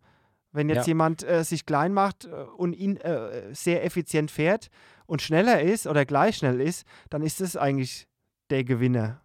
[0.54, 0.92] Wenn jetzt ja.
[0.92, 4.68] jemand äh, sich klein macht äh, und ihn äh, sehr effizient fährt
[5.04, 8.06] und schneller ist oder gleich schnell ist, dann ist das eigentlich
[8.50, 9.20] der Gewinner.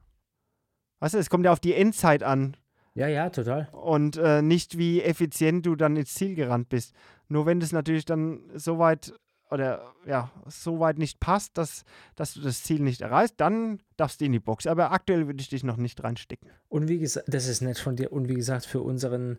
[0.99, 2.57] Weißt du, es kommt ja auf die Endzeit an.
[2.95, 3.69] Ja, ja, total.
[3.71, 6.95] Und äh, nicht, wie effizient du dann ins Ziel gerannt bist.
[7.27, 9.13] Nur wenn das natürlich dann so weit
[9.51, 11.83] oder ja, so weit nicht passt, dass,
[12.15, 14.65] dass du das Ziel nicht erreichst, dann darfst du in die Box.
[14.65, 16.49] Aber aktuell würde ich dich noch nicht reinstecken.
[16.69, 18.11] Und wie gesagt, das ist nett von dir.
[18.11, 19.37] Und wie gesagt, für unseren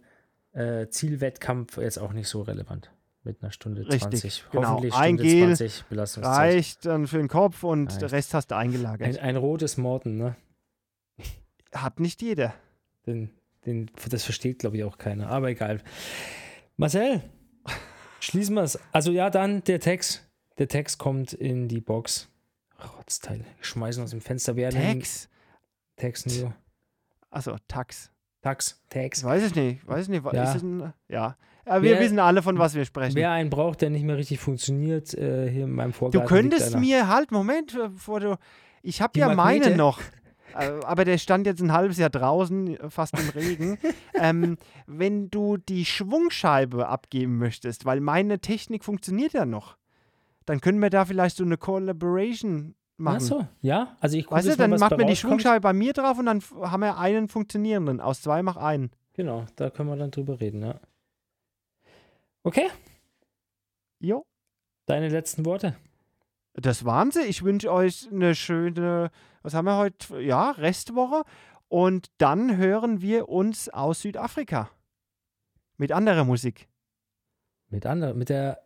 [0.52, 2.90] äh, Zielwettkampf jetzt auch nicht so relevant.
[3.22, 4.44] Mit einer Stunde Richtig, 20.
[4.50, 4.68] Genau.
[4.68, 6.38] Hoffentlich Ein Stunde Gel 20 Belastungszeit.
[6.38, 8.02] Reicht dann für den Kopf und reicht.
[8.02, 9.06] der Rest hast du eingelagert.
[9.06, 10.36] Ein, ein rotes Morten, ne?
[11.72, 12.54] Hat nicht jeder.
[13.06, 13.30] Den,
[13.66, 15.28] den, das versteht, glaube ich, auch keiner.
[15.28, 15.82] Aber egal.
[16.76, 17.22] Marcel,
[18.20, 18.78] Schließen wir es.
[18.92, 20.28] Also ja, dann der Text.
[20.58, 22.28] Der Text kommt in die Box.
[22.98, 23.44] Rotzteil.
[23.60, 24.80] Schmeißen aus dem Fenster werden.
[24.80, 25.30] Text?
[25.96, 26.54] Text nur.
[27.30, 28.10] Achso, Tax.
[28.42, 29.22] Tax, Tax.
[29.22, 29.86] Weiß ich nicht.
[29.86, 30.24] Weiß ich nicht.
[30.32, 30.52] Ja.
[30.52, 31.36] Ein, ja.
[31.66, 33.14] Wir wer, wissen alle, von was wir sprechen.
[33.14, 36.26] Wer einen braucht, der nicht mehr richtig funktioniert, äh, hier in meinem Vorgarten.
[36.26, 38.36] Du könntest mir halt, Moment, bevor du.
[38.82, 39.66] Ich habe ja Magnete.
[39.66, 40.00] meine noch.
[40.54, 43.78] Äh, aber der stand jetzt ein halbes Jahr draußen, fast im Regen.
[44.14, 44.56] ähm,
[44.86, 49.76] wenn du die Schwungscheibe abgeben möchtest, weil meine Technik funktioniert ja noch,
[50.46, 53.16] dann können wir da vielleicht so eine Collaboration machen.
[53.16, 53.96] Ach so, ja.
[54.00, 56.80] Also ich weißt du, dann macht man die Schwungscheibe bei mir drauf und dann haben
[56.80, 58.00] wir einen funktionierenden.
[58.00, 58.90] Aus zwei mach einen.
[59.14, 60.80] Genau, da können wir dann drüber reden, ja.
[62.42, 62.68] Okay.
[63.98, 64.24] Jo.
[64.86, 65.76] Deine letzten Worte.
[66.54, 67.22] Das waren sie.
[67.22, 69.10] Ich wünsche euch eine schöne,
[69.42, 70.20] was haben wir heute?
[70.20, 71.22] Ja, Restwoche.
[71.68, 74.70] Und dann hören wir uns aus Südafrika.
[75.76, 76.68] Mit anderer Musik.
[77.68, 78.64] Mit anderer, mit der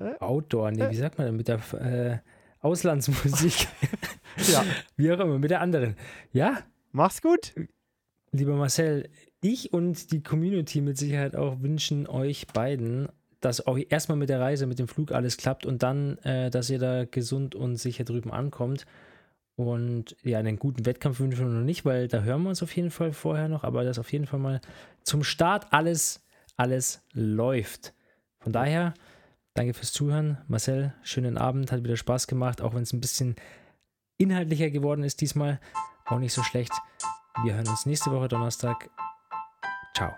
[0.00, 0.18] äh?
[0.18, 0.90] Outdoor, nee, äh?
[0.90, 1.36] wie sagt man denn?
[1.36, 2.18] Mit der äh,
[2.60, 3.68] Auslandsmusik.
[4.52, 4.64] ja.
[4.96, 5.96] Wie auch immer, mit der anderen.
[6.32, 6.58] Ja.
[6.92, 7.54] Mach's gut.
[8.32, 9.08] Lieber Marcel,
[9.40, 13.08] ich und die Community mit Sicherheit auch wünschen euch beiden
[13.40, 16.70] dass auch erstmal mit der Reise, mit dem Flug alles klappt und dann, äh, dass
[16.70, 18.86] ihr da gesund und sicher drüben ankommt.
[19.56, 22.74] Und ja, einen guten Wettkampf wünschen wir noch nicht, weil da hören wir uns auf
[22.76, 24.60] jeden Fall vorher noch, aber dass auf jeden Fall mal
[25.02, 26.22] zum Start alles,
[26.56, 27.94] alles läuft.
[28.38, 28.94] Von daher,
[29.60, 30.38] danke fürs Zuhören.
[30.48, 33.36] Marcel, schönen Abend, hat wieder Spaß gemacht, auch wenn es ein bisschen
[34.16, 35.60] inhaltlicher geworden ist diesmal.
[36.06, 36.72] Auch nicht so schlecht.
[37.44, 38.88] Wir hören uns nächste Woche Donnerstag.
[39.94, 40.14] Ciao.